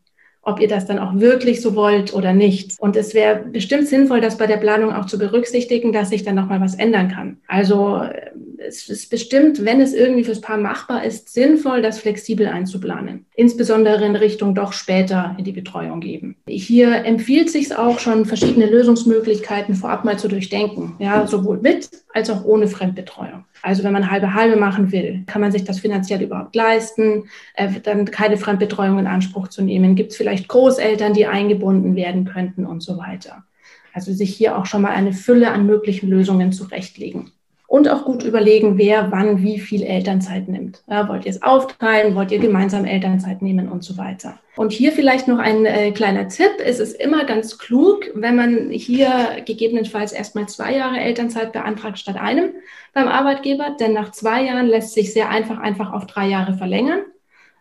ob 0.48 0.62
ihr 0.62 0.70
das 0.70 0.86
dann 0.86 0.98
auch 0.98 1.14
wirklich 1.16 1.62
so 1.62 1.76
wollt 1.76 2.14
oder 2.14 2.32
nicht. 2.32 2.80
Und 2.80 2.95
es 2.95 3.14
wäre 3.14 3.43
bestimmt 3.52 3.88
sinnvoll, 3.88 4.22
das 4.22 4.38
bei 4.38 4.48
der 4.48 4.56
Planung 4.56 4.93
auch 4.93 5.06
zu 5.06 5.20
berücksichtigen, 5.20 5.91
dass 5.91 6.10
sich 6.10 6.24
dann 6.24 6.36
nochmal 6.36 6.62
was 6.62 6.76
ändern 6.76 7.10
kann. 7.10 7.38
Also 7.48 8.02
es 8.60 8.89
ist 8.89 9.10
bestimmt, 9.10 9.64
wenn 9.66 9.82
es 9.82 9.93
irgendwie 9.93 10.24
fürs 10.24 10.41
Paar 10.41 10.58
machbar 10.58 11.03
ist, 11.03 11.34
sinnvoll, 11.34 11.82
das 11.82 11.99
flexibel 11.99 12.47
einzuplanen. 12.47 13.26
Insbesondere 13.36 14.05
in 14.05 14.16
Richtung 14.16 14.55
doch 14.55 14.74
später 14.74 15.36
in 15.38 15.45
die 15.45 15.51
Betreuung 15.51 15.99
geben. 15.99 16.36
Hier 16.47 17.05
empfiehlt 17.05 17.49
sich 17.49 17.76
auch 17.76 17.99
schon, 17.99 18.26
verschiedene 18.26 18.66
Lösungsmöglichkeiten 18.66 19.76
vorab 19.76 20.05
mal 20.05 20.18
zu 20.18 20.28
durchdenken. 20.28 20.95
Ja, 20.99 21.28
sowohl 21.28 21.60
mit 21.60 21.89
als 22.14 22.30
auch 22.30 22.45
ohne 22.45 22.68
Fremdbetreuung. 22.68 23.45
Also 23.62 23.84
wenn 23.84 23.93
man 23.93 24.10
halbe 24.10 24.34
halbe 24.34 24.55
machen 24.55 24.91
will, 24.91 25.24
kann 25.28 25.41
man 25.41 25.51
sich 25.51 25.64
das 25.64 25.80
finanziell 25.80 26.22
überhaupt 26.22 26.55
leisten, 26.55 27.26
äh, 27.55 27.70
dann 27.82 28.05
keine 28.05 28.38
Fremdbetreuung 28.38 28.99
in 28.99 29.08
Anspruch 29.08 29.47
zu 29.49 29.62
nehmen. 29.62 29.95
Gibt 29.95 30.12
es 30.12 30.18
vielleicht 30.18 30.47
Großeltern, 30.47 31.14
die 31.14 31.28
eingebunden 31.28 31.95
werden 31.95 32.26
könnten 32.26 32.66
und 32.66 32.82
so 32.82 32.97
weiter. 32.97 33.43
Also 33.93 34.14
sich 34.14 34.36
hier 34.36 34.58
auch 34.58 34.68
schon 34.68 34.84
mal 34.84 34.91
eine 34.91 35.12
Fülle 35.12 35.51
an 35.51 35.66
möglichen 35.66 36.10
Lösungen 36.10 36.51
zurechtlegen 36.51 37.32
und 37.68 37.89
auch 37.89 38.05
gut 38.05 38.24
überlegen, 38.24 38.78
wer 38.78 39.11
wann 39.11 39.43
wie 39.43 39.59
viel 39.59 39.84
Elternzeit 39.84 40.47
nimmt. 40.47 40.82
Ja, 40.89 41.07
wollt 41.09 41.26
ihr 41.26 41.32
es 41.32 41.41
aufteilen? 41.41 42.15
Wollt 42.15 42.32
ihr 42.32 42.39
gemeinsam 42.39 42.86
Elternzeit 42.86 43.41
nehmen 43.41 43.70
und 43.70 43.84
so 43.84 43.97
weiter? 43.97 44.39
Und 44.55 44.72
hier 44.72 44.93
vielleicht 44.93 45.28
noch 45.28 45.38
ein 45.38 45.65
äh, 45.65 45.91
kleiner 45.91 46.30
Tipp. 46.30 46.51
Es 46.63 46.80
ist 46.80 46.99
immer 46.99 47.26
ganz 47.26 47.57
klug, 47.57 48.09
wenn 48.15 48.36
man 48.36 48.70
hier 48.72 49.43
gegebenenfalls 49.45 50.13
erstmal 50.13 50.47
zwei 50.47 50.76
Jahre 50.76 50.97
Elternzeit 50.97 51.51
beantragt 51.51 51.99
statt 51.99 52.15
einem 52.15 52.51
beim 52.93 53.09
Arbeitgeber, 53.09 53.76
denn 53.80 53.93
nach 53.93 54.11
zwei 54.13 54.45
Jahren 54.45 54.68
lässt 54.68 54.93
sich 54.93 55.13
sehr 55.13 55.30
einfach 55.30 55.59
einfach 55.59 55.91
auf 55.91 56.07
drei 56.07 56.28
Jahre 56.28 56.53
verlängern. 56.53 57.01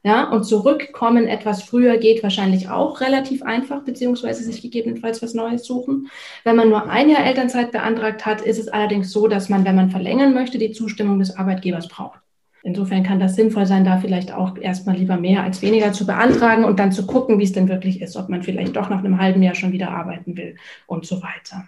Ja, 0.07 0.31
und 0.31 0.45
zurückkommen 0.45 1.27
etwas 1.27 1.65
früher 1.65 1.97
geht 1.97 2.23
wahrscheinlich 2.23 2.69
auch 2.69 3.01
relativ 3.01 3.43
einfach, 3.43 3.83
beziehungsweise 3.83 4.45
sich 4.45 4.63
gegebenenfalls 4.63 5.21
was 5.21 5.35
Neues 5.35 5.65
suchen. 5.65 6.09
Wenn 6.45 6.55
man 6.55 6.69
nur 6.69 6.89
ein 6.89 7.11
Jahr 7.11 7.27
Elternzeit 7.27 7.73
beantragt 7.73 8.25
hat, 8.25 8.41
ist 8.41 8.61
es 8.61 8.69
allerdings 8.69 9.11
so, 9.11 9.27
dass 9.27 9.49
man, 9.49 9.65
wenn 9.65 9.75
man 9.75 9.91
verlängern 9.91 10.33
möchte, 10.33 10.59
die 10.59 10.71
Zustimmung 10.71 11.19
des 11.19 11.37
Arbeitgebers 11.37 11.89
braucht. 11.89 12.21
Insofern 12.63 13.03
kann 13.03 13.19
das 13.19 13.35
sinnvoll 13.35 13.67
sein, 13.67 13.85
da 13.85 13.99
vielleicht 13.99 14.33
auch 14.33 14.57
erstmal 14.57 14.95
lieber 14.95 15.17
mehr 15.17 15.43
als 15.43 15.61
weniger 15.61 15.93
zu 15.93 16.07
beantragen 16.07 16.63
und 16.65 16.79
dann 16.79 16.93
zu 16.93 17.05
gucken, 17.05 17.41
wie 17.41 17.45
es 17.45 17.53
denn 17.53 17.69
wirklich 17.69 18.01
ist, 18.01 18.17
ob 18.17 18.29
man 18.29 18.45
vielleicht 18.45 18.77
doch 18.77 18.89
nach 18.89 19.01
einem 19.01 19.21
halben 19.21 19.43
Jahr 19.43 19.57
schon 19.57 19.73
wieder 19.73 19.91
arbeiten 19.91 20.37
will 20.37 20.55
und 20.87 21.05
so 21.05 21.21
weiter. 21.21 21.67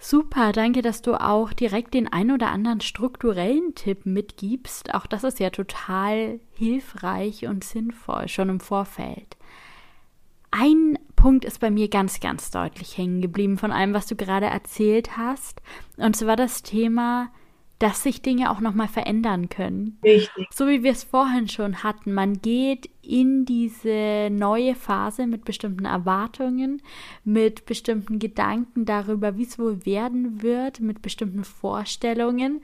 Super, 0.00 0.52
danke, 0.52 0.80
dass 0.80 1.02
du 1.02 1.20
auch 1.20 1.52
direkt 1.52 1.92
den 1.92 2.06
ein 2.06 2.30
oder 2.30 2.50
anderen 2.50 2.80
strukturellen 2.80 3.74
Tipp 3.74 4.06
mitgibst. 4.06 4.94
Auch 4.94 5.06
das 5.06 5.24
ist 5.24 5.40
ja 5.40 5.50
total 5.50 6.38
hilfreich 6.54 7.46
und 7.46 7.64
sinnvoll 7.64 8.28
schon 8.28 8.48
im 8.48 8.60
Vorfeld. 8.60 9.36
Ein 10.52 10.98
Punkt 11.16 11.44
ist 11.44 11.58
bei 11.58 11.70
mir 11.70 11.88
ganz, 11.88 12.20
ganz 12.20 12.52
deutlich 12.52 12.96
hängen 12.96 13.20
geblieben 13.20 13.58
von 13.58 13.72
allem, 13.72 13.92
was 13.92 14.06
du 14.06 14.14
gerade 14.14 14.46
erzählt 14.46 15.16
hast. 15.16 15.60
Und 15.96 16.14
zwar 16.14 16.36
das 16.36 16.62
Thema 16.62 17.30
dass 17.78 18.02
sich 18.02 18.22
Dinge 18.22 18.50
auch 18.50 18.60
nochmal 18.60 18.88
verändern 18.88 19.48
können. 19.48 19.98
Richtig. 20.02 20.48
So 20.52 20.66
wie 20.66 20.82
wir 20.82 20.92
es 20.92 21.04
vorhin 21.04 21.48
schon 21.48 21.82
hatten. 21.82 22.12
Man 22.12 22.40
geht 22.40 22.90
in 23.02 23.44
diese 23.44 24.28
neue 24.30 24.74
Phase 24.74 25.26
mit 25.26 25.44
bestimmten 25.44 25.84
Erwartungen, 25.84 26.82
mit 27.24 27.66
bestimmten 27.66 28.18
Gedanken 28.18 28.84
darüber, 28.84 29.36
wie 29.36 29.44
es 29.44 29.58
wohl 29.58 29.86
werden 29.86 30.42
wird, 30.42 30.80
mit 30.80 31.02
bestimmten 31.02 31.44
Vorstellungen. 31.44 32.62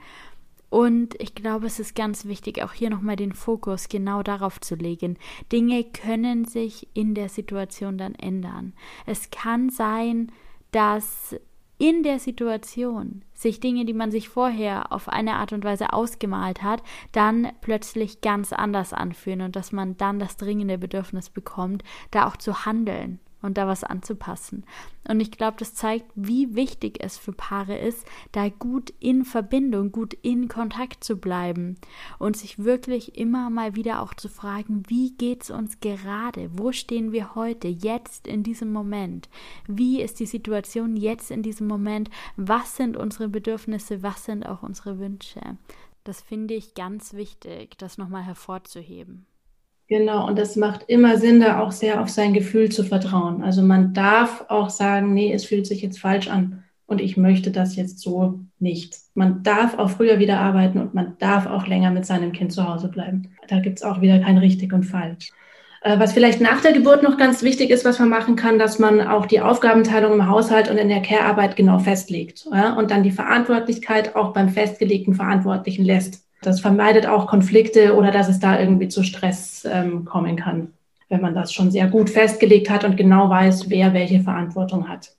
Und 0.69 1.15
ich 1.21 1.35
glaube, 1.35 1.67
es 1.67 1.79
ist 1.79 1.95
ganz 1.95 2.25
wichtig, 2.25 2.61
auch 2.61 2.73
hier 2.73 2.89
nochmal 2.89 3.15
den 3.15 3.31
Fokus 3.31 3.87
genau 3.87 4.23
darauf 4.23 4.59
zu 4.59 4.75
legen. 4.75 5.17
Dinge 5.49 5.85
können 5.85 6.43
sich 6.43 6.89
in 6.93 7.15
der 7.15 7.29
Situation 7.29 7.97
dann 7.97 8.15
ändern. 8.15 8.73
Es 9.05 9.29
kann 9.29 9.69
sein, 9.69 10.31
dass 10.71 11.35
in 11.77 12.03
der 12.03 12.19
Situation 12.19 13.23
sich 13.33 13.59
Dinge, 13.59 13.85
die 13.85 13.93
man 13.93 14.11
sich 14.11 14.29
vorher 14.29 14.91
auf 14.91 15.09
eine 15.09 15.35
Art 15.35 15.51
und 15.51 15.65
Weise 15.65 15.93
ausgemalt 15.93 16.63
hat, 16.63 16.81
dann 17.11 17.49
plötzlich 17.61 18.21
ganz 18.21 18.53
anders 18.53 18.93
anfühlen 18.93 19.41
und 19.41 19.55
dass 19.55 19.71
man 19.71 19.97
dann 19.97 20.19
das 20.19 20.37
dringende 20.37 20.77
Bedürfnis 20.77 21.29
bekommt, 21.29 21.83
da 22.11 22.27
auch 22.27 22.37
zu 22.37 22.65
handeln 22.65 23.19
und 23.45 23.57
da 23.57 23.67
was 23.67 23.83
anzupassen. 23.83 24.65
Und 25.07 25.19
ich 25.19 25.31
glaube, 25.31 25.57
das 25.59 25.75
zeigt, 25.75 26.05
wie 26.15 26.55
wichtig 26.55 26.97
es 26.99 27.17
für 27.17 27.31
Paare 27.31 27.77
ist, 27.77 28.05
da 28.31 28.49
gut 28.49 28.91
in 28.99 29.23
Verbindung, 29.23 29.91
gut 29.91 30.15
in 30.15 30.47
Kontakt 30.47 31.03
zu 31.03 31.17
bleiben 31.17 31.77
und 32.17 32.35
sich 32.35 32.59
wirklich 32.59 33.15
immer 33.17 33.49
mal 33.49 33.75
wieder 33.75 34.01
auch 34.01 34.15
zu 34.15 34.29
fragen, 34.29 34.83
wie 34.87 35.11
geht 35.11 35.43
es 35.43 35.51
uns 35.51 35.79
gerade? 35.79 36.49
Wo 36.57 36.71
stehen 36.71 37.11
wir 37.11 37.35
heute, 37.35 37.67
jetzt 37.67 38.27
in 38.27 38.41
diesem 38.41 38.73
Moment? 38.73 39.29
Wie 39.67 40.01
ist 40.01 40.19
die 40.19 40.25
Situation 40.25 40.97
jetzt 40.97 41.29
in 41.29 41.43
diesem 41.43 41.67
Moment? 41.67 42.09
Was 42.35 42.75
sind 42.75 42.97
unsere 42.97 43.29
Bedürfnisse? 43.29 44.01
Was 44.01 44.25
sind 44.25 44.45
auch 44.45 44.63
unsere 44.63 44.97
Wünsche? 44.97 45.39
Das 46.03 46.21
finde 46.21 46.55
ich 46.55 46.73
ganz 46.73 47.13
wichtig, 47.13 47.77
das 47.77 47.97
nochmal 47.97 48.23
hervorzuheben. 48.23 49.25
Genau, 49.87 50.27
und 50.27 50.39
es 50.39 50.55
macht 50.55 50.85
immer 50.87 51.17
Sinn, 51.17 51.39
da 51.39 51.59
auch 51.59 51.71
sehr 51.71 52.01
auf 52.01 52.09
sein 52.09 52.33
Gefühl 52.33 52.69
zu 52.69 52.83
vertrauen. 52.83 53.43
Also 53.43 53.61
man 53.61 53.93
darf 53.93 54.45
auch 54.49 54.71
sagen, 54.71 55.13
nee, 55.13 55.31
es 55.31 55.45
fühlt 55.45 55.67
sich 55.67 55.81
jetzt 55.83 55.99
falsch 55.99 56.27
an 56.27 56.63
und 56.87 57.01
ich 57.01 57.17
möchte 57.17 57.51
das 57.51 57.75
jetzt 57.75 57.99
so 57.99 58.39
nicht. 58.59 58.95
Man 59.13 59.43
darf 59.43 59.77
auch 59.77 59.91
früher 59.91 60.17
wieder 60.17 60.39
arbeiten 60.39 60.79
und 60.79 60.95
man 60.95 61.17
darf 61.19 61.45
auch 61.45 61.67
länger 61.67 61.91
mit 61.91 62.05
seinem 62.05 62.31
Kind 62.31 62.51
zu 62.51 62.67
Hause 62.67 62.87
bleiben. 62.87 63.29
Da 63.47 63.59
gibt 63.59 63.77
es 63.77 63.83
auch 63.83 64.01
wieder 64.01 64.19
kein 64.19 64.39
richtig 64.39 64.73
und 64.73 64.83
falsch. 64.83 65.31
Äh, 65.81 65.99
was 65.99 66.13
vielleicht 66.13 66.41
nach 66.41 66.61
der 66.61 66.73
Geburt 66.73 67.03
noch 67.03 67.17
ganz 67.17 67.43
wichtig 67.43 67.69
ist, 67.69 67.85
was 67.85 67.99
man 67.99 68.09
machen 68.09 68.35
kann, 68.35 68.57
dass 68.57 68.79
man 68.79 69.01
auch 69.01 69.27
die 69.27 69.41
Aufgabenteilung 69.41 70.13
im 70.13 70.27
Haushalt 70.27 70.67
und 70.67 70.77
in 70.77 70.89
der 70.89 71.03
Care-Arbeit 71.03 71.55
genau 71.55 71.77
festlegt 71.77 72.47
ja, 72.51 72.73
und 72.73 72.89
dann 72.89 73.03
die 73.03 73.11
Verantwortlichkeit 73.11 74.15
auch 74.15 74.33
beim 74.33 74.49
festgelegten 74.49 75.13
Verantwortlichen 75.13 75.85
lässt. 75.85 76.24
Das 76.41 76.59
vermeidet 76.59 77.07
auch 77.07 77.27
Konflikte 77.27 77.95
oder 77.95 78.11
dass 78.11 78.29
es 78.29 78.39
da 78.39 78.59
irgendwie 78.59 78.87
zu 78.87 79.03
Stress 79.03 79.67
ähm, 79.69 80.05
kommen 80.05 80.35
kann, 80.35 80.73
wenn 81.09 81.21
man 81.21 81.33
das 81.33 81.53
schon 81.53 81.71
sehr 81.71 81.87
gut 81.87 82.09
festgelegt 82.09 82.69
hat 82.69 82.83
und 82.83 82.97
genau 82.97 83.29
weiß, 83.29 83.69
wer 83.69 83.93
welche 83.93 84.21
Verantwortung 84.21 84.87
hat. 84.87 85.15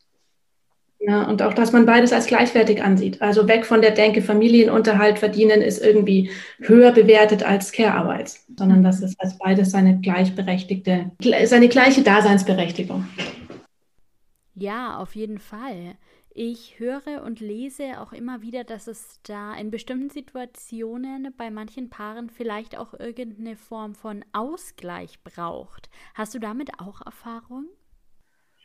Ja, 0.99 1.23
und 1.23 1.43
auch, 1.43 1.53
dass 1.53 1.73
man 1.73 1.87
beides 1.87 2.13
als 2.13 2.27
gleichwertig 2.27 2.83
ansieht. 2.83 3.23
Also 3.23 3.47
weg 3.47 3.67
von 3.67 3.81
der 3.81 3.93
Denke, 3.93 4.23
Familienunterhalt 4.23 5.19
verdienen 5.19 5.63
ist 5.63 5.81
irgendwie 5.81 6.31
höher 6.59 6.91
bewertet 6.91 7.45
als 7.45 7.71
Care-Arbeit, 7.71 8.35
sondern 8.57 8.83
dass 8.83 9.03
es 9.03 9.19
als 9.21 9.39
beides 9.39 9.71
seine 9.71 10.01
gleichberechtigte, 10.01 11.13
seine 11.45 11.69
gleiche 11.69 12.03
Daseinsberechtigung. 12.03 13.07
Ja, 14.55 14.97
auf 14.99 15.15
jeden 15.15 15.39
Fall. 15.39 15.97
Ich 16.39 16.79
höre 16.79 17.23
und 17.25 17.41
lese 17.41 17.99
auch 17.99 18.13
immer 18.13 18.43
wieder, 18.43 18.63
dass 18.63 18.89
es 18.89 19.21
da 19.23 19.55
in 19.55 19.71
bestimmten 19.71 20.11
Situationen 20.11 21.33
bei 21.35 21.51
manchen 21.51 21.89
Paaren 21.89 22.29
vielleicht 22.29 22.77
auch 22.77 22.93
irgendeine 22.93 23.57
Form 23.57 23.95
von 23.95 24.23
Ausgleich 24.35 25.19
braucht. 25.25 25.89
Hast 26.13 26.35
du 26.35 26.39
damit 26.39 26.79
auch 26.79 27.01
Erfahrung? 27.01 27.69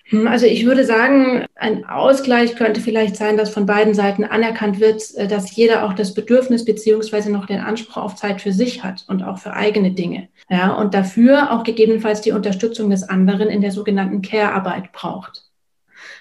Hm, 0.07 0.28
also 0.28 0.47
ich 0.47 0.65
würde 0.65 0.84
sagen, 0.84 1.45
ein 1.55 1.86
Ausgleich 1.86 2.57
könnte 2.57 2.82
vielleicht 2.82 3.15
sein, 3.15 3.38
dass 3.38 3.53
von 3.53 3.65
beiden 3.65 3.93
Seiten 3.93 4.26
anerkannt 4.26 4.82
wird, 4.82 5.15
äh, 5.15 5.30
dass 5.30 5.55
jeder 5.55 5.86
auch 5.86 5.93
das 5.93 6.13
Bedürfnis 6.13 6.65
beziehungsweise 6.65 7.32
noch 7.32 7.45
den 7.45 7.61
Anspruch 7.61 7.95
auf 7.95 8.15
Zeit 8.17 8.41
für 8.41 8.51
sich 8.51 8.84
hat 8.84 9.05
und 9.07 9.24
auch 9.24 9.38
für 9.38 9.53
eigene 9.53 9.93
Dinge. 9.93 10.28
Ja, 10.49 10.74
und 10.74 10.93
dafür 10.93 11.53
auch 11.53 11.63
gegebenenfalls 11.63 12.19
die 12.19 12.34
Unterstützung 12.34 12.89
des 12.89 13.03
anderen 13.03 13.47
in 13.47 13.61
der 13.61 13.72
sogenannten 13.72 14.22
Care-Arbeit 14.22 14.91
braucht. 14.91 15.50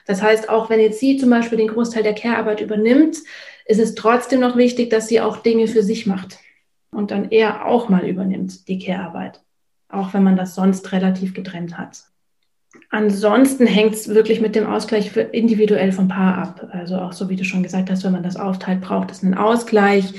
Das 0.07 0.22
heißt, 0.22 0.48
auch 0.48 0.70
wenn 0.70 0.80
jetzt 0.80 1.01
sie 1.01 1.16
zum 1.16 1.30
Beispiel 1.30 1.59
den 1.59 1.68
Großteil 1.68 2.03
der 2.03 2.14
Care-Arbeit 2.14 2.61
übernimmt, 2.61 3.18
ist 3.66 3.80
es 3.80 3.94
trotzdem 3.94 4.40
noch 4.40 4.57
wichtig, 4.57 4.90
dass 4.90 5.09
sie 5.09 5.20
auch 5.20 5.38
Dinge 5.38 5.68
für 5.68 5.82
sich 5.82 6.07
macht 6.07 6.38
und 6.90 7.11
dann 7.11 7.30
er 7.30 7.66
auch 7.66 7.88
mal 7.88 8.07
übernimmt, 8.07 8.68
die 8.68 8.78
Care-Arbeit. 8.78 9.40
Auch 9.88 10.14
wenn 10.14 10.22
man 10.22 10.36
das 10.36 10.55
sonst 10.55 10.92
relativ 10.92 11.34
getrennt 11.34 11.78
hat. 11.78 12.05
Ansonsten 12.90 13.66
hängt 13.66 13.94
es 13.94 14.09
wirklich 14.09 14.40
mit 14.40 14.55
dem 14.55 14.66
Ausgleich 14.66 15.16
individuell 15.32 15.92
vom 15.92 16.09
Paar 16.09 16.38
ab. 16.38 16.68
Also 16.72 16.98
auch 16.98 17.12
so, 17.12 17.28
wie 17.28 17.36
du 17.36 17.44
schon 17.44 17.62
gesagt 17.62 17.90
hast, 17.90 18.05
wenn 18.05 18.12
man 18.12 18.22
das 18.22 18.36
aufteilt, 18.36 18.80
braucht 18.80 19.11
es 19.11 19.22
einen 19.22 19.34
Ausgleich. 19.34 20.14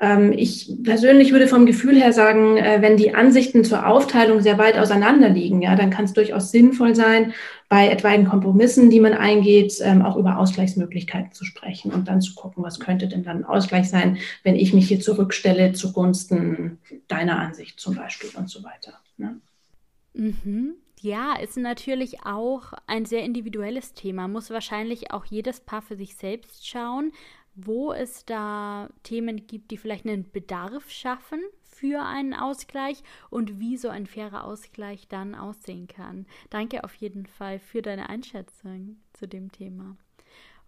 Ähm, 0.00 0.32
ich 0.32 0.72
persönlich 0.82 1.32
würde 1.32 1.48
vom 1.48 1.66
Gefühl 1.66 1.96
her 1.96 2.12
sagen, 2.12 2.56
äh, 2.56 2.78
wenn 2.80 2.96
die 2.96 3.14
Ansichten 3.14 3.64
zur 3.64 3.86
Aufteilung 3.86 4.40
sehr 4.40 4.58
weit 4.58 4.78
auseinander 4.78 5.28
liegen, 5.28 5.62
ja, 5.62 5.76
dann 5.76 5.90
kann 5.90 6.04
es 6.04 6.12
durchaus 6.12 6.50
sinnvoll 6.50 6.94
sein, 6.94 7.34
bei 7.68 7.88
etwaigen 7.88 8.26
Kompromissen, 8.26 8.90
die 8.90 9.00
man 9.00 9.14
eingeht, 9.14 9.78
ähm, 9.82 10.02
auch 10.02 10.16
über 10.16 10.38
Ausgleichsmöglichkeiten 10.38 11.32
zu 11.32 11.44
sprechen 11.44 11.92
und 11.92 12.08
dann 12.08 12.20
zu 12.20 12.34
gucken, 12.34 12.62
was 12.62 12.80
könnte 12.80 13.08
denn 13.08 13.24
dann 13.24 13.38
ein 13.38 13.44
Ausgleich 13.44 13.88
sein, 13.88 14.18
wenn 14.42 14.56
ich 14.56 14.74
mich 14.74 14.88
hier 14.88 15.00
zurückstelle 15.00 15.72
zugunsten 15.72 16.78
deiner 17.08 17.38
Ansicht 17.38 17.80
zum 17.80 17.94
Beispiel 17.94 18.30
und 18.36 18.50
so 18.50 18.62
weiter. 18.62 18.92
Ne? 19.16 19.40
Mhm. 20.12 20.74
Ja, 21.00 21.34
ist 21.36 21.56
natürlich 21.56 22.24
auch 22.24 22.74
ein 22.86 23.06
sehr 23.06 23.24
individuelles 23.24 23.92
Thema. 23.92 24.28
Muss 24.28 24.50
wahrscheinlich 24.50 25.10
auch 25.10 25.24
jedes 25.24 25.58
Paar 25.58 25.82
für 25.82 25.96
sich 25.96 26.14
selbst 26.14 26.68
schauen, 26.68 27.10
wo 27.54 27.92
es 27.92 28.24
da 28.24 28.88
Themen 29.02 29.46
gibt, 29.46 29.70
die 29.70 29.76
vielleicht 29.76 30.06
einen 30.06 30.30
Bedarf 30.30 30.90
schaffen 30.90 31.40
für 31.62 32.02
einen 32.02 32.34
Ausgleich 32.34 33.02
und 33.30 33.58
wie 33.58 33.76
so 33.76 33.88
ein 33.88 34.06
fairer 34.06 34.44
Ausgleich 34.44 35.08
dann 35.08 35.34
aussehen 35.34 35.88
kann. 35.88 36.26
Danke 36.50 36.84
auf 36.84 36.94
jeden 36.94 37.26
Fall 37.26 37.58
für 37.58 37.82
deine 37.82 38.08
Einschätzung 38.08 39.00
zu 39.12 39.26
dem 39.26 39.50
Thema. 39.50 39.96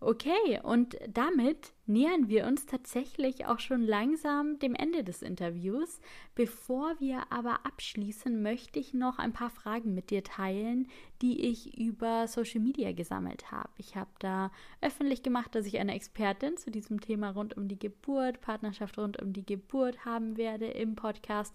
Okay, 0.00 0.60
und 0.62 0.98
damit 1.08 1.72
nähern 1.86 2.28
wir 2.28 2.46
uns 2.46 2.66
tatsächlich 2.66 3.46
auch 3.46 3.58
schon 3.58 3.80
langsam 3.80 4.58
dem 4.58 4.74
Ende 4.74 5.02
des 5.02 5.22
Interviews. 5.22 5.98
Bevor 6.34 7.00
wir 7.00 7.32
aber 7.32 7.64
abschließen, 7.64 8.42
möchte 8.42 8.78
ich 8.78 8.92
noch 8.92 9.18
ein 9.18 9.32
paar 9.32 9.48
Fragen 9.48 9.94
mit 9.94 10.10
dir 10.10 10.22
teilen, 10.22 10.88
die 11.22 11.40
ich 11.40 11.78
über 11.78 12.28
Social 12.28 12.60
Media 12.60 12.92
gesammelt 12.92 13.50
habe. 13.50 13.70
Ich 13.78 13.96
habe 13.96 14.10
da 14.18 14.50
öffentlich 14.82 15.22
gemacht, 15.22 15.54
dass 15.54 15.64
ich 15.64 15.78
eine 15.78 15.94
Expertin 15.94 16.58
zu 16.58 16.70
diesem 16.70 17.00
Thema 17.00 17.30
rund 17.30 17.56
um 17.56 17.66
die 17.66 17.78
Geburt, 17.78 18.42
Partnerschaft 18.42 18.98
rund 18.98 19.22
um 19.22 19.32
die 19.32 19.46
Geburt 19.46 20.04
haben 20.04 20.36
werde 20.36 20.66
im 20.66 20.96
Podcast 20.96 21.54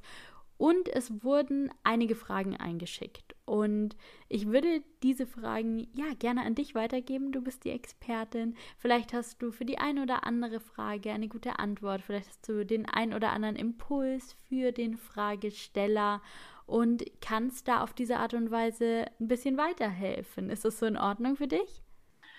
und 0.59 0.89
es 0.89 1.23
wurden 1.23 1.71
einige 1.83 2.15
Fragen 2.15 2.57
eingeschickt. 2.57 3.33
Und 3.45 3.95
ich 4.27 4.47
würde 4.47 4.83
diese 5.01 5.25
Fragen 5.25 5.87
ja 5.95 6.13
gerne 6.19 6.41
an 6.41 6.53
dich 6.53 6.75
weitergeben. 6.75 7.31
Du 7.31 7.41
bist 7.41 7.63
die 7.63 7.69
Expertin. 7.69 8.55
Vielleicht 8.77 9.13
hast 9.13 9.41
du 9.41 9.51
für 9.51 9.63
die 9.63 9.77
ein 9.77 9.99
oder 9.99 10.27
andere 10.27 10.59
Frage 10.59 11.11
eine 11.11 11.29
gute 11.29 11.59
Antwort. 11.59 12.01
Vielleicht 12.01 12.27
hast 12.27 12.49
du 12.49 12.65
den 12.65 12.85
ein 12.85 13.13
oder 13.13 13.31
anderen 13.31 13.55
Impuls 13.55 14.35
für 14.49 14.73
den 14.73 14.97
Fragesteller 14.97 16.21
und 16.65 17.05
kannst 17.21 17.69
da 17.69 17.81
auf 17.81 17.93
diese 17.93 18.17
Art 18.17 18.33
und 18.33 18.51
Weise 18.51 19.05
ein 19.21 19.29
bisschen 19.29 19.57
weiterhelfen. 19.57 20.49
Ist 20.49 20.65
das 20.65 20.77
so 20.77 20.85
in 20.85 20.97
Ordnung 20.97 21.37
für 21.37 21.47
dich? 21.47 21.81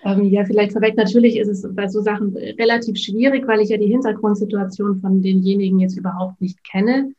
Ähm, 0.04 0.24
ja, 0.24 0.44
vielleicht 0.44 0.72
vorweg, 0.72 0.94
natürlich 0.96 1.38
ist 1.38 1.48
es 1.48 1.74
bei 1.74 1.88
so 1.88 2.02
Sachen 2.02 2.36
relativ 2.36 2.98
schwierig, 2.98 3.46
weil 3.46 3.60
ich 3.60 3.70
ja 3.70 3.78
die 3.78 3.88
Hintergrundsituation 3.88 5.00
von 5.00 5.22
denjenigen 5.22 5.78
jetzt 5.78 5.96
überhaupt 5.96 6.40
nicht 6.40 6.62
kenne. 6.64 7.14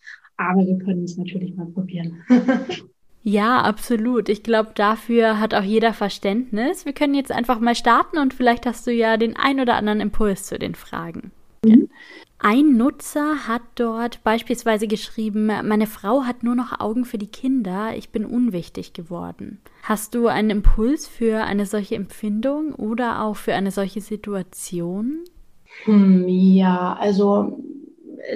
Aber 0.50 0.66
wir 0.66 0.78
können 0.80 1.04
es 1.04 1.18
natürlich 1.18 1.56
mal 1.56 1.68
probieren. 1.68 2.24
Ja, 3.24 3.62
absolut. 3.62 4.30
Ich 4.30 4.42
glaube, 4.42 4.72
dafür 4.74 5.39
hat 5.39 5.54
auch 5.54 5.62
jeder 5.62 5.94
Verständnis. 5.94 6.86
Wir 6.86 6.94
können 6.94 7.14
jetzt 7.14 7.32
einfach 7.32 7.60
mal 7.60 7.76
starten 7.76 8.18
und 8.18 8.34
vielleicht 8.34 8.66
hast 8.66 8.88
du 8.88 8.92
ja 8.92 9.16
den 9.18 9.36
ein 9.36 9.60
oder 9.60 9.76
anderen 9.76 10.00
Impuls 10.00 10.46
zu 10.46 10.58
den 10.58 10.74
Fragen. 10.74 11.32
Mhm. 11.64 11.89
Ein 12.39 12.76
Nutzer 12.76 13.48
hat 13.48 13.62
dort 13.76 14.24
beispielsweise 14.24 14.88
geschrieben, 14.88 15.46
meine 15.46 15.86
Frau 15.86 16.24
hat 16.24 16.42
nur 16.42 16.56
noch 16.56 16.80
Augen 16.80 17.06
für 17.06 17.20
die 17.20 17.28
Kinder, 17.28 17.96
ich 17.96 18.10
bin 18.10 18.26
unwichtig 18.26 18.94
geworden. 18.94 19.60
Hast 19.84 20.16
du 20.16 20.26
einen 20.26 20.50
Impuls 20.50 21.08
für 21.08 21.44
eine 21.44 21.68
solche 21.68 21.94
Empfindung 21.94 22.74
oder 22.74 23.22
auch 23.22 23.36
für 23.36 23.54
eine 23.54 23.70
solche 23.70 24.02
Situation? 24.02 25.20
Hm, 25.84 26.28
ja, 26.28 26.98
also 27.00 27.60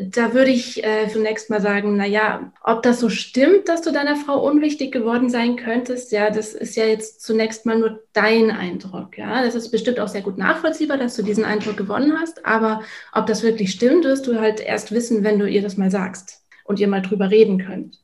da 0.01 0.33
würde 0.33 0.51
ich 0.51 0.83
äh, 0.83 1.07
zunächst 1.09 1.49
mal 1.49 1.61
sagen, 1.61 1.95
na 1.97 2.05
ja, 2.05 2.51
ob 2.63 2.83
das 2.83 2.99
so 2.99 3.09
stimmt, 3.09 3.69
dass 3.69 3.81
du 3.81 3.91
deiner 3.91 4.15
Frau 4.15 4.45
unwichtig 4.45 4.91
geworden 4.91 5.29
sein 5.29 5.55
könntest, 5.55 6.11
ja, 6.11 6.29
das 6.29 6.53
ist 6.53 6.75
ja 6.75 6.85
jetzt 6.85 7.21
zunächst 7.21 7.65
mal 7.65 7.77
nur 7.77 8.03
dein 8.13 8.51
Eindruck, 8.51 9.17
ja. 9.17 9.43
Das 9.43 9.55
ist 9.55 9.71
bestimmt 9.71 9.99
auch 9.99 10.07
sehr 10.07 10.21
gut 10.21 10.37
nachvollziehbar, 10.37 10.97
dass 10.97 11.15
du 11.15 11.23
diesen 11.23 11.45
Eindruck 11.45 11.77
gewonnen 11.77 12.17
hast, 12.19 12.45
aber 12.45 12.81
ob 13.13 13.25
das 13.27 13.43
wirklich 13.43 13.71
stimmt, 13.71 14.05
wirst 14.05 14.27
du 14.27 14.39
halt 14.39 14.59
erst 14.59 14.91
wissen, 14.91 15.23
wenn 15.23 15.39
du 15.39 15.47
ihr 15.47 15.61
das 15.61 15.77
mal 15.77 15.91
sagst 15.91 16.43
und 16.65 16.79
ihr 16.79 16.87
mal 16.87 17.01
drüber 17.01 17.29
reden 17.29 17.59
könnt. 17.59 17.99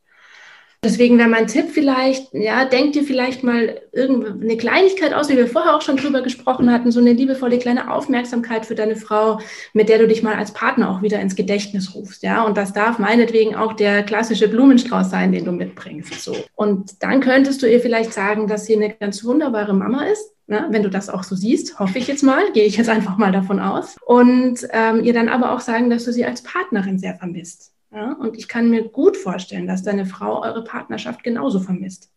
Deswegen 0.83 1.19
wäre 1.19 1.29
mein 1.29 1.45
Tipp 1.45 1.65
vielleicht, 1.71 2.33
ja, 2.33 2.65
denk 2.65 2.93
dir 2.93 3.03
vielleicht 3.03 3.43
mal 3.43 3.79
irgendeine 3.91 4.57
Kleinigkeit 4.57 5.13
aus, 5.13 5.29
wie 5.29 5.37
wir 5.37 5.45
vorher 5.45 5.75
auch 5.75 5.83
schon 5.83 5.97
drüber 5.97 6.21
gesprochen 6.21 6.71
hatten, 6.71 6.91
so 6.91 6.99
eine 6.99 7.13
liebevolle 7.13 7.59
kleine 7.59 7.93
Aufmerksamkeit 7.93 8.65
für 8.65 8.73
deine 8.73 8.95
Frau, 8.95 9.39
mit 9.73 9.89
der 9.89 9.99
du 9.99 10.07
dich 10.07 10.23
mal 10.23 10.33
als 10.33 10.53
Partner 10.53 10.89
auch 10.89 11.03
wieder 11.03 11.19
ins 11.19 11.35
Gedächtnis 11.35 11.93
rufst, 11.93 12.23
ja. 12.23 12.43
Und 12.43 12.57
das 12.57 12.73
darf 12.73 12.97
meinetwegen 12.97 13.55
auch 13.55 13.73
der 13.73 14.01
klassische 14.01 14.47
Blumenstrauß 14.47 15.11
sein, 15.11 15.31
den 15.31 15.45
du 15.45 15.51
mitbringst, 15.51 16.19
so. 16.19 16.35
Und 16.55 17.03
dann 17.03 17.19
könntest 17.21 17.61
du 17.61 17.67
ihr 17.67 17.79
vielleicht 17.79 18.11
sagen, 18.11 18.47
dass 18.47 18.65
sie 18.65 18.75
eine 18.75 18.89
ganz 18.89 19.23
wunderbare 19.23 19.75
Mama 19.75 20.05
ist, 20.05 20.31
Ne, 20.47 20.67
wenn 20.69 20.83
du 20.83 20.89
das 20.89 21.09
auch 21.09 21.23
so 21.23 21.33
siehst, 21.33 21.79
hoffe 21.79 21.97
ich 21.97 22.07
jetzt 22.07 22.23
mal, 22.23 22.51
gehe 22.51 22.65
ich 22.65 22.75
jetzt 22.75 22.89
einfach 22.89 23.15
mal 23.15 23.31
davon 23.31 23.61
aus. 23.61 23.95
Und 24.05 24.67
ähm, 24.71 25.01
ihr 25.01 25.13
dann 25.13 25.29
aber 25.29 25.53
auch 25.53 25.61
sagen, 25.61 25.89
dass 25.89 26.03
du 26.03 26.11
sie 26.11 26.25
als 26.25 26.43
Partnerin 26.43 26.99
sehr 26.99 27.15
vermisst. 27.15 27.71
Ja? 27.93 28.13
Und 28.13 28.37
ich 28.37 28.47
kann 28.47 28.69
mir 28.69 28.83
gut 28.89 29.17
vorstellen, 29.17 29.67
dass 29.67 29.83
deine 29.83 30.05
Frau 30.05 30.41
eure 30.41 30.63
Partnerschaft 30.63 31.23
genauso 31.23 31.59
vermisst. 31.59 32.11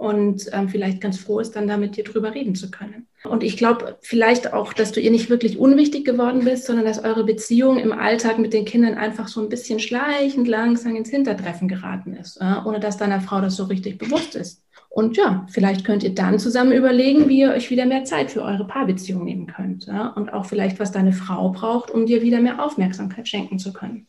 Und 0.00 0.48
ähm, 0.52 0.70
vielleicht 0.70 1.02
ganz 1.02 1.18
froh 1.18 1.40
ist, 1.40 1.56
dann 1.56 1.68
da 1.68 1.76
mit 1.76 1.94
dir 1.94 2.04
drüber 2.04 2.34
reden 2.34 2.54
zu 2.54 2.70
können. 2.70 3.06
Und 3.24 3.42
ich 3.42 3.58
glaube 3.58 3.98
vielleicht 4.00 4.54
auch, 4.54 4.72
dass 4.72 4.92
du 4.92 5.00
ihr 5.00 5.10
nicht 5.10 5.28
wirklich 5.28 5.58
unwichtig 5.58 6.06
geworden 6.06 6.42
bist, 6.42 6.64
sondern 6.64 6.86
dass 6.86 7.04
eure 7.04 7.22
Beziehung 7.22 7.78
im 7.78 7.92
Alltag 7.92 8.38
mit 8.38 8.54
den 8.54 8.64
Kindern 8.64 8.94
einfach 8.94 9.28
so 9.28 9.42
ein 9.42 9.50
bisschen 9.50 9.78
schleichend 9.78 10.48
langsam 10.48 10.96
ins 10.96 11.10
Hintertreffen 11.10 11.68
geraten 11.68 12.14
ist, 12.14 12.40
ja? 12.40 12.64
ohne 12.64 12.80
dass 12.80 12.96
deiner 12.96 13.20
Frau 13.20 13.42
das 13.42 13.56
so 13.56 13.64
richtig 13.64 13.98
bewusst 13.98 14.36
ist. 14.36 14.64
Und 14.88 15.18
ja, 15.18 15.46
vielleicht 15.50 15.84
könnt 15.84 16.02
ihr 16.02 16.14
dann 16.14 16.38
zusammen 16.38 16.72
überlegen, 16.72 17.28
wie 17.28 17.40
ihr 17.40 17.52
euch 17.52 17.70
wieder 17.70 17.84
mehr 17.84 18.04
Zeit 18.04 18.30
für 18.30 18.40
eure 18.42 18.66
Paarbeziehung 18.66 19.24
nehmen 19.24 19.48
könnt. 19.48 19.84
Ja? 19.84 20.08
Und 20.08 20.32
auch 20.32 20.46
vielleicht, 20.46 20.80
was 20.80 20.92
deine 20.92 21.12
Frau 21.12 21.50
braucht, 21.50 21.90
um 21.90 22.06
dir 22.06 22.22
wieder 22.22 22.40
mehr 22.40 22.64
Aufmerksamkeit 22.64 23.28
schenken 23.28 23.58
zu 23.58 23.74
können. 23.74 24.06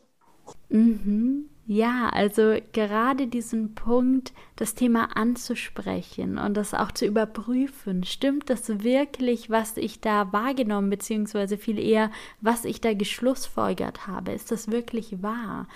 Mhm. 0.71 1.45
Ja, 1.67 2.09
also 2.09 2.55
gerade 2.73 3.27
diesen 3.27 3.75
Punkt, 3.75 4.33
das 4.55 4.73
Thema 4.75 5.15
anzusprechen 5.15 6.37
und 6.37 6.57
das 6.57 6.73
auch 6.73 6.91
zu 6.91 7.05
überprüfen. 7.05 8.03
Stimmt 8.03 8.49
das 8.49 8.83
wirklich, 8.83 9.49
was 9.49 9.77
ich 9.77 10.01
da 10.01 10.33
wahrgenommen, 10.33 10.89
beziehungsweise 10.89 11.57
viel 11.57 11.79
eher, 11.79 12.11
was 12.41 12.65
ich 12.65 12.81
da 12.81 12.93
geschlussfolgert 12.93 14.07
habe? 14.07 14.31
Ist 14.31 14.51
das 14.51 14.71
wirklich 14.71 15.21
wahr? 15.21 15.67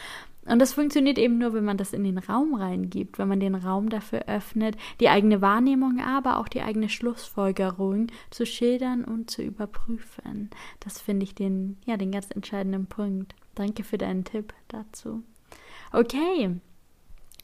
Und 0.46 0.60
das 0.60 0.74
funktioniert 0.74 1.18
eben 1.18 1.38
nur, 1.38 1.54
wenn 1.54 1.66
man 1.66 1.78
das 1.78 1.94
in 1.94 2.04
den 2.04 2.18
Raum 2.18 2.56
reingibt, 2.56 3.18
wenn 3.18 3.28
man 3.28 3.40
den 3.40 3.56
Raum 3.56 3.90
dafür 3.90 4.28
öffnet, 4.28 4.76
die 5.00 5.10
eigene 5.10 5.42
Wahrnehmung, 5.42 6.00
aber 6.00 6.40
auch 6.40 6.48
die 6.48 6.62
eigene 6.62 6.90
Schlussfolgerung 6.90 8.08
zu 8.30 8.46
schildern 8.46 9.06
und 9.06 9.32
zu 9.32 9.42
überprüfen. 9.42 10.50
Das 10.80 11.02
finde 11.02 11.24
ich 11.24 11.36
den, 11.36 11.78
ja, 11.86 11.98
den 11.98 12.12
ganz 12.12 12.30
entscheidenden 12.32 12.86
Punkt. 12.86 13.34
Danke 13.56 13.84
für 13.84 13.98
deinen 13.98 14.24
Tipp 14.24 14.54
dazu. 14.68 15.24
Okay. 15.92 16.60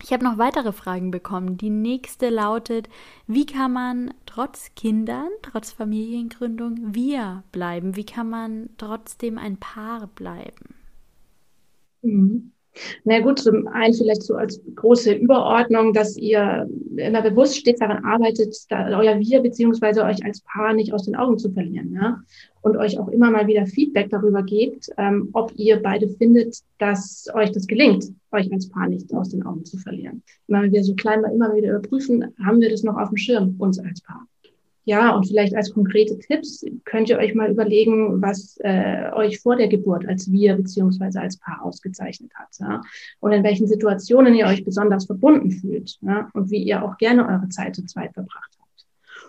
Ich 0.04 0.12
habe 0.12 0.24
noch 0.24 0.38
weitere 0.38 0.72
Fragen 0.74 1.12
bekommen. 1.12 1.58
Die 1.58 1.70
nächste 1.70 2.30
lautet, 2.30 2.90
wie 3.28 3.46
kann 3.46 3.72
man 3.74 4.14
trotz 4.26 4.74
Kindern, 4.76 5.30
trotz 5.44 5.72
Familiengründung 5.72 6.96
wir 6.96 7.44
bleiben? 7.52 7.96
Wie 7.96 8.06
kann 8.06 8.30
man 8.30 8.70
trotzdem 8.78 9.38
ein 9.38 9.58
Paar 9.58 10.08
bleiben? 10.08 10.76
Mhm. 12.04 12.52
Na 13.04 13.20
gut, 13.20 13.40
zum 13.40 13.68
einen 13.68 13.94
vielleicht 13.94 14.24
so 14.24 14.36
als 14.36 14.62
große 14.76 15.14
Überordnung, 15.14 15.94
dass 15.94 16.18
ihr 16.18 16.70
immer 16.96 17.22
bewusst 17.22 17.58
stets 17.58 17.80
daran 17.80 18.06
arbeitet, 18.06 18.56
da 18.70 18.88
euer 18.98 19.20
Wir 19.20 19.42
beziehungsweise 19.42 20.04
euch 20.04 20.24
als 20.24 20.42
Paar 20.42 20.74
nicht 20.74 20.94
aus 20.94 21.06
den 21.06 21.16
Augen 21.16 21.38
zu 21.38 21.52
verlieren. 21.52 21.94
Ja? 21.94 22.22
Und 22.62 22.78
euch 22.78 23.00
auch 23.00 23.10
immer 23.10 23.32
mal 23.32 23.48
wieder 23.48 23.66
Feedback 23.66 24.10
darüber 24.10 24.44
gebt, 24.44 24.90
ähm, 24.98 25.30
ob 25.34 25.52
ihr 25.56 25.82
beide 25.82 26.08
findet, 26.08 26.60
dass 26.78 27.28
euch 27.34 27.52
das 27.52 27.68
gelingt, 27.68 28.06
euch 28.32 28.52
als 28.52 28.70
Paar 28.70 28.88
nicht 28.88 29.14
aus 29.14 29.30
den 29.30 29.44
Augen 29.44 29.66
zu 29.66 29.78
verlieren. 29.78 30.24
Immer 30.48 30.72
wir 30.72 30.84
so 30.84 30.96
klein 30.96 31.22
mal 31.22 31.34
immer 31.34 31.54
wieder 31.56 31.70
überprüfen, 31.70 32.34
haben 32.44 32.62
wir 32.62 32.70
das 32.70 32.84
noch 32.84 32.98
auf 32.98 33.10
dem 33.10 33.18
Schirm, 33.18 33.56
uns 33.58 33.80
als 33.80 34.02
Paar. 34.02 34.28
Ja, 34.84 35.16
und 35.16 35.28
vielleicht 35.28 35.56
als 35.56 35.74
konkrete 35.74 36.18
Tipps 36.18 36.66
könnt 36.86 37.10
ihr 37.10 37.20
euch 37.20 37.36
mal 37.36 37.52
überlegen, 37.52 38.22
was 38.22 38.58
äh, 38.64 39.12
euch 39.14 39.40
vor 39.40 39.56
der 39.56 39.68
Geburt 39.68 40.08
als 40.08 40.32
wir 40.32 40.56
beziehungsweise 40.56 41.22
als 41.22 41.38
Paar 41.38 41.64
ausgezeichnet 41.64 42.32
hat. 42.34 42.50
Ja? 42.60 42.82
Und 43.20 43.32
in 43.32 43.44
welchen 43.44 43.68
Situationen 43.68 44.34
ihr 44.34 44.48
euch 44.48 44.66
besonders 44.66 45.06
verbunden 45.06 45.52
fühlt 45.52 46.00
ja? 46.02 46.30
und 46.34 46.50
wie 46.50 46.64
ihr 46.64 46.84
auch 46.84 46.98
gerne 46.98 47.28
eure 47.28 47.50
Zeit 47.50 47.76
zu 47.76 47.86
zweit 47.86 48.14
verbracht 48.14 48.58
habt. 48.60 48.88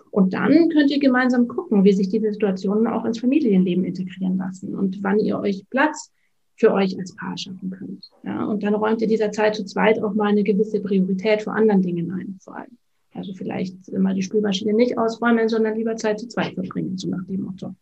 Und 0.09 0.33
dann 0.33 0.69
könnt 0.69 0.89
ihr 0.89 0.99
gemeinsam 0.99 1.47
gucken, 1.47 1.83
wie 1.83 1.93
sich 1.93 2.09
diese 2.09 2.31
Situationen 2.31 2.87
auch 2.87 3.05
ins 3.05 3.19
Familienleben 3.19 3.85
integrieren 3.85 4.37
lassen 4.37 4.73
und 4.75 5.03
wann 5.03 5.19
ihr 5.19 5.39
euch 5.39 5.65
Platz 5.69 6.11
für 6.55 6.71
euch 6.73 6.97
als 6.97 7.15
Paar 7.15 7.37
schaffen 7.37 7.69
könnt. 7.69 8.09
Ja? 8.23 8.45
Und 8.45 8.63
dann 8.63 8.73
räumt 8.73 9.01
ihr 9.01 9.07
dieser 9.07 9.31
Zeit 9.31 9.55
zu 9.55 9.65
zweit 9.65 10.01
auch 10.01 10.15
mal 10.15 10.29
eine 10.29 10.43
gewisse 10.43 10.81
Priorität 10.81 11.43
vor 11.43 11.53
anderen 11.53 11.83
Dingen 11.83 12.11
ein, 12.11 12.39
vor 12.41 12.57
allem. 12.57 12.77
Also 13.15 13.33
vielleicht 13.33 13.91
mal 13.91 14.13
die 14.13 14.23
Spülmaschine 14.23 14.73
nicht 14.73 14.97
ausräumen, 14.97 15.49
sondern 15.49 15.75
lieber 15.75 15.95
Zeit 15.95 16.19
zu 16.19 16.27
zweit 16.27 16.53
verbringen, 16.53 16.97
so 16.97 17.09
nach 17.09 17.23
dem 17.25 17.41
Motto. 17.41 17.75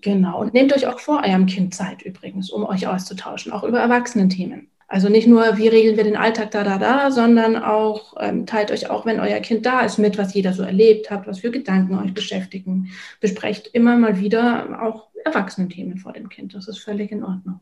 Genau. 0.00 0.40
Und 0.40 0.54
nehmt 0.54 0.74
euch 0.74 0.86
auch 0.86 1.00
vor 1.00 1.22
eurem 1.24 1.46
Kind 1.46 1.74
Zeit 1.74 2.02
übrigens, 2.02 2.50
um 2.50 2.64
euch 2.64 2.86
auszutauschen, 2.86 3.52
auch 3.52 3.64
über 3.64 3.80
Erwachsenenthemen. 3.80 4.68
Also 4.90 5.10
nicht 5.10 5.28
nur, 5.28 5.58
wie 5.58 5.68
regeln 5.68 5.98
wir 5.98 6.04
den 6.04 6.16
Alltag 6.16 6.50
da, 6.50 6.64
da, 6.64 6.78
da, 6.78 7.10
sondern 7.10 7.56
auch 7.56 8.14
ähm, 8.20 8.46
teilt 8.46 8.70
euch 8.70 8.88
auch, 8.88 9.04
wenn 9.04 9.20
euer 9.20 9.40
Kind 9.40 9.66
da 9.66 9.82
ist, 9.82 9.98
mit, 9.98 10.16
was 10.16 10.32
jeder 10.32 10.54
so 10.54 10.62
erlebt 10.62 11.10
hat, 11.10 11.26
was 11.26 11.40
für 11.40 11.50
Gedanken 11.50 11.98
euch 11.98 12.14
beschäftigen. 12.14 12.88
Besprecht 13.20 13.68
immer 13.74 13.96
mal 13.96 14.18
wieder 14.18 14.82
auch 14.82 15.08
Erwachsenenthemen 15.24 15.98
vor 15.98 16.14
dem 16.14 16.30
Kind. 16.30 16.54
Das 16.54 16.68
ist 16.68 16.78
völlig 16.78 17.12
in 17.12 17.22
Ordnung. 17.22 17.60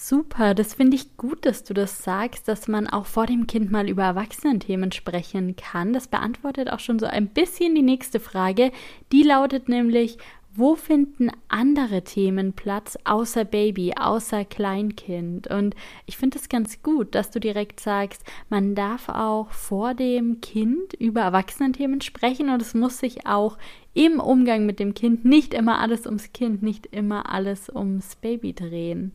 Super, 0.00 0.54
das 0.54 0.74
finde 0.74 0.96
ich 0.96 1.16
gut, 1.16 1.44
dass 1.44 1.64
du 1.64 1.74
das 1.74 2.04
sagst, 2.04 2.46
dass 2.46 2.68
man 2.68 2.86
auch 2.86 3.04
vor 3.04 3.26
dem 3.26 3.48
Kind 3.48 3.72
mal 3.72 3.88
über 3.88 4.04
Erwachsenenthemen 4.04 4.92
sprechen 4.92 5.56
kann. 5.56 5.92
Das 5.92 6.06
beantwortet 6.06 6.70
auch 6.70 6.78
schon 6.78 7.00
so 7.00 7.06
ein 7.06 7.26
bisschen 7.26 7.74
die 7.74 7.82
nächste 7.82 8.20
Frage. 8.20 8.70
Die 9.10 9.24
lautet 9.24 9.68
nämlich, 9.68 10.16
wo 10.54 10.76
finden 10.76 11.32
andere 11.48 12.04
Themen 12.04 12.52
Platz 12.52 12.96
außer 13.04 13.44
Baby, 13.44 13.94
außer 13.98 14.44
Kleinkind? 14.44 15.48
Und 15.48 15.74
ich 16.06 16.16
finde 16.16 16.38
es 16.38 16.48
ganz 16.48 16.80
gut, 16.80 17.16
dass 17.16 17.32
du 17.32 17.40
direkt 17.40 17.80
sagst, 17.80 18.22
man 18.48 18.76
darf 18.76 19.08
auch 19.08 19.50
vor 19.50 19.94
dem 19.94 20.40
Kind 20.40 20.94
über 20.94 21.22
Erwachsenenthemen 21.22 22.02
sprechen 22.02 22.50
und 22.50 22.62
es 22.62 22.72
muss 22.72 22.98
sich 22.98 23.26
auch 23.26 23.58
im 23.94 24.20
Umgang 24.20 24.64
mit 24.64 24.78
dem 24.78 24.94
Kind 24.94 25.24
nicht 25.24 25.54
immer 25.54 25.80
alles 25.80 26.06
ums 26.06 26.32
Kind, 26.32 26.62
nicht 26.62 26.86
immer 26.86 27.32
alles 27.32 27.68
ums 27.68 28.14
Baby 28.14 28.54
drehen. 28.54 29.12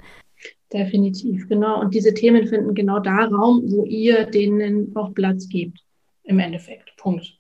Definitiv, 0.74 1.48
genau. 1.48 1.80
Und 1.80 1.94
diese 1.94 2.14
Themen 2.14 2.48
finden 2.48 2.74
genau 2.74 3.00
da 3.00 3.26
Raum, 3.26 3.62
wo 3.68 3.86
ihr 3.86 4.26
denen 4.26 4.96
auch 4.96 5.14
Platz 5.14 5.48
gebt. 5.48 5.80
Im 6.24 6.40
Endeffekt. 6.40 6.96
Punkt. 6.98 7.38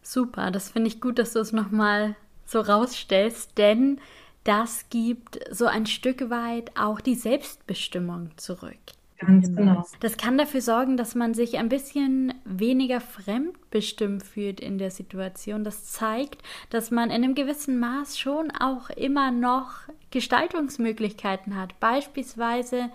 Super, 0.00 0.50
das 0.50 0.70
finde 0.70 0.88
ich 0.88 1.00
gut, 1.00 1.18
dass 1.18 1.34
du 1.34 1.40
es 1.40 1.52
nochmal 1.52 2.16
so 2.46 2.60
rausstellst, 2.60 3.58
denn 3.58 3.98
das 4.44 4.88
gibt 4.88 5.40
so 5.50 5.66
ein 5.66 5.86
Stück 5.86 6.30
weit 6.30 6.70
auch 6.78 7.00
die 7.00 7.14
Selbstbestimmung 7.14 8.30
zurück. 8.36 8.78
Ganz 9.26 9.54
genau. 9.54 9.84
Das 10.00 10.16
kann 10.16 10.38
dafür 10.38 10.60
sorgen, 10.60 10.96
dass 10.96 11.14
man 11.14 11.34
sich 11.34 11.58
ein 11.58 11.68
bisschen 11.68 12.34
weniger 12.44 13.00
fremdbestimmt 13.00 14.22
fühlt 14.22 14.60
in 14.60 14.78
der 14.78 14.90
Situation. 14.90 15.64
Das 15.64 15.86
zeigt, 15.86 16.42
dass 16.70 16.90
man 16.90 17.10
in 17.10 17.24
einem 17.24 17.34
gewissen 17.34 17.78
Maß 17.78 18.18
schon 18.18 18.50
auch 18.50 18.90
immer 18.90 19.30
noch 19.30 19.72
Gestaltungsmöglichkeiten 20.10 21.56
hat. 21.56 21.78
Beispielsweise 21.80 22.90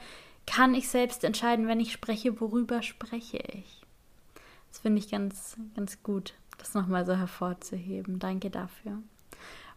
kann 0.46 0.74
ich 0.74 0.90
selbst 0.90 1.24
entscheiden, 1.24 1.68
wenn 1.68 1.80
ich 1.80 1.92
spreche, 1.92 2.40
worüber 2.42 2.82
spreche 2.82 3.38
ich. 3.54 3.82
Das 4.72 4.80
finde 4.80 5.00
ich 5.00 5.10
ganz, 5.10 5.58
ganz 5.76 6.02
gut, 6.04 6.34
das 6.58 6.74
nochmal 6.74 7.06
so 7.06 7.16
hervorzuheben. 7.16 8.20
Danke 8.20 8.50
dafür. 8.50 9.00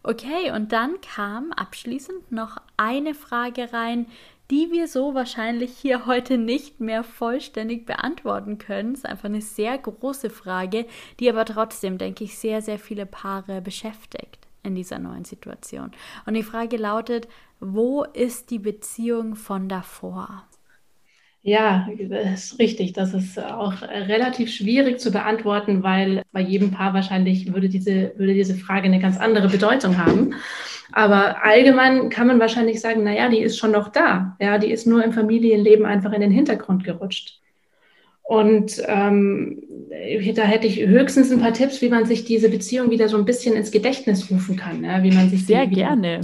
Okay, 0.05 0.51
und 0.51 0.73
dann 0.73 0.99
kam 0.99 1.53
abschließend 1.53 2.29
noch 2.29 2.57
eine 2.75 3.13
Frage 3.13 3.71
rein, 3.71 4.07
die 4.53 4.71
wir 4.71 4.87
so 4.87 5.15
wahrscheinlich 5.15 5.71
hier 5.81 6.05
heute 6.05 6.37
nicht 6.37 6.79
mehr 6.79 7.03
vollständig 7.03 7.87
beantworten 7.87 8.59
können. 8.59 8.93
Ist 8.93 9.03
einfach 9.03 9.25
eine 9.25 9.41
sehr 9.41 9.75
große 9.79 10.29
Frage, 10.29 10.85
die 11.19 11.27
aber 11.27 11.43
trotzdem, 11.43 11.97
denke 11.97 12.23
ich, 12.25 12.37
sehr, 12.37 12.61
sehr 12.61 12.77
viele 12.77 13.07
Paare 13.07 13.61
beschäftigt 13.61 14.37
in 14.61 14.75
dieser 14.75 14.99
neuen 14.99 15.25
Situation. 15.25 15.89
Und 16.27 16.35
die 16.35 16.43
Frage 16.43 16.77
lautet, 16.77 17.27
wo 17.59 18.03
ist 18.03 18.51
die 18.51 18.59
Beziehung 18.59 19.35
von 19.35 19.67
davor? 19.69 20.43
Ja, 21.41 21.89
das 22.07 22.51
ist 22.51 22.59
richtig. 22.59 22.93
Das 22.93 23.15
ist 23.15 23.39
auch 23.39 23.81
relativ 23.81 24.53
schwierig 24.53 24.99
zu 24.99 25.11
beantworten, 25.11 25.81
weil 25.81 26.21
bei 26.31 26.41
jedem 26.41 26.69
Paar 26.69 26.93
wahrscheinlich 26.93 27.51
würde 27.51 27.69
diese, 27.69 28.13
würde 28.17 28.35
diese 28.35 28.53
Frage 28.53 28.85
eine 28.85 28.99
ganz 28.99 29.17
andere 29.17 29.49
Bedeutung 29.49 29.97
haben. 29.97 30.35
Aber 30.93 31.43
allgemein 31.43 32.09
kann 32.09 32.27
man 32.27 32.39
wahrscheinlich 32.39 32.79
sagen, 32.79 33.03
naja, 33.03 33.27
die 33.27 33.39
ist 33.39 33.57
schon 33.57 33.71
noch 33.71 33.89
da. 33.89 34.37
Ja, 34.39 34.59
die 34.59 34.71
ist 34.71 34.85
nur 34.85 35.03
im 35.03 35.11
Familienleben 35.11 35.85
einfach 35.85 36.13
in 36.13 36.21
den 36.21 36.31
Hintergrund 36.31 36.83
gerutscht. 36.83 37.39
Und 38.21 38.81
ähm, 38.87 39.63
da 40.35 40.43
hätte 40.43 40.67
ich 40.67 40.79
höchstens 40.79 41.31
ein 41.31 41.39
paar 41.39 41.53
Tipps, 41.53 41.81
wie 41.81 41.89
man 41.89 42.05
sich 42.05 42.23
diese 42.23 42.49
Beziehung 42.49 42.89
wieder 42.89 43.09
so 43.09 43.17
ein 43.17 43.25
bisschen 43.25 43.55
ins 43.55 43.71
Gedächtnis 43.71 44.31
rufen 44.31 44.55
kann, 44.55 44.83
ja? 44.83 45.03
wie 45.03 45.11
man 45.11 45.29
sich 45.29 45.45
sehr 45.45 45.67
gerne 45.67 46.21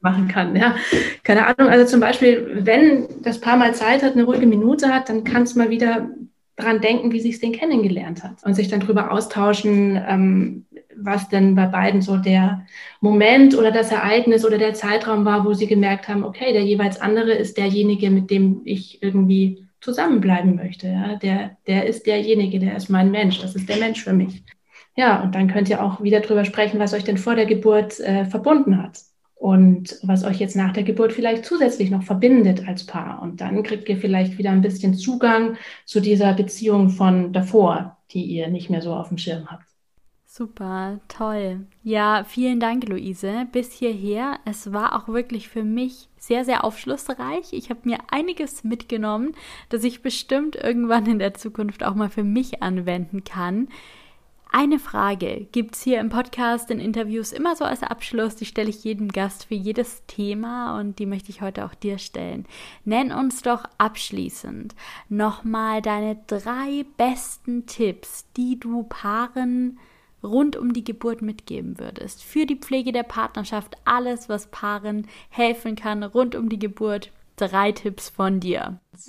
machen 0.00 0.28
kann. 0.28 0.56
Ja, 0.56 0.76
keine 1.22 1.46
Ahnung. 1.46 1.70
Also 1.70 1.84
zum 1.86 2.00
Beispiel, 2.00 2.60
wenn 2.62 3.06
das 3.22 3.40
Paar 3.40 3.56
mal 3.56 3.74
Zeit 3.74 4.02
hat, 4.02 4.14
eine 4.14 4.24
ruhige 4.24 4.46
Minute 4.46 4.88
hat, 4.88 5.08
dann 5.08 5.24
kann 5.24 5.42
es 5.42 5.54
mal 5.54 5.70
wieder 5.70 6.08
dran 6.56 6.80
denken, 6.80 7.12
wie 7.12 7.20
sich 7.20 7.34
es 7.34 7.40
den 7.40 7.52
kennengelernt 7.52 8.22
hat 8.22 8.42
und 8.44 8.54
sich 8.54 8.68
dann 8.68 8.80
darüber 8.80 9.10
austauschen, 9.10 10.00
ähm, 10.08 10.64
was 11.04 11.28
denn 11.28 11.54
bei 11.54 11.66
beiden 11.66 12.02
so 12.02 12.16
der 12.16 12.66
Moment 13.00 13.56
oder 13.56 13.70
das 13.70 13.92
Ereignis 13.92 14.44
oder 14.44 14.58
der 14.58 14.74
Zeitraum 14.74 15.24
war, 15.24 15.44
wo 15.44 15.54
sie 15.54 15.66
gemerkt 15.66 16.08
haben, 16.08 16.24
okay, 16.24 16.52
der 16.52 16.62
jeweils 16.62 17.00
andere 17.00 17.32
ist 17.32 17.56
derjenige, 17.56 18.10
mit 18.10 18.30
dem 18.30 18.62
ich 18.64 19.02
irgendwie 19.02 19.66
zusammenbleiben 19.80 20.56
möchte. 20.56 20.88
Ja? 20.88 21.16
Der, 21.16 21.56
der 21.66 21.86
ist 21.86 22.06
derjenige, 22.06 22.58
der 22.58 22.76
ist 22.76 22.88
mein 22.88 23.10
Mensch, 23.10 23.40
das 23.40 23.54
ist 23.54 23.68
der 23.68 23.78
Mensch 23.78 24.02
für 24.02 24.12
mich. 24.12 24.42
Ja, 24.96 25.22
und 25.22 25.34
dann 25.34 25.48
könnt 25.48 25.70
ihr 25.70 25.82
auch 25.82 26.02
wieder 26.02 26.20
drüber 26.20 26.44
sprechen, 26.44 26.78
was 26.78 26.92
euch 26.92 27.04
denn 27.04 27.18
vor 27.18 27.34
der 27.34 27.46
Geburt 27.46 27.98
äh, 28.00 28.26
verbunden 28.26 28.82
hat 28.82 29.00
und 29.34 29.98
was 30.02 30.22
euch 30.22 30.38
jetzt 30.38 30.54
nach 30.54 30.72
der 30.72 30.82
Geburt 30.82 31.12
vielleicht 31.12 31.44
zusätzlich 31.44 31.90
noch 31.90 32.02
verbindet 32.02 32.68
als 32.68 32.86
Paar. 32.86 33.22
Und 33.22 33.40
dann 33.40 33.62
kriegt 33.62 33.88
ihr 33.88 33.96
vielleicht 33.96 34.38
wieder 34.38 34.50
ein 34.50 34.62
bisschen 34.62 34.94
Zugang 34.94 35.56
zu 35.86 36.00
dieser 36.00 36.34
Beziehung 36.34 36.90
von 36.90 37.32
davor, 37.32 37.98
die 38.12 38.24
ihr 38.24 38.48
nicht 38.48 38.70
mehr 38.70 38.82
so 38.82 38.94
auf 38.94 39.08
dem 39.08 39.18
Schirm 39.18 39.50
habt. 39.50 39.71
Super, 40.34 40.98
toll. 41.08 41.66
Ja, 41.82 42.24
vielen 42.24 42.58
Dank, 42.58 42.88
Luise. 42.88 43.46
Bis 43.52 43.70
hierher. 43.70 44.38
Es 44.46 44.72
war 44.72 44.96
auch 44.96 45.08
wirklich 45.08 45.50
für 45.50 45.62
mich 45.62 46.08
sehr, 46.16 46.46
sehr 46.46 46.64
aufschlussreich. 46.64 47.52
Ich 47.52 47.68
habe 47.68 47.80
mir 47.84 47.98
einiges 48.10 48.64
mitgenommen, 48.64 49.34
das 49.68 49.84
ich 49.84 50.00
bestimmt 50.00 50.56
irgendwann 50.56 51.04
in 51.04 51.18
der 51.18 51.34
Zukunft 51.34 51.84
auch 51.84 51.94
mal 51.94 52.08
für 52.08 52.24
mich 52.24 52.62
anwenden 52.62 53.24
kann. 53.24 53.68
Eine 54.50 54.78
Frage 54.78 55.48
gibt 55.52 55.74
es 55.74 55.82
hier 55.82 56.00
im 56.00 56.08
Podcast, 56.08 56.70
in 56.70 56.80
Interviews 56.80 57.32
immer 57.32 57.54
so 57.54 57.66
als 57.66 57.82
Abschluss. 57.82 58.34
Die 58.34 58.46
stelle 58.46 58.70
ich 58.70 58.84
jedem 58.84 59.08
Gast 59.08 59.44
für 59.44 59.54
jedes 59.54 60.06
Thema 60.06 60.80
und 60.80 60.98
die 60.98 61.04
möchte 61.04 61.28
ich 61.28 61.42
heute 61.42 61.66
auch 61.66 61.74
dir 61.74 61.98
stellen. 61.98 62.46
Nenn 62.86 63.12
uns 63.12 63.42
doch 63.42 63.64
abschließend 63.76 64.74
nochmal 65.10 65.82
deine 65.82 66.16
drei 66.26 66.86
besten 66.96 67.66
Tipps, 67.66 68.24
die 68.34 68.58
du 68.58 68.84
Paaren 68.84 69.78
rund 70.22 70.56
um 70.56 70.72
die 70.72 70.84
Geburt 70.84 71.22
mitgeben 71.22 71.78
würdest. 71.78 72.22
Für 72.22 72.46
die 72.46 72.56
Pflege 72.56 72.92
der 72.92 73.02
Partnerschaft, 73.02 73.76
alles, 73.84 74.28
was 74.28 74.46
Paaren 74.46 75.06
helfen 75.30 75.76
kann 75.76 76.02
rund 76.02 76.34
um 76.34 76.48
die 76.48 76.58
Geburt. 76.58 77.10
Drei 77.36 77.72
Tipps 77.72 78.10
von 78.10 78.40
dir. 78.40 78.78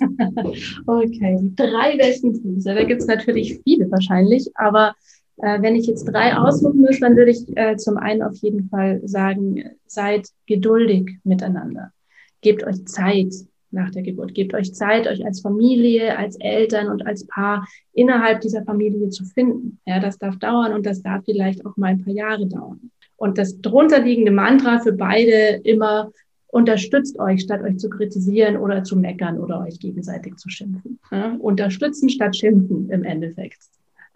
okay, 0.86 1.38
drei 1.56 1.96
besten 1.96 2.32
Tipps. 2.32 2.64
da 2.64 2.82
gibt 2.82 3.02
es 3.02 3.06
natürlich 3.06 3.60
viele 3.64 3.90
wahrscheinlich, 3.90 4.50
aber 4.54 4.94
äh, 5.38 5.60
wenn 5.60 5.76
ich 5.76 5.86
jetzt 5.86 6.04
drei 6.04 6.36
aussuchen 6.36 6.80
müsste, 6.80 7.02
dann 7.02 7.16
würde 7.16 7.30
ich 7.30 7.56
äh, 7.56 7.76
zum 7.76 7.96
einen 7.96 8.22
auf 8.22 8.36
jeden 8.36 8.68
Fall 8.68 9.00
sagen, 9.04 9.62
seid 9.86 10.28
geduldig 10.46 11.18
miteinander. 11.22 11.92
Gebt 12.40 12.64
euch 12.64 12.86
Zeit 12.86 13.34
nach 13.74 13.90
der 13.90 14.02
Geburt. 14.02 14.34
Gebt 14.34 14.54
euch 14.54 14.74
Zeit, 14.74 15.06
euch 15.06 15.24
als 15.24 15.40
Familie, 15.40 16.16
als 16.16 16.36
Eltern 16.36 16.88
und 16.88 17.06
als 17.06 17.26
Paar 17.26 17.66
innerhalb 17.92 18.40
dieser 18.40 18.64
Familie 18.64 19.10
zu 19.10 19.24
finden. 19.24 19.78
Ja, 19.86 20.00
das 20.00 20.18
darf 20.18 20.38
dauern 20.38 20.72
und 20.72 20.86
das 20.86 21.02
darf 21.02 21.24
vielleicht 21.24 21.66
auch 21.66 21.76
mal 21.76 21.88
ein 21.88 22.04
paar 22.04 22.14
Jahre 22.14 22.46
dauern. 22.46 22.90
Und 23.16 23.38
das 23.38 23.60
drunterliegende 23.60 24.32
Mantra 24.32 24.80
für 24.80 24.92
beide 24.92 25.60
immer 25.64 26.10
unterstützt 26.46 27.18
euch, 27.18 27.42
statt 27.42 27.62
euch 27.62 27.78
zu 27.78 27.90
kritisieren 27.90 28.56
oder 28.56 28.84
zu 28.84 28.96
meckern 28.96 29.38
oder 29.40 29.60
euch 29.60 29.80
gegenseitig 29.80 30.36
zu 30.36 30.48
schimpfen. 30.48 31.00
Ja, 31.10 31.36
unterstützen 31.40 32.08
statt 32.08 32.36
schimpfen 32.36 32.88
im 32.90 33.02
Endeffekt. 33.02 33.58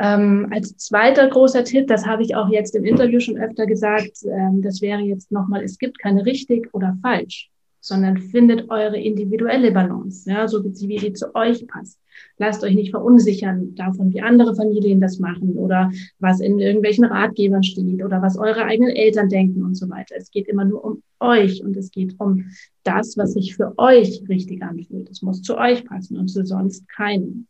Ähm, 0.00 0.46
als 0.52 0.76
zweiter 0.76 1.26
großer 1.28 1.64
Tipp, 1.64 1.88
das 1.88 2.06
habe 2.06 2.22
ich 2.22 2.36
auch 2.36 2.48
jetzt 2.48 2.76
im 2.76 2.84
Interview 2.84 3.18
schon 3.18 3.36
öfter 3.36 3.66
gesagt, 3.66 4.22
ähm, 4.24 4.62
das 4.62 4.80
wäre 4.80 5.00
jetzt 5.00 5.32
nochmal, 5.32 5.64
es 5.64 5.78
gibt 5.78 5.98
keine 5.98 6.24
richtig 6.24 6.72
oder 6.72 6.96
falsch, 7.02 7.50
sondern 7.88 8.18
findet 8.18 8.70
eure 8.70 8.98
individuelle 8.98 9.72
Balance, 9.72 10.30
ja, 10.30 10.46
so 10.46 10.62
wie 10.62 10.96
die 10.96 11.12
zu 11.14 11.34
euch 11.34 11.66
passt. 11.66 11.98
Lasst 12.36 12.62
euch 12.62 12.74
nicht 12.74 12.90
verunsichern 12.90 13.74
davon, 13.74 14.12
wie 14.12 14.20
andere 14.20 14.54
Familien 14.54 15.00
das 15.00 15.18
machen 15.18 15.54
oder 15.56 15.90
was 16.18 16.40
in 16.40 16.58
irgendwelchen 16.58 17.04
Ratgebern 17.04 17.62
steht 17.62 18.04
oder 18.04 18.22
was 18.22 18.38
eure 18.38 18.64
eigenen 18.64 18.94
Eltern 18.94 19.28
denken 19.28 19.64
und 19.64 19.74
so 19.74 19.88
weiter. 19.88 20.14
Es 20.16 20.30
geht 20.30 20.48
immer 20.48 20.64
nur 20.64 20.84
um 20.84 21.02
euch 21.20 21.64
und 21.64 21.76
es 21.76 21.90
geht 21.90 22.14
um 22.18 22.50
das, 22.84 23.16
was 23.16 23.32
sich 23.32 23.56
für 23.56 23.72
euch 23.78 24.22
richtig 24.28 24.62
anfühlt. 24.62 25.10
Es 25.10 25.22
muss 25.22 25.42
zu 25.42 25.56
euch 25.56 25.84
passen 25.84 26.16
und 26.16 26.28
zu 26.28 26.44
sonst 26.44 26.88
keinem. 26.88 27.46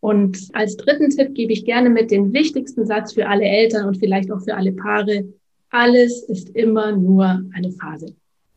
Und 0.00 0.38
als 0.52 0.76
dritten 0.76 1.10
Tipp 1.10 1.34
gebe 1.34 1.52
ich 1.52 1.64
gerne 1.64 1.88
mit 1.90 2.10
den 2.10 2.32
wichtigsten 2.32 2.86
Satz 2.86 3.14
für 3.14 3.26
alle 3.26 3.44
Eltern 3.44 3.86
und 3.86 3.96
vielleicht 3.96 4.30
auch 4.30 4.42
für 4.42 4.54
alle 4.54 4.72
Paare. 4.72 5.24
Alles 5.70 6.22
ist 6.24 6.50
immer 6.50 6.92
nur 6.92 7.42
eine 7.52 7.72
Phase. 7.72 8.14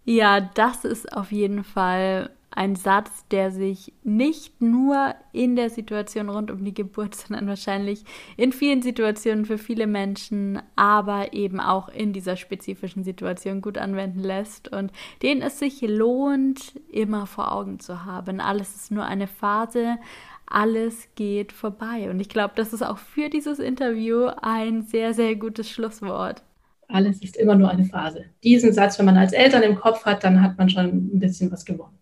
Ja, 0.10 0.40
das 0.40 0.86
ist 0.86 1.12
auf 1.12 1.34
jeden 1.34 1.66
Fall 1.66 2.30
ein 2.50 2.78
Satz, 2.78 3.28
der 3.30 3.52
sich 3.52 3.92
nicht 4.06 4.62
nur 4.62 5.14
in 5.34 5.58
der 5.58 5.70
Situation 5.70 6.30
rund 6.30 6.50
um 6.50 6.64
die 6.64 6.74
Geburt, 6.74 7.14
sondern 7.16 7.46
wahrscheinlich 7.48 8.06
in 8.38 8.54
vielen 8.54 8.82
Situationen 8.82 9.44
für 9.46 9.58
viele 9.58 9.86
Menschen, 9.86 10.62
aber 10.78 11.34
eben 11.34 11.60
auch 11.60 11.90
in 11.90 12.14
dieser 12.14 12.38
spezifischen 12.38 13.04
Situation 13.04 13.62
gut 13.62 13.78
anwenden 13.78 14.22
lässt 14.22 14.72
und 14.72 14.94
den 15.24 15.42
es 15.42 15.60
sich 15.60 15.82
lohnt, 15.82 16.80
immer 16.90 17.28
vor 17.28 17.52
Augen 17.52 17.82
zu 17.82 18.06
haben. 18.06 18.40
Alles 18.40 18.76
ist 18.78 18.92
nur 18.92 19.04
eine 19.04 19.28
Phase, 19.28 19.98
alles 20.46 21.10
geht 21.16 21.52
vorbei. 21.52 22.10
Und 22.10 22.22
ich 22.22 22.30
glaube, 22.30 22.54
das 22.56 22.72
ist 22.72 22.82
auch 22.82 22.98
für 22.98 23.30
dieses 23.30 23.60
Interview 23.60 24.30
ein 24.42 24.84
sehr, 24.84 25.14
sehr 25.14 25.36
gutes 25.36 25.70
Schlusswort. 25.70 26.44
Alles 26.88 27.22
ist 27.22 27.36
immer 27.36 27.56
nur 27.56 27.70
eine 27.70 27.84
Phase. 27.84 28.26
Diesen 28.44 28.72
Satz, 28.72 28.98
wenn 28.98 29.06
man 29.06 29.18
als 29.18 29.34
Eltern 29.34 29.64
im 29.64 29.76
Kopf 29.76 30.06
hat, 30.06 30.24
dann 30.24 30.42
hat 30.42 30.58
man 30.58 30.70
schon 30.70 30.86
ein 30.86 31.20
bisschen 31.20 31.52
was 31.52 31.66
gewonnen. 31.66 31.97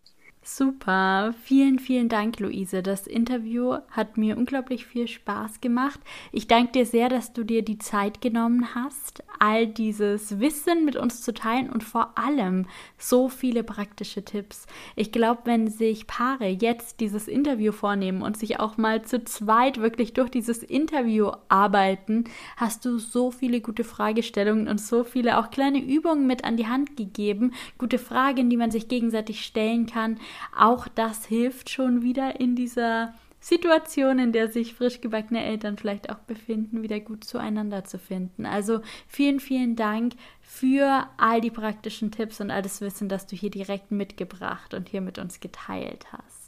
Super, 0.47 1.33
vielen, 1.41 1.79
vielen 1.79 2.07
Dank, 2.07 2.39
Luise. 2.39 2.83
Das 2.83 3.07
Interview 3.07 3.77
hat 3.89 4.15
mir 4.15 4.37
unglaublich 4.37 4.85
viel 4.85 5.07
Spaß 5.07 5.59
gemacht. 5.59 5.99
Ich 6.31 6.45
danke 6.45 6.73
dir 6.73 6.85
sehr, 6.85 7.09
dass 7.09 7.33
du 7.33 7.43
dir 7.43 7.63
die 7.63 7.79
Zeit 7.79 8.21
genommen 8.21 8.75
hast, 8.75 9.23
all 9.39 9.65
dieses 9.65 10.39
Wissen 10.39 10.85
mit 10.85 10.97
uns 10.97 11.23
zu 11.23 11.33
teilen 11.33 11.71
und 11.71 11.83
vor 11.83 12.15
allem 12.15 12.67
so 12.95 13.27
viele 13.27 13.63
praktische 13.63 14.23
Tipps. 14.23 14.67
Ich 14.95 15.11
glaube, 15.11 15.41
wenn 15.45 15.67
sich 15.67 16.05
Paare 16.05 16.47
jetzt 16.47 16.99
dieses 16.99 17.27
Interview 17.27 17.71
vornehmen 17.71 18.21
und 18.21 18.37
sich 18.37 18.59
auch 18.59 18.77
mal 18.77 19.01
zu 19.01 19.23
zweit 19.23 19.81
wirklich 19.81 20.13
durch 20.13 20.29
dieses 20.29 20.61
Interview 20.61 21.31
arbeiten, 21.49 22.25
hast 22.55 22.85
du 22.85 22.99
so 22.99 23.31
viele 23.31 23.61
gute 23.61 23.83
Fragestellungen 23.83 24.67
und 24.67 24.79
so 24.79 25.03
viele 25.03 25.39
auch 25.39 25.49
kleine 25.49 25.83
Übungen 25.83 26.27
mit 26.27 26.43
an 26.45 26.55
die 26.55 26.67
Hand 26.67 26.95
gegeben, 26.97 27.53
gute 27.79 27.97
Fragen, 27.97 28.51
die 28.51 28.57
man 28.57 28.69
sich 28.69 28.87
gegenseitig 28.87 29.43
stellen 29.43 29.87
kann. 29.87 30.19
Auch 30.57 30.87
das 30.87 31.25
hilft 31.25 31.69
schon 31.69 32.01
wieder 32.01 32.39
in 32.39 32.55
dieser 32.55 33.13
Situation, 33.39 34.17
in 34.17 34.31
der 34.31 34.51
sich 34.51 34.73
frisch 34.73 35.01
gebackene 35.01 35.43
Eltern 35.43 35.77
vielleicht 35.77 36.09
auch 36.09 36.17
befinden, 36.17 36.81
wieder 36.81 36.99
gut 36.99 37.23
zueinander 37.23 37.83
zu 37.83 37.99
finden. 37.99 38.47
Also 38.47 38.81
vielen, 39.07 39.39
vielen 39.39 39.75
Dank 39.75 40.13
für 40.41 41.07
all 41.17 41.41
die 41.41 41.51
praktischen 41.51 42.09
Tipps 42.09 42.41
und 42.41 42.49
all 42.49 42.63
das 42.63 42.81
Wissen, 42.81 43.07
das 43.07 43.27
du 43.27 43.35
hier 43.35 43.51
direkt 43.51 43.91
mitgebracht 43.91 44.73
und 44.73 44.89
hier 44.89 45.01
mit 45.01 45.19
uns 45.19 45.41
geteilt 45.41 46.07
hast. 46.11 46.44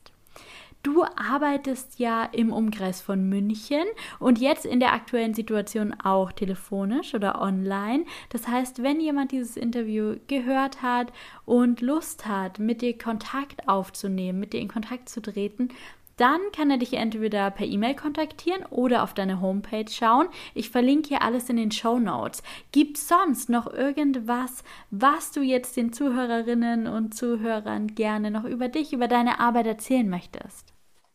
Du 0.83 1.03
arbeitest 1.03 1.99
ja 1.99 2.23
im 2.23 2.53
Umkreis 2.53 3.01
von 3.01 3.27
München 3.27 3.83
und 4.19 4.39
jetzt 4.39 4.65
in 4.65 4.79
der 4.79 4.93
aktuellen 4.93 5.33
Situation 5.33 5.93
auch 6.01 6.31
telefonisch 6.31 7.13
oder 7.13 7.41
online. 7.41 8.05
Das 8.29 8.47
heißt, 8.47 8.83
wenn 8.83 9.01
jemand 9.01 9.31
dieses 9.31 9.57
Interview 9.57 10.15
gehört 10.27 10.81
hat 10.81 11.11
und 11.45 11.81
Lust 11.81 12.25
hat, 12.25 12.59
mit 12.59 12.81
dir 12.81 12.97
Kontakt 12.97 13.67
aufzunehmen, 13.67 14.39
mit 14.39 14.53
dir 14.53 14.61
in 14.61 14.69
Kontakt 14.69 15.09
zu 15.09 15.21
treten, 15.21 15.69
dann 16.17 16.39
kann 16.55 16.69
er 16.71 16.77
dich 16.77 16.93
entweder 16.93 17.49
per 17.51 17.65
E-Mail 17.65 17.95
kontaktieren 17.95 18.65
oder 18.69 19.03
auf 19.03 19.13
deine 19.13 19.39
Homepage 19.39 19.89
schauen. 19.89 20.27
Ich 20.53 20.69
verlinke 20.69 21.09
hier 21.09 21.21
alles 21.21 21.49
in 21.49 21.57
den 21.57 21.71
Show 21.71 21.99
Notes. 21.99 22.43
Gibt 22.71 22.97
sonst 22.97 23.49
noch 23.49 23.71
irgendwas, 23.71 24.63
was 24.91 25.31
du 25.31 25.41
jetzt 25.41 25.77
den 25.77 25.93
Zuhörerinnen 25.93 26.87
und 26.87 27.15
Zuhörern 27.15 27.95
gerne 27.95 28.31
noch 28.31 28.43
über 28.43 28.67
dich, 28.67 28.93
über 28.93 29.07
deine 29.07 29.39
Arbeit 29.39 29.67
erzählen 29.67 30.09
möchtest? 30.09 30.73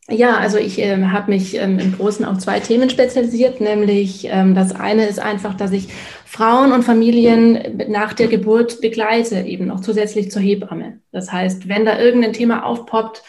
Ja, 0.09 0.37
also 0.37 0.59
ich 0.59 0.81
äh, 0.81 1.01
habe 1.07 1.31
mich 1.31 1.57
ähm, 1.57 1.79
im 1.79 1.97
Großen 1.97 2.25
auf 2.25 2.39
zwei 2.39 2.59
Themen 2.59 2.91
spezialisiert, 2.91 3.61
nämlich 3.61 4.27
ähm, 4.29 4.55
das 4.55 4.75
eine 4.75 5.07
ist 5.07 5.21
einfach, 5.21 5.55
dass 5.55 5.71
ich 5.71 5.89
Frauen 6.27 6.73
und 6.73 6.83
Familien 6.83 7.85
nach 7.89 8.13
der 8.13 8.27
Geburt 8.27 8.81
begleite, 8.81 9.41
eben 9.43 9.67
noch 9.67 9.81
zusätzlich 9.81 10.31
zur 10.33 10.43
Hebamme. 10.43 10.99
Das 11.13 11.31
heißt, 11.31 11.69
wenn 11.69 11.85
da 11.85 12.01
irgendein 12.01 12.33
Thema 12.33 12.65
aufpoppt, 12.65 13.23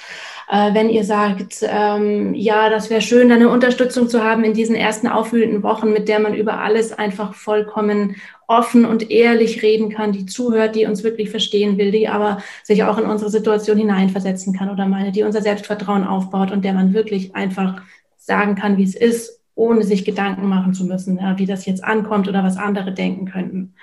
äh, 0.50 0.74
wenn 0.74 0.89
ihr 0.89 1.04
sagt, 1.04 1.60
ähm, 1.62 2.34
ja, 2.34 2.70
das 2.70 2.89
wäre 2.89 3.02
schön, 3.02 3.32
eine 3.32 3.50
Unterstützung 3.50 4.10
zu 4.10 4.24
haben 4.24 4.44
in 4.44 4.54
diesen 4.54 4.76
ersten 4.76 5.08
aufwühlenden 5.08 5.64
Wochen, 5.64 5.91
mit 5.91 6.08
der 6.08 6.20
man 6.20 6.34
über 6.34 6.60
alles 6.60 6.91
einfach 6.91 7.34
vollkommen 7.34 8.16
offen 8.48 8.86
und 8.86 9.10
ehrlich 9.10 9.64
reden 9.64 9.89
kann, 9.89 10.12
die 10.12 10.26
zuhört, 10.26 10.76
die 10.76 10.86
uns 10.86 11.04
wirklich 11.04 11.30
verstehen 11.30 11.78
will, 11.78 11.91
die 11.91 12.08
aber 12.08 12.39
sich 12.64 12.84
auch 12.84 12.98
in 12.98 13.06
unsere 13.06 13.32
Situation 13.32 13.78
hineinversetzen 13.78 14.54
kann 14.54 14.70
oder 14.70 14.86
meine, 14.86 15.12
die 15.12 15.24
unser 15.24 15.41
Selbstvertrauen 15.41 16.04
aufbaut 16.06 16.52
und 16.52 16.64
der 16.66 16.74
man 16.74 16.94
wirklich 16.94 17.36
einfach 17.36 17.82
sagen 18.18 18.56
kann, 18.56 18.78
wie 18.78 18.84
es 18.84 18.96
ist, 18.96 19.41
ohne 19.56 19.84
sich 19.84 20.04
Gedanken 20.06 20.48
machen 20.48 20.74
zu 20.74 20.86
müssen, 20.86 21.18
ja, 21.18 21.38
wie 21.38 21.46
das 21.46 21.66
jetzt 21.66 21.84
ankommt 21.84 22.28
oder 22.28 22.44
was 22.44 22.58
andere 22.58 22.91
denken 22.91 23.26
könnten. 23.26 23.76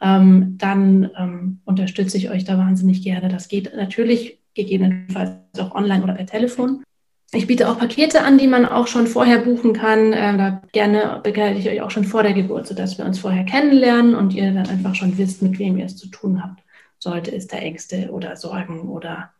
Ähm, 0.00 0.56
dann 0.58 1.10
ähm, 1.18 1.60
unterstütze 1.64 2.16
ich 2.16 2.30
euch 2.30 2.44
da 2.44 2.58
wahnsinnig 2.58 3.02
gerne. 3.02 3.28
Das 3.28 3.48
geht 3.48 3.74
natürlich 3.74 4.38
gegebenenfalls 4.56 5.30
auch 5.58 5.74
online 5.74 6.02
oder 6.02 6.14
per 6.14 6.26
Telefon. 6.26 6.82
Ich 7.32 7.46
biete 7.46 7.68
auch 7.68 7.78
Pakete 7.78 8.22
an, 8.22 8.38
die 8.38 8.46
man 8.46 8.66
auch 8.66 8.86
schon 8.86 9.06
vorher 9.06 9.38
buchen 9.38 9.72
kann. 9.72 10.12
Äh, 10.12 10.36
da 10.36 10.62
gerne 10.72 11.20
begleite 11.22 11.58
ich 11.58 11.68
euch 11.68 11.82
auch 11.82 11.90
schon 11.90 12.04
vor 12.04 12.22
der 12.22 12.32
Geburt, 12.32 12.66
sodass 12.66 12.98
wir 12.98 13.04
uns 13.04 13.18
vorher 13.18 13.44
kennenlernen 13.44 14.14
und 14.14 14.32
ihr 14.32 14.52
dann 14.52 14.68
einfach 14.68 14.94
schon 14.94 15.18
wisst, 15.18 15.42
mit 15.42 15.58
wem 15.58 15.76
ihr 15.76 15.86
es 15.86 15.96
zu 15.96 16.08
tun 16.08 16.42
habt. 16.42 16.62
Sollte 16.98 17.34
es 17.34 17.46
da 17.46 17.58
Ängste 17.58 18.10
oder 18.10 18.36
Sorgen 18.36 18.88
oder 18.88 19.30